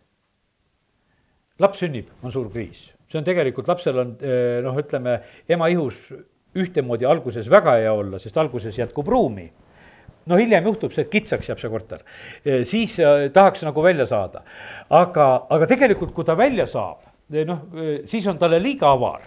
laps 1.59 1.83
sünnib, 1.83 2.09
on 2.23 2.33
suur 2.33 2.51
kriis, 2.53 2.91
see 3.11 3.19
on 3.21 3.25
tegelikult, 3.25 3.69
lapsel 3.69 3.99
on 4.01 4.15
eh, 4.23 4.61
noh, 4.65 4.77
ütleme 4.81 5.21
ema 5.49 5.69
ihus 5.69 6.09
ühtemoodi 6.57 7.07
alguses 7.07 7.51
väga 7.51 7.77
hea 7.79 7.93
olla, 7.93 8.19
sest 8.19 8.39
alguses 8.41 8.79
jätkub 8.79 9.09
ruumi 9.09 9.51
no 10.27 10.39
hiljem 10.39 10.65
juhtub 10.67 10.95
see, 10.95 11.05
et 11.05 11.13
kitsaks 11.13 11.49
jääb 11.51 11.61
see 11.61 11.71
korter, 11.73 12.03
eh, 12.45 12.65
siis 12.65 12.97
eh, 12.99 13.29
tahaks 13.35 13.67
nagu 13.67 13.83
välja 13.83 14.07
saada. 14.07 14.43
aga, 14.89 15.47
aga 15.51 15.67
tegelikult, 15.67 16.15
kui 16.15 16.25
ta 16.25 16.37
välja 16.37 16.67
saab, 16.67 17.05
noh, 17.31 17.61
siis 18.11 18.27
on 18.27 18.39
talle 18.39 18.59
liiga 18.63 18.91
avar. 18.91 19.21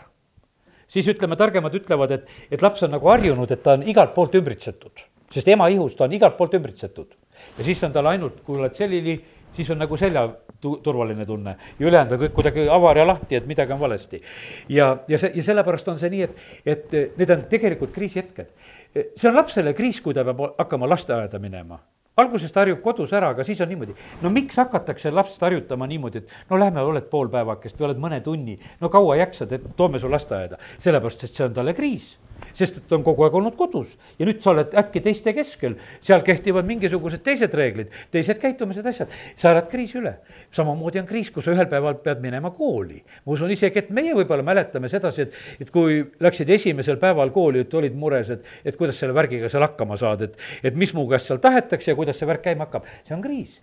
siis 0.87 1.07
ütleme, 1.07 1.35
targemad 1.35 1.73
ütlevad, 1.73 2.11
et, 2.11 2.29
et 2.51 2.61
laps 2.61 2.83
on 2.83 2.91
nagu 2.91 3.07
harjunud, 3.09 3.51
et 3.51 3.63
ta 3.63 3.77
on 3.77 3.83
igalt 3.87 4.13
poolt 4.13 4.35
ümbritsetud 4.35 5.05
sest 5.33 5.47
ema 5.53 5.67
ihus 5.73 5.95
ta 5.97 6.07
on 6.07 6.13
igalt 6.13 6.37
poolt 6.37 6.57
ümbritsetud. 6.59 7.15
ja 7.57 7.63
siis 7.63 7.83
on 7.83 7.93
tal 7.93 8.07
ainult, 8.11 8.41
kui 8.45 8.59
oled 8.59 8.75
selili, 8.77 9.17
siis 9.55 9.69
on 9.73 9.81
nagu 9.81 9.97
selja 9.97 10.27
tu-, 10.61 10.77
turvaline 10.83 11.25
tunne 11.25 11.55
ja 11.79 11.87
ülejäänud 11.87 12.17
on 12.17 12.21
kõik 12.25 12.35
kuidagi 12.37 12.67
avar 12.69 12.97
ja 12.97 13.07
lahti, 13.07 13.35
et 13.35 13.47
midagi 13.49 13.73
on 13.73 13.79
valesti. 13.79 14.21
ja, 14.69 14.97
ja 15.07 15.19
see, 15.19 15.31
ja 15.35 15.47
sellepärast 15.49 15.89
on 15.93 15.99
see 16.01 16.11
nii, 16.13 16.27
et, 16.29 16.45
et 16.65 17.17
need 17.17 17.33
on 17.33 17.47
tegelikult 17.49 17.95
kriisihetked. 17.95 18.53
see 18.93 19.29
on 19.29 19.35
lapsele 19.35 19.73
kriis, 19.73 20.01
kui 20.01 20.13
ta 20.13 20.25
peab 20.27 20.45
hakkama 20.57 20.89
lasteaeda 20.89 21.41
minema 21.41 21.79
alguses 22.17 22.51
ta 22.53 22.61
harjub 22.61 22.81
kodus 22.83 23.13
ära, 23.17 23.31
aga 23.33 23.41
siis 23.45 23.61
on 23.65 23.71
niimoodi, 23.71 23.95
no 24.21 24.29
miks 24.29 24.59
hakatakse 24.61 25.09
last 25.09 25.41
harjutama 25.41 25.87
niimoodi, 25.89 26.21
et 26.21 26.51
no 26.51 26.59
lähme, 26.61 26.83
oled 26.85 27.07
pool 27.09 27.31
päevakest 27.33 27.79
või 27.79 27.87
oled 27.87 28.03
mõne 28.03 28.19
tunni, 28.21 28.53
no 28.81 28.89
kaua 28.93 29.17
jaksad, 29.17 29.55
et 29.57 29.65
toome 29.79 30.01
su 30.01 30.11
lasteaeda, 30.11 30.59
sellepärast 30.83 31.25
et 31.25 31.33
see 31.33 31.47
on 31.47 31.55
talle 31.57 31.73
kriis 31.73 32.11
sest 32.53 32.77
et 32.77 32.87
ta 32.89 32.97
on 32.97 33.03
kogu 33.05 33.25
aeg 33.25 33.35
olnud 33.37 33.55
kodus. 33.57 33.93
Ja 34.19 34.27
nüüd 34.27 34.41
sa 34.43 34.51
oled 34.53 34.73
äkki 34.77 35.01
teiste 35.03 35.33
keskel, 35.35 35.77
seal 36.03 36.23
kehtivad 36.25 36.67
mingisugused 36.67 37.23
teised 37.25 37.53
reeglid, 37.57 37.93
teised 38.13 38.39
käitumised, 38.41 38.85
asjad, 38.89 39.11
sa 39.39 39.53
elad 39.53 39.69
kriisi 39.71 39.99
üle. 40.01 40.15
samamoodi 40.53 41.01
on 41.01 41.07
kriis, 41.09 41.31
kus 41.33 41.47
sa 41.47 41.55
ühel 41.55 41.69
päeval 41.71 41.97
pead 42.03 42.21
minema 42.21 42.51
kooli. 42.51 43.01
ma 43.25 43.33
usun 43.33 43.51
isegi, 43.51 43.79
et 43.79 43.89
meie 43.89 44.13
võib-olla 44.17 44.45
mäletame 44.45 44.89
sedasi, 44.89 45.27
et, 45.27 45.39
et 45.65 45.71
kui 45.73 46.03
läksid 46.19 46.49
esimesel 46.49 46.99
päeval 47.01 47.31
kooli, 47.31 47.63
et 47.65 47.73
olid 47.73 47.95
mures, 47.95 48.29
et, 48.29 48.45
et 48.65 48.77
kuidas 48.77 48.99
selle 48.99 49.15
värgiga 49.15 49.49
seal 49.49 49.65
hakkama 49.65 49.97
saad, 49.97 50.27
et, 50.27 50.37
et 50.63 50.75
mis 50.75 50.93
mu 50.93 51.07
käest 51.09 51.31
seal 51.31 51.41
tahetakse 51.43 51.91
ja 51.91 51.97
kuidas 51.97 52.19
see 52.19 52.29
värk 52.29 52.45
käima 52.45 52.67
hakkab, 52.67 52.87
see 53.07 53.15
on 53.15 53.25
kriis. 53.25 53.59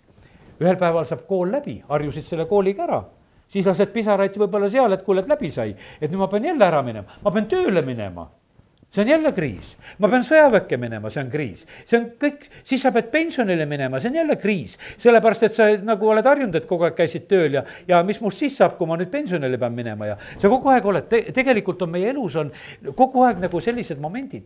ühel 0.61 0.77
päeval 0.77 1.07
saab 1.09 1.25
kool 1.27 1.49
läbi, 1.51 1.81
harjusid 1.87 2.27
selle 2.27 2.45
kooliga 2.45 2.83
ära. 2.85 3.01
Siis 3.51 3.65
lased 3.67 3.89
pisaraid 3.91 4.37
võib-olla 4.37 4.69
seal, 4.71 4.93
et 4.93 5.01
kuule, 5.03 5.25
et 5.25 5.31
läbi 5.31 5.49
sai, 5.51 5.73
et 5.99 6.11
nüüd 6.11 6.21
ma 6.21 6.27
pean 6.31 6.45
jälle 6.45 6.63
ära 6.63 6.83
minema, 6.85 7.17
ma 7.23 7.33
pean 7.33 7.49
tööle 7.51 7.81
minema 7.83 8.29
see 8.91 9.01
on 9.01 9.07
jälle 9.07 9.31
kriis, 9.31 9.67
ma 10.03 10.09
pean 10.11 10.23
sõjaväkke 10.27 10.75
minema, 10.79 11.09
see 11.11 11.21
on 11.23 11.29
kriis, 11.31 11.61
see 11.87 11.95
on 11.95 12.09
kõik, 12.19 12.43
siis 12.67 12.81
sa 12.83 12.91
pead 12.91 13.07
pensionile 13.13 13.63
minema, 13.69 14.01
see 14.03 14.11
on 14.11 14.17
jälle 14.19 14.35
kriis. 14.35 14.77
sellepärast, 14.99 15.43
et 15.47 15.55
sa 15.55 15.69
nagu 15.79 16.09
oled 16.11 16.27
harjunud, 16.27 16.55
et 16.59 16.67
kogu 16.67 16.83
aeg 16.83 16.97
käisid 16.97 17.23
tööl 17.31 17.55
ja, 17.55 17.63
ja 17.87 18.01
mis 18.03 18.19
must 18.21 18.43
siis 18.43 18.57
saab, 18.59 18.75
kui 18.77 18.89
ma 18.89 18.97
nüüd 18.99 19.11
pensionile 19.13 19.57
pean 19.61 19.71
minema 19.75 20.09
ja 20.09 20.17
sa 20.35 20.51
kogu 20.51 20.73
aeg 20.73 20.85
oled 20.91 21.07
te,, 21.07 21.21
tegelikult 21.31 21.85
on 21.85 21.93
meie 21.93 22.09
elus 22.11 22.35
on 22.41 22.51
kogu 22.97 23.23
aeg 23.23 23.39
nagu 23.45 23.61
sellised 23.63 24.01
momendid, 24.03 24.43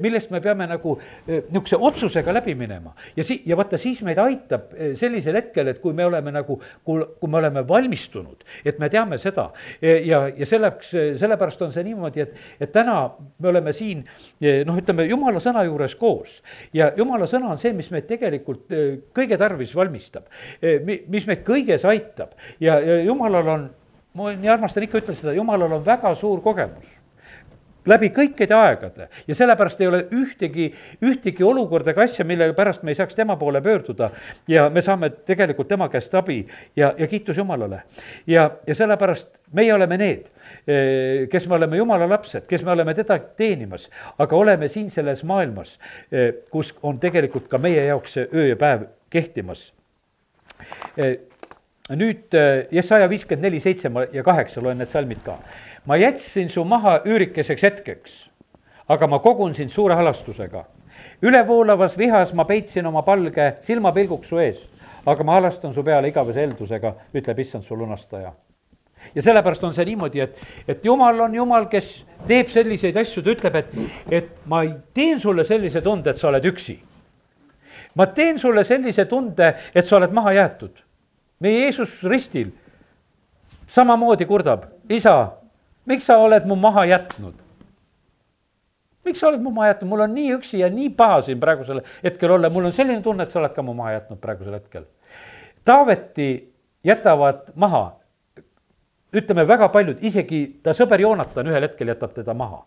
millest 0.00 0.32
me 0.32 0.40
peame 0.40 0.70
nagu 0.70 0.96
eh, 1.26 1.42
niisuguse 1.50 1.76
otsusega 1.76 2.32
läbi 2.32 2.56
minema. 2.56 2.94
ja 3.16 3.24
si-, 3.28 3.42
ja 3.46 3.60
vaata, 3.60 3.76
siis 3.76 4.00
meid 4.08 4.18
aitab 4.24 4.72
eh, 4.72 4.96
sellisel 4.96 5.36
hetkel, 5.36 5.68
et 5.68 5.84
kui 5.84 5.92
me 5.92 6.08
oleme 6.08 6.32
nagu, 6.32 6.56
kui, 6.84 7.04
kui 7.20 7.28
me 7.28 7.42
oleme 7.42 7.66
valmistunud, 7.68 8.48
et 8.64 8.80
me 8.80 8.88
teame 8.88 9.20
seda 9.20 9.50
ja, 9.82 10.24
ja 10.32 10.48
selleks, 10.48 10.94
sellepärast 11.20 11.68
on 11.68 11.76
see 11.76 11.84
niimoodi, 11.84 12.24
et, 12.24 12.36
et 12.60 12.72
täna 12.72 12.96
me 13.36 13.52
oleme 13.52 13.72
siin 13.76 13.81
siin 13.82 14.04
eh, 14.40 14.62
noh, 14.68 14.78
ütleme 14.78 15.06
jumala 15.10 15.42
sõna 15.42 15.66
juures 15.66 15.96
koos. 15.98 16.40
ja 16.74 16.92
jumala 16.96 17.28
sõna 17.30 17.52
on 17.52 17.60
see, 17.60 17.74
mis 17.76 17.90
meid 17.94 18.08
tegelikult 18.10 18.72
eh, 18.72 18.88
kõige 19.16 19.38
tarvis 19.40 19.74
valmistab, 19.76 20.28
eh, 20.62 20.80
mis 20.82 21.28
meid 21.28 21.44
kõiges 21.46 21.86
aitab 21.88 22.36
ja, 22.60 22.78
ja 22.78 23.02
jumalal 23.02 23.54
on, 23.56 23.70
ma 24.18 24.34
nii 24.36 24.50
armastan 24.52 24.86
ikka 24.86 25.02
ütelda 25.02 25.20
seda, 25.20 25.38
jumalal 25.38 25.78
on 25.78 25.86
väga 25.86 26.14
suur 26.18 26.42
kogemus 26.44 26.98
läbi 27.88 28.12
kõikide 28.14 28.54
aegade 28.54 29.08
ja 29.26 29.34
sellepärast 29.34 29.80
ei 29.82 29.88
ole 29.90 30.02
ühtegi, 30.14 30.68
ühtegi 31.02 31.44
olukorda 31.46 31.90
ega 31.90 32.04
asja, 32.06 32.24
mille 32.28 32.52
pärast 32.54 32.84
me 32.86 32.92
ei 32.94 32.98
saaks 32.98 33.16
tema 33.18 33.36
poole 33.36 33.60
pöörduda. 33.62 34.10
ja 34.48 34.68
me 34.70 34.82
saame 34.82 35.10
tegelikult 35.10 35.68
tema 35.68 35.88
käest 35.88 36.14
abi 36.14 36.46
ja, 36.76 36.94
ja 36.98 37.06
kiitus 37.06 37.36
Jumalale. 37.36 37.82
ja, 38.26 38.50
ja 38.66 38.74
sellepärast 38.74 39.28
meie 39.52 39.74
oleme 39.74 39.96
need 39.98 40.32
Eh, 40.66 41.28
kes 41.28 41.46
me 41.48 41.54
oleme 41.54 41.76
jumala 41.76 42.06
lapsed, 42.06 42.44
kes 42.46 42.62
me 42.62 42.70
oleme 42.70 42.94
teda 42.94 43.16
teenimas, 43.36 43.88
aga 44.18 44.36
oleme 44.36 44.68
siin 44.70 44.90
selles 44.94 45.24
maailmas, 45.26 45.78
eh, 46.12 46.44
kus 46.50 46.70
on 46.82 47.00
tegelikult 47.02 47.48
ka 47.50 47.58
meie 47.58 47.82
jaoks 47.88 48.14
see 48.14 48.28
öö 48.30 48.44
ja 48.52 48.56
päev 48.56 48.84
kehtimas. 49.10 49.72
Eh, 50.96 51.16
nüüd 51.90 52.36
Jesaja 52.70 53.08
viiskümmend 53.10 53.48
neli, 53.48 53.60
seitse 53.60 53.90
ja 54.12 54.22
kaheksa 54.22 54.62
loen 54.62 54.78
need 54.78 54.90
salmid 54.90 55.24
ka. 55.24 55.38
ma 55.86 55.96
jätsin 55.96 56.48
su 56.48 56.64
maha 56.64 57.00
üürikeseks 57.04 57.62
hetkeks, 57.62 58.12
aga 58.88 59.06
ma 59.06 59.18
kogun 59.18 59.54
sind 59.54 59.70
suure 59.70 59.94
halastusega. 59.94 60.64
ülevoolavas 61.22 61.98
vihas 61.98 62.32
ma 62.32 62.44
peitsin 62.44 62.86
oma 62.86 63.02
palge 63.02 63.56
silmapilguks 63.60 64.28
su 64.28 64.38
ees, 64.38 64.62
aga 65.06 65.24
ma 65.24 65.34
halastan 65.34 65.74
su 65.74 65.82
peale 65.82 66.08
igavese 66.08 66.40
eeldusega, 66.40 66.94
ütleb 67.14 67.38
issand 67.38 67.64
su 67.64 67.76
lunastaja 67.76 68.32
ja 69.14 69.22
sellepärast 69.22 69.64
on 69.64 69.74
see 69.74 69.86
niimoodi, 69.88 70.22
et, 70.24 70.40
et 70.68 70.84
jumal 70.84 71.20
on 71.20 71.34
jumal, 71.34 71.66
kes 71.72 71.90
teeb 72.28 72.50
selliseid 72.52 72.96
asju, 72.96 73.22
ta 73.22 73.34
ütleb, 73.34 73.58
et, 73.60 73.76
et 74.10 74.32
ma 74.48 74.62
teen 74.94 75.20
sulle 75.20 75.44
sellise 75.48 75.82
tunde, 75.84 76.10
et 76.10 76.20
sa 76.20 76.30
oled 76.30 76.48
üksi. 76.52 76.78
ma 77.94 78.06
teen 78.06 78.38
sulle 78.38 78.64
sellise 78.64 79.04
tunde, 79.04 79.52
et 79.74 79.86
sa 79.86 79.96
oled 79.96 80.12
maha 80.12 80.32
jäetud. 80.38 80.72
meie 81.40 81.64
Jeesus 81.64 82.02
ristil 82.04 82.52
samamoodi 83.66 84.26
kurdab, 84.26 84.66
isa, 84.88 85.32
miks 85.86 86.06
sa 86.06 86.18
oled 86.18 86.46
mu 86.46 86.56
maha 86.56 86.86
jätnud? 86.86 87.34
miks 89.04 89.18
sa 89.18 89.28
oled 89.28 89.42
mu 89.42 89.50
maha 89.50 89.72
jätnud, 89.72 89.90
mul 89.90 90.04
on 90.06 90.14
nii 90.14 90.32
üksi 90.38 90.62
ja 90.62 90.70
nii 90.70 90.92
paha 90.96 91.22
siin 91.26 91.40
praegusel 91.40 91.82
hetkel 92.04 92.30
olla, 92.30 92.50
mul 92.50 92.70
on 92.70 92.72
selline 92.72 93.02
tunne, 93.02 93.26
et 93.26 93.34
sa 93.34 93.40
oled 93.40 93.54
ka 93.54 93.62
mu 93.62 93.74
maha 93.74 93.98
jätnud 93.98 94.20
praegusel 94.22 94.54
hetkel. 94.54 94.86
Taaveti 95.64 96.52
jätavad 96.84 97.50
maha 97.54 98.01
ütleme, 99.12 99.44
väga 99.48 99.68
paljud, 99.72 100.00
isegi 100.04 100.44
ta 100.64 100.74
sõber 100.76 101.02
Joonatan 101.04 101.50
ühel 101.50 101.68
hetkel 101.68 101.92
jätab 101.92 102.14
teda 102.16 102.34
maha. 102.34 102.64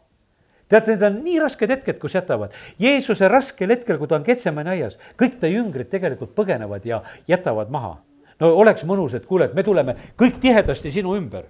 teate, 0.69 0.95
need 0.95 1.03
on 1.03 1.19
nii 1.23 1.39
rasked 1.39 1.69
hetked, 1.69 1.99
kus 2.01 2.15
jätavad. 2.15 2.53
Jeesuse 2.81 3.27
raskel 3.29 3.69
hetkel, 3.69 3.97
kui 3.97 4.08
ta 4.08 4.15
on 4.15 4.23
Ketsemani 4.25 4.69
aias, 4.69 4.97
kõik 5.17 5.39
ta 5.39 5.47
jüngrid 5.47 5.91
tegelikult 5.91 6.34
põgenevad 6.36 6.86
ja 6.86 7.03
jätavad 7.27 7.69
maha. 7.69 7.97
no 8.39 8.55
oleks 8.55 8.84
mõnus, 8.84 9.13
et 9.13 9.25
kuule, 9.25 9.45
et 9.45 9.53
me 9.53 9.63
tuleme 9.63 9.95
kõik 10.17 10.39
tihedasti 10.41 10.91
sinu 10.91 11.15
ümber 11.15 11.45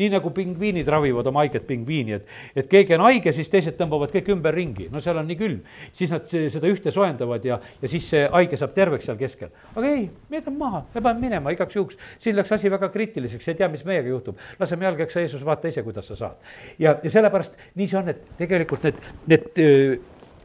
nii 0.00 0.10
nagu 0.14 0.32
pingviinid 0.34 0.88
ravivad 0.90 1.28
oma 1.30 1.44
haiget 1.44 1.66
pingviini, 1.68 2.16
et, 2.18 2.34
et 2.56 2.68
keegi 2.70 2.96
on 2.96 3.04
haige, 3.06 3.32
siis 3.36 3.50
teised 3.52 3.76
tõmbavad 3.78 4.12
kõik 4.14 4.30
ümberringi, 4.34 4.88
no 4.92 5.02
seal 5.04 5.20
on 5.20 5.28
nii 5.28 5.38
külm. 5.40 5.60
siis 5.96 6.12
nad 6.14 6.26
seda 6.30 6.70
ühte 6.70 6.92
soojendavad 6.94 7.44
ja, 7.46 7.60
ja 7.82 7.90
siis 7.90 8.08
see 8.12 8.22
haige 8.32 8.58
saab 8.60 8.74
terveks 8.76 9.08
seal 9.08 9.18
keskel. 9.20 9.52
aga 9.74 9.90
ei, 9.90 10.06
me 10.30 10.40
jätame 10.40 10.62
maha, 10.62 10.84
me 10.94 11.00
paneme 11.00 11.26
minema 11.28 11.54
igaks 11.56 11.76
juhuks. 11.76 11.98
siin 12.22 12.38
läks 12.38 12.52
asi 12.56 12.72
väga 12.72 12.88
kriitiliseks, 12.94 13.48
ei 13.48 13.58
tea, 13.58 13.68
mis 13.72 13.84
meiega 13.88 14.08
juhtub. 14.08 14.38
laseme 14.60 14.88
jalga, 14.88 15.04
eks 15.04 15.18
sa, 15.18 15.26
Jeesus, 15.26 15.44
vaata 15.46 15.68
ise, 15.68 15.84
kuidas 15.86 16.08
sa 16.10 16.16
saad. 16.24 16.54
ja, 16.78 16.96
ja 17.02 17.10
sellepärast 17.10 17.68
nii 17.74 17.90
see 17.90 18.00
on, 18.00 18.14
et 18.14 18.24
tegelikult 18.40 18.88
need, 18.88 19.04
need 19.30 19.62
öö, 19.64 20.00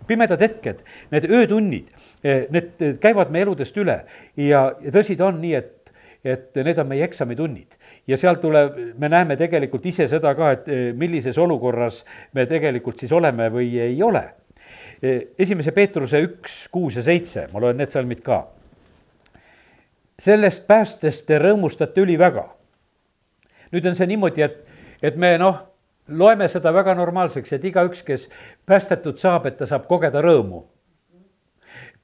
pimedad 0.07 0.41
hetked, 0.41 0.83
need 1.11 1.25
öötunnid, 1.31 1.87
need 2.23 2.83
käivad 3.01 3.31
meie 3.33 3.45
eludest 3.45 3.77
üle 3.81 4.01
ja, 4.37 4.67
ja 4.81 4.93
tõsi 4.93 5.17
ta 5.17 5.31
on 5.31 5.41
nii, 5.41 5.55
et 5.61 5.73
et 6.25 6.57
need 6.57 6.79
on 6.81 6.87
meie 6.89 7.05
eksamitunnid 7.05 7.74
ja 8.07 8.17
sealt 8.17 8.41
tuleb, 8.41 8.77
me 8.97 9.09
näeme 9.09 9.37
tegelikult 9.37 9.85
ise 9.85 10.07
seda 10.07 10.33
ka, 10.37 10.51
et 10.55 10.67
eh, 10.69 10.81
millises 10.97 11.37
olukorras 11.41 12.03
me 12.33 12.45
tegelikult 12.49 12.99
siis 13.01 13.13
oleme 13.15 13.49
või 13.53 13.71
ei 13.81 14.01
ole. 14.03 14.23
Eh, 15.01 15.21
esimese 15.39 15.73
Peetruse 15.75 16.21
üks, 16.25 16.65
kuus 16.71 16.99
ja 16.99 17.05
seitse, 17.05 17.47
ma 17.53 17.63
loen 17.63 17.77
need 17.81 17.93
salmid 17.93 18.21
ka. 18.25 18.45
sellest 20.19 20.67
päästest 20.67 21.25
te 21.27 21.39
rõõmustate 21.39 22.01
üliväga. 22.01 22.45
nüüd 23.71 23.85
on 23.85 23.95
see 23.95 24.07
niimoodi, 24.07 24.41
et, 24.41 24.61
et 25.01 25.17
me 25.17 25.37
noh, 25.37 25.57
loeme 26.07 26.47
seda 26.47 26.71
väga 26.73 26.93
normaalseks, 26.95 27.53
et 27.53 27.65
igaüks, 27.65 28.03
kes 28.03 28.29
päästetud 28.65 29.17
saab, 29.19 29.45
et 29.45 29.57
ta 29.57 29.65
saab 29.65 29.87
kogeda 29.87 30.21
rõõmu 30.21 30.63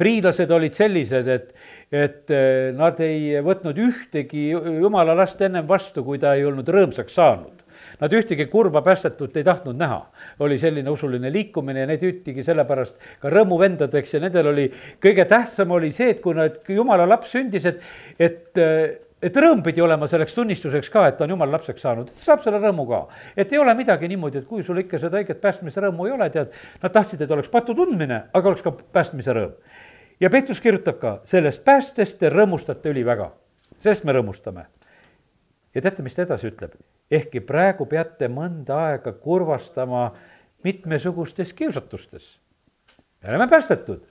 priilased 0.02 0.52
olid 0.52 0.78
sellised, 0.78 1.30
et, 1.30 1.50
et 1.94 2.34
eh, 2.34 2.70
nad 2.78 3.00
ei 3.06 3.38
võtnud 3.46 3.78
ühtegi 3.86 4.50
jumala 4.52 5.16
last 5.18 5.42
ennem 5.46 5.68
vastu, 5.70 6.06
kui 6.08 6.22
ta 6.22 6.34
ei 6.38 6.48
olnud 6.50 6.70
rõõmsaks 6.74 7.18
saanud. 7.20 7.58
Nad 8.02 8.14
ühtegi 8.18 8.48
kurba 8.50 8.82
päästetut 8.86 9.36
ei 9.38 9.46
tahtnud 9.46 9.78
näha. 9.78 10.00
oli 10.40 10.58
selline 10.58 10.90
usuline 10.90 11.32
liikumine 11.34 11.84
ja 11.84 11.90
neid 11.90 12.02
hüütigi 12.02 12.44
sellepärast 12.46 12.98
ka 13.22 13.30
rõõmuvendadeks 13.30 14.16
ja 14.16 14.22
nendel 14.24 14.50
oli, 14.54 14.68
kõige 15.02 15.26
tähtsam 15.30 15.72
oli 15.72 15.92
see, 15.94 16.10
et 16.16 16.22
kui 16.22 16.34
nad, 16.38 16.58
jumala 16.70 17.06
laps 17.10 17.34
sündis, 17.36 17.66
et, 17.66 17.82
et 18.20 18.62
et 19.22 19.36
rõõm 19.38 19.62
pidi 19.62 19.82
olema 19.86 20.08
selleks 20.10 20.34
tunnistuseks 20.34 20.90
ka, 20.90 21.06
et 21.08 21.18
ta 21.18 21.26
on 21.28 21.36
jumala 21.36 21.60
lapseks 21.60 21.84
saanud, 21.86 22.10
et 22.10 22.24
saab 22.26 22.42
selle 22.44 22.58
rõõmu 22.62 22.88
ka. 22.90 23.02
et 23.38 23.54
ei 23.54 23.60
ole 23.62 23.74
midagi 23.78 24.10
niimoodi, 24.10 24.42
et 24.42 24.48
kui 24.50 24.64
sul 24.66 24.82
ikka 24.82 25.00
seda 25.00 25.22
õiget 25.22 25.42
päästmise 25.42 25.84
rõõmu 25.86 26.08
ei 26.08 26.16
ole, 26.16 26.30
tead, 26.34 26.56
nad 26.82 26.94
tahtsid, 26.96 27.22
et 27.22 27.32
oleks 27.32 27.52
patu 27.54 27.76
tundmine, 27.78 28.24
aga 28.34 28.50
oleks 28.50 28.66
ka 28.66 28.74
päästmise 28.98 29.36
rõõm. 29.38 29.54
Ja 30.22 30.30
Peetrus 30.30 30.62
kirjutab 30.62 31.00
ka, 31.00 31.16
sellest 31.26 31.64
päästest 31.66 32.20
te 32.20 32.30
rõõmustate 32.30 32.92
üliväga, 32.94 33.32
sellest 33.80 34.04
me 34.04 34.14
rõõmustame. 34.14 34.66
ja 35.76 35.82
teate, 35.82 36.04
mis 36.04 36.16
ta 36.16 36.22
edasi 36.22 36.48
ütleb? 36.48 36.76
ehkki 37.12 37.40
praegu 37.40 37.86
peate 37.86 38.28
mõnda 38.28 38.78
aega 38.88 39.12
kurvastama 39.12 40.12
mitmesugustes 40.64 41.54
kiusatustes. 41.54 42.40
me 43.24 43.30
oleme 43.30 43.48
päästetud 43.48 44.04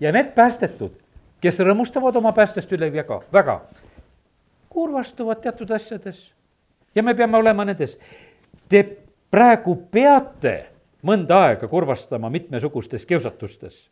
ja 0.00 0.12
need 0.12 0.34
päästetud, 0.34 0.92
kes 1.40 1.60
rõõmustavad 1.60 2.16
oma 2.16 2.32
päästest 2.32 2.72
üle 2.72 2.92
väga, 2.92 3.20
väga 3.32 3.60
kurvastuvad 4.68 5.40
teatud 5.40 5.70
asjades 5.70 6.32
ja 6.94 7.02
me 7.02 7.14
peame 7.14 7.36
olema 7.36 7.64
nendes. 7.64 7.98
Te 8.68 8.82
praegu 9.30 9.76
peate 9.90 10.56
mõnda 11.06 11.38
aega 11.46 11.68
kurvastama 11.68 12.30
mitmesugustes 12.30 13.06
kiusatustes. 13.06 13.90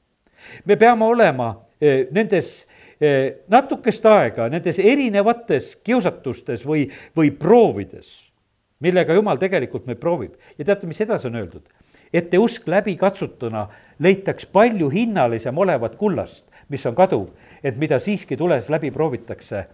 Me 0.65 0.77
peame 0.77 1.05
olema 1.05 1.51
eh, 1.81 2.07
nendes 2.11 2.67
eh, 3.01 3.45
natukest 3.49 4.07
aega 4.07 4.49
nendes 4.49 4.79
erinevates 4.79 5.75
kiusatustes 5.85 6.67
või, 6.67 6.87
või 7.17 7.31
proovides, 7.31 8.21
millega 8.81 9.15
jumal 9.15 9.41
tegelikult 9.41 9.87
meid 9.87 10.01
proovib. 10.01 10.35
ja 10.59 10.65
teate, 10.65 10.87
mis 10.87 11.01
edasi 11.01 11.31
on 11.31 11.41
öeldud? 11.43 11.67
et 12.15 12.31
te 12.31 12.39
usk 12.39 12.69
läbikatsutuna 12.71 13.67
leitaks 13.99 14.47
palju 14.47 14.89
hinnalisem 14.91 15.59
olevat 15.59 15.97
kullast, 15.99 16.45
mis 16.71 16.87
on 16.87 16.95
kaduv, 16.95 17.27
et 17.65 17.77
mida 17.77 17.99
siiski 17.99 18.37
tules 18.39 18.69
läbi 18.71 18.93
proovitakse 18.95 19.65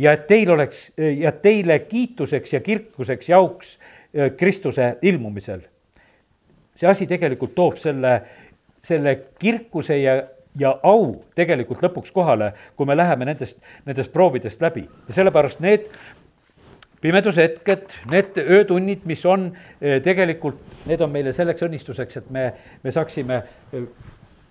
ja 0.00 0.14
et 0.16 0.26
teil 0.26 0.50
oleks 0.50 0.88
ja 0.96 1.32
teile 1.32 1.78
kiituseks 1.84 2.52
ja 2.56 2.60
kirkuseks 2.60 3.28
ja 3.28 3.38
auks 3.38 3.76
Kristuse 4.36 4.96
ilmumisel. 5.02 5.60
see 6.80 6.88
asi 6.88 7.06
tegelikult 7.06 7.54
toob 7.54 7.76
selle, 7.76 8.22
selle 8.86 9.16
kirkuse 9.38 9.98
ja, 10.00 10.16
ja 10.58 10.74
au 10.82 11.24
tegelikult 11.36 11.82
lõpuks 11.84 12.12
kohale, 12.14 12.52
kui 12.76 12.88
me 12.88 12.96
läheme 12.96 13.28
nendest, 13.28 13.58
nendest 13.86 14.12
proovidest 14.12 14.62
läbi. 14.62 14.86
Ja 15.08 15.18
sellepärast 15.20 15.60
need 15.60 15.90
pimedushetked, 17.00 17.92
need 18.10 18.40
öötunnid, 18.40 19.04
mis 19.08 19.24
on 19.26 19.50
äh, 19.52 20.00
tegelikult, 20.04 20.60
need 20.86 21.00
on 21.00 21.12
meile 21.12 21.32
selleks 21.36 21.64
õnnistuseks, 21.64 22.20
et 22.20 22.32
me, 22.32 22.50
me 22.82 22.92
saaksime 22.92 23.42
äh, 23.42 23.86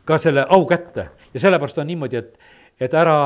ka 0.05 0.17
selle 0.17 0.45
au 0.49 0.65
kätte. 0.69 1.09
Ja 1.34 1.43
sellepärast 1.45 1.77
on 1.77 1.88
niimoodi, 1.89 2.23
et, 2.23 2.55
et 2.82 2.95
ära, 2.97 3.19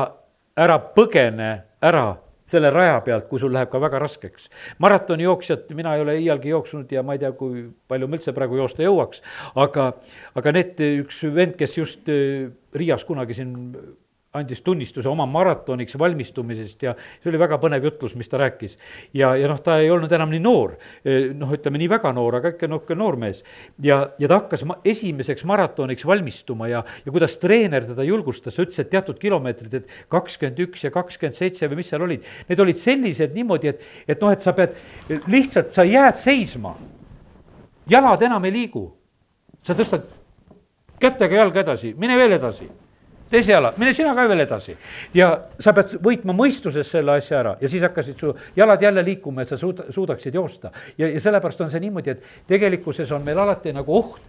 ära 0.56 0.76
põgene 0.96 1.52
ära 1.84 2.16
selle 2.50 2.70
raja 2.70 3.00
pealt, 3.04 3.26
kui 3.30 3.40
sul 3.40 3.52
läheb 3.54 3.70
ka 3.72 3.80
väga 3.80 3.98
raskeks. 4.02 4.48
maratonijooksjat 4.84 5.70
mina 5.74 5.94
ei 5.96 6.04
ole 6.04 6.18
iialgi 6.20 6.52
jooksnud 6.52 6.92
ja 6.92 7.02
ma 7.02 7.16
ei 7.16 7.22
tea, 7.22 7.32
kui 7.32 7.66
palju 7.88 8.08
ma 8.08 8.18
üldse 8.18 8.34
praegu 8.36 8.60
joosta 8.60 8.84
jõuaks, 8.84 9.22
aga, 9.54 9.92
aga 10.34 10.54
need, 10.58 10.80
üks 11.04 11.22
vend, 11.34 11.56
kes 11.60 11.78
just 11.78 12.08
äh, 12.12 12.50
Riias 12.74 13.04
kunagi 13.06 13.36
siin 13.38 13.54
andis 14.34 14.62
tunnistuse 14.66 15.08
oma 15.08 15.26
maratoniks 15.30 15.94
valmistumisest 15.98 16.82
ja 16.82 16.94
see 16.96 17.30
oli 17.30 17.38
väga 17.38 17.58
põnev 17.62 17.84
jutlus, 17.86 18.16
mis 18.18 18.30
ta 18.30 18.40
rääkis. 18.42 18.76
ja, 19.14 19.34
ja 19.38 19.46
noh, 19.50 19.60
ta 19.62 19.78
ei 19.78 19.92
olnud 19.94 20.12
enam 20.12 20.32
nii 20.32 20.42
noor, 20.42 20.74
noh, 21.38 21.52
ütleme 21.54 21.78
nii 21.78 21.90
väga 21.92 22.10
noor, 22.16 22.40
aga 22.40 22.54
ikka 22.54 22.66
niisugune 22.66 22.98
noormees. 22.98 23.44
ja, 23.82 24.00
ja 24.18 24.30
ta 24.30 24.40
hakkas 24.40 24.66
ma, 24.66 24.80
esimeseks 24.84 25.46
maratoniks 25.46 26.06
valmistuma 26.06 26.68
ja, 26.72 26.82
ja 27.06 27.14
kuidas 27.14 27.38
treener 27.38 27.86
teda 27.86 28.06
julgustas, 28.06 28.58
ütles, 28.58 28.82
et 28.82 28.90
teatud 28.90 29.22
kilomeetrid, 29.22 29.78
et 29.78 29.96
kakskümmend 30.10 30.66
üks 30.66 30.82
ja 30.88 30.90
kakskümmend 30.94 31.38
seitse 31.38 31.70
või 31.70 31.84
mis 31.84 31.94
seal 31.94 32.02
olid, 32.02 32.26
need 32.50 32.66
olid 32.66 32.82
sellised 32.82 33.38
niimoodi, 33.38 33.70
et, 33.70 33.88
et 34.08 34.20
noh, 34.20 34.34
et 34.34 34.42
sa 34.42 34.54
pead, 34.56 34.74
lihtsalt 35.30 35.70
sa 35.76 35.86
jääd 35.86 36.18
seisma. 36.18 36.74
jalad 37.90 38.22
enam 38.22 38.44
ei 38.44 38.52
liigu. 38.52 38.88
sa 39.62 39.78
tõstad 39.78 40.10
kätega 40.98 41.44
jalga 41.44 41.62
edasi, 41.62 41.94
mine 41.94 42.18
veel 42.18 42.34
edasi 42.34 42.66
teise 43.34 43.52
jala, 43.52 43.72
mine 43.80 43.92
sina 43.96 44.14
ka 44.14 44.26
veel 44.30 44.44
edasi. 44.44 44.76
ja 45.14 45.30
sa 45.60 45.74
pead 45.76 45.96
võitma 46.04 46.34
mõistuses 46.36 46.90
selle 46.90 47.18
asja 47.18 47.40
ära 47.40 47.56
ja 47.60 47.70
siis 47.70 47.82
hakkasid 47.82 48.20
su 48.20 48.32
jalad 48.56 48.82
jälle 48.82 49.04
liikuma, 49.04 49.42
et 49.42 49.52
sa 49.52 49.58
suuda, 49.60 49.88
suudaksid 49.94 50.34
joosta. 50.34 50.70
ja, 50.98 51.08
ja 51.08 51.20
sellepärast 51.20 51.60
on 51.66 51.70
see 51.72 51.82
niimoodi, 51.84 52.14
et 52.14 52.48
tegelikkuses 52.50 53.12
on 53.12 53.24
meil 53.26 53.38
alati 53.38 53.72
nagu 53.74 53.96
oht, 53.98 54.20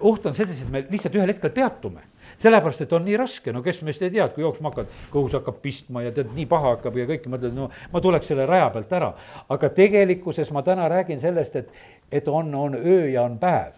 oht 0.00 0.26
on 0.26 0.34
selles, 0.34 0.62
et 0.62 0.70
me 0.72 0.84
lihtsalt 0.90 1.18
ühel 1.18 1.34
hetkel 1.34 1.54
peatume 1.54 2.06
sellepärast, 2.38 2.84
et 2.84 2.92
on 2.92 3.04
nii 3.06 3.16
raske, 3.18 3.52
no 3.54 3.62
kes 3.64 3.80
meist 3.86 4.02
ei 4.04 4.12
tea, 4.14 4.26
et 4.28 4.34
kui 4.34 4.44
jooksma 4.44 4.70
hakkad, 4.70 4.92
kõhus 5.12 5.34
hakkab 5.38 5.58
pistma 5.62 6.04
ja 6.04 6.12
tead, 6.14 6.30
nii 6.36 6.46
paha 6.50 6.74
hakkab 6.76 6.98
ja 7.00 7.06
kõik, 7.08 7.26
mõtled, 7.32 7.54
no 7.56 7.70
ma 7.92 8.02
tuleks 8.04 8.30
selle 8.30 8.46
raja 8.46 8.68
pealt 8.74 8.92
ära. 8.94 9.12
aga 9.48 9.70
tegelikkuses 9.74 10.52
ma 10.54 10.62
täna 10.62 10.88
räägin 10.92 11.20
sellest, 11.20 11.56
et, 11.56 11.72
et 12.12 12.28
on, 12.28 12.54
on 12.54 12.76
öö 12.78 13.08
ja 13.10 13.24
on 13.24 13.38
päev 13.38 13.77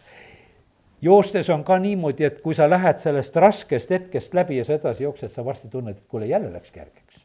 joostes 1.03 1.51
on 1.51 1.64
ka 1.64 1.78
niimoodi, 1.78 2.24
et 2.24 2.40
kui 2.40 2.55
sa 2.55 2.68
lähed 2.70 2.98
sellest 3.03 3.36
raskest 3.36 3.90
hetkest 3.90 4.34
läbi 4.34 4.61
ja 4.61 4.64
sa 4.64 4.76
edasi 4.76 5.05
jooksed, 5.05 5.32
sa 5.34 5.44
varsti 5.44 5.68
tunned, 5.68 5.96
et 5.96 6.09
kuule, 6.09 6.26
jälle 6.26 6.53
läks 6.53 6.70
kergeks. 6.70 7.20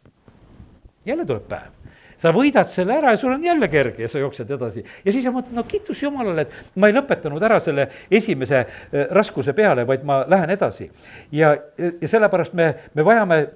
jälle 1.06 1.26
tuleb 1.26 1.48
päev. 1.50 1.72
sa 2.18 2.32
võidad 2.32 2.70
selle 2.72 2.96
ära 2.96 3.12
ja 3.12 3.18
sul 3.18 3.34
on 3.34 3.44
jälle 3.44 3.68
kerge 3.68 4.04
ja 4.04 4.08
sa 4.08 4.20
jooksed 4.20 4.52
edasi. 4.52 4.86
ja 5.06 5.12
siis 5.12 5.24
sa 5.24 5.32
mõtled, 5.32 5.56
no 5.56 5.64
kiitus 5.64 6.04
Jumalale, 6.04 6.42
et 6.42 6.76
ma 6.76 6.88
ei 6.88 6.96
lõpetanud 6.96 7.44
ära 7.44 7.60
selle 7.60 7.90
esimese 8.12 8.58
äh, 8.60 9.08
raskuse 9.12 9.54
peale, 9.54 9.88
vaid 9.88 10.04
ma 10.04 10.24
lähen 10.28 10.50
edasi. 10.50 10.92
ja, 11.32 11.58
ja 12.02 12.08
sellepärast 12.08 12.54
me, 12.54 12.74
me 12.94 13.06
vajame 13.06 13.48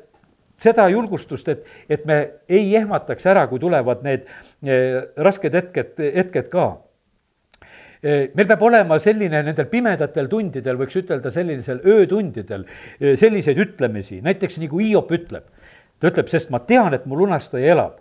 seda 0.59 0.89
julgustust, 0.89 1.47
et, 1.47 1.65
et 1.89 2.05
me 2.05 2.29
ei 2.49 2.75
ehmataks 2.75 3.25
ära, 3.25 3.47
kui 3.47 3.59
tulevad 3.59 4.03
need 4.03 4.27
äh, 4.27 5.03
rasked 5.17 5.55
hetked, 5.55 5.95
hetked 6.15 6.51
ka 6.51 6.77
meil 8.03 8.47
peab 8.47 8.61
olema 8.63 8.99
selline 9.03 9.41
nendel 9.43 9.67
pimedatel 9.71 10.29
tundidel, 10.31 10.77
võiks 10.79 10.95
ütelda 11.01 11.31
sellisel 11.35 11.81
öötundidel, 11.83 12.63
selliseid 12.99 13.59
ütlemisi, 13.59 14.21
näiteks 14.23 14.59
nagu 14.61 14.79
Hiop 14.79 15.11
ütleb. 15.11 15.43
ta 15.99 16.07
ütleb, 16.07 16.29
sest 16.31 16.49
ma 16.49 16.59
tean, 16.59 16.93
et 16.93 17.05
mu 17.05 17.17
lunastaja 17.19 17.73
elab 17.73 17.97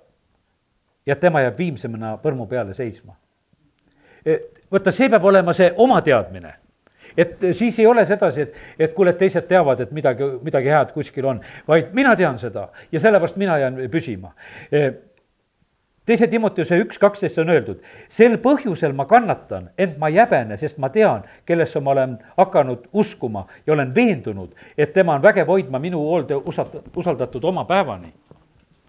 ja 1.07 1.17
tema 1.17 1.43
jääb 1.43 1.59
viimsemana 1.59 2.17
põrmu 2.23 2.47
peale 2.47 2.75
seisma. 2.75 3.17
vaata, 4.71 4.93
see 4.93 5.09
peab 5.09 5.25
olema 5.25 5.53
see 5.53 5.73
oma 5.77 6.01
teadmine 6.03 6.55
et 7.17 7.39
siis 7.53 7.79
ei 7.79 7.87
ole 7.87 8.05
sedasi, 8.07 8.41
et, 8.41 8.55
et 8.79 8.95
kuule, 8.95 9.11
et 9.11 9.19
teised 9.19 9.47
teavad, 9.49 9.81
et 9.81 9.93
midagi, 9.95 10.27
midagi 10.45 10.69
head 10.69 10.93
kuskil 10.93 11.27
on, 11.27 11.41
vaid 11.69 11.95
mina 11.97 12.15
tean 12.17 12.39
seda 12.39 12.69
ja 12.93 13.01
sellepärast 13.01 13.37
mina 13.41 13.59
jään 13.59 13.79
püsima 13.91 14.35
teise 16.09 16.27
Timoteuse 16.27 16.79
üks 16.81 16.99
kaksteist 16.99 17.39
on 17.43 17.53
öeldud, 17.53 17.83
sel 18.13 18.39
põhjusel 18.41 18.95
ma 18.97 19.05
kannatan, 19.09 19.69
ent 19.79 19.99
ma 20.01 20.09
ei 20.09 20.17
häbene, 20.23 20.57
sest 20.61 20.79
ma 20.81 20.89
tean, 20.93 21.27
kellesse 21.49 21.83
ma 21.85 21.93
olen 21.93 22.17
hakanud 22.39 22.89
uskuma 22.93 23.45
ja 23.67 23.75
olen 23.77 23.93
veendunud, 23.95 24.55
et 24.79 24.95
tema 24.97 25.19
on 25.19 25.23
vägev 25.23 25.51
hoidma 25.53 25.81
minu 25.83 26.01
hoolde 26.07 26.41
usaldatud 26.97 27.45
oma 27.45 27.65
päevani. 27.69 28.13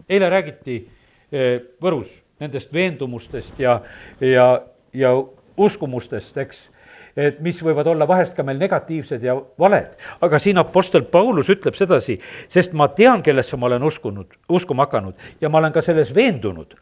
eile 0.08 0.30
räägiti 0.30 0.88
eh, 1.32 1.60
Võrus 1.82 2.10
nendest 2.40 2.72
veendumustest 2.72 3.58
ja, 3.60 3.80
ja, 4.20 4.62
ja 4.92 5.12
uskumustest, 5.56 6.36
eks 6.38 6.68
et 7.16 7.40
mis 7.40 7.58
võivad 7.62 7.88
olla 7.90 8.08
vahest 8.08 8.36
ka 8.36 8.44
meil 8.46 8.58
negatiivsed 8.58 9.22
ja 9.22 9.34
valed. 9.58 9.96
aga 10.20 10.38
siin 10.38 10.58
Apostel 10.58 11.02
Paulus 11.02 11.50
ütleb 11.50 11.74
sedasi, 11.74 12.18
sest 12.48 12.72
ma 12.72 12.88
tean, 12.88 13.22
kellesse 13.22 13.56
ma 13.56 13.66
olen 13.66 13.82
uskunud, 13.82 14.26
uskuma 14.48 14.86
hakanud 14.86 15.14
ja 15.40 15.48
ma 15.48 15.58
olen 15.58 15.72
ka 15.72 15.82
selles 15.82 16.14
veendunud. 16.14 16.74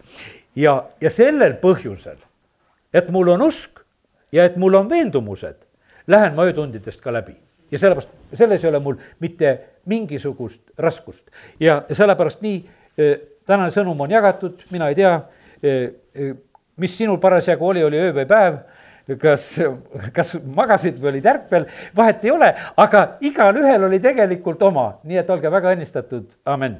ja, 0.56 0.84
ja 1.00 1.10
sellel 1.10 1.58
põhjusel, 1.62 2.18
et 2.92 3.10
mul 3.10 3.28
on 3.28 3.42
usk 3.42 3.84
ja 4.32 4.44
et 4.44 4.56
mul 4.56 4.74
on 4.74 4.88
veendumused, 4.90 5.56
lähen 6.06 6.34
ma 6.34 6.48
öötundidest 6.48 7.00
ka 7.00 7.12
läbi 7.12 7.36
ja 7.70 7.78
sellepärast, 7.78 8.08
selles 8.34 8.64
ei 8.64 8.70
ole 8.70 8.78
mul 8.78 8.96
mitte 9.20 9.58
mingisugust 9.88 10.62
raskust 10.78 11.24
ja 11.60 11.82
sellepärast 11.92 12.42
nii 12.44 12.58
eh, 12.98 13.16
tänane 13.48 13.72
sõnum 13.72 14.00
on 14.04 14.12
jagatud, 14.12 14.64
mina 14.72 14.90
ei 14.92 14.98
tea, 14.98 15.14
eh, 15.62 15.84
eh, 16.14 16.34
mis 16.76 16.96
sinul 16.96 17.18
parasjagu 17.20 17.66
oli, 17.68 17.84
oli 17.84 18.00
öö 18.00 18.12
või 18.20 18.26
päev 18.28 18.58
kas, 19.16 19.48
kas 20.12 20.34
magasid 20.44 21.00
või 21.00 21.14
olid 21.14 21.26
ärkvel, 21.32 21.66
vahet 21.96 22.24
ei 22.28 22.34
ole, 22.34 22.52
aga 22.76 23.04
igalühel 23.24 23.88
oli 23.88 24.00
tegelikult 24.04 24.62
oma, 24.68 24.90
nii 25.08 25.22
et 25.22 25.30
olge 25.30 25.52
väga 25.52 25.76
õnnistatud, 25.76 26.30
amin 26.44 26.76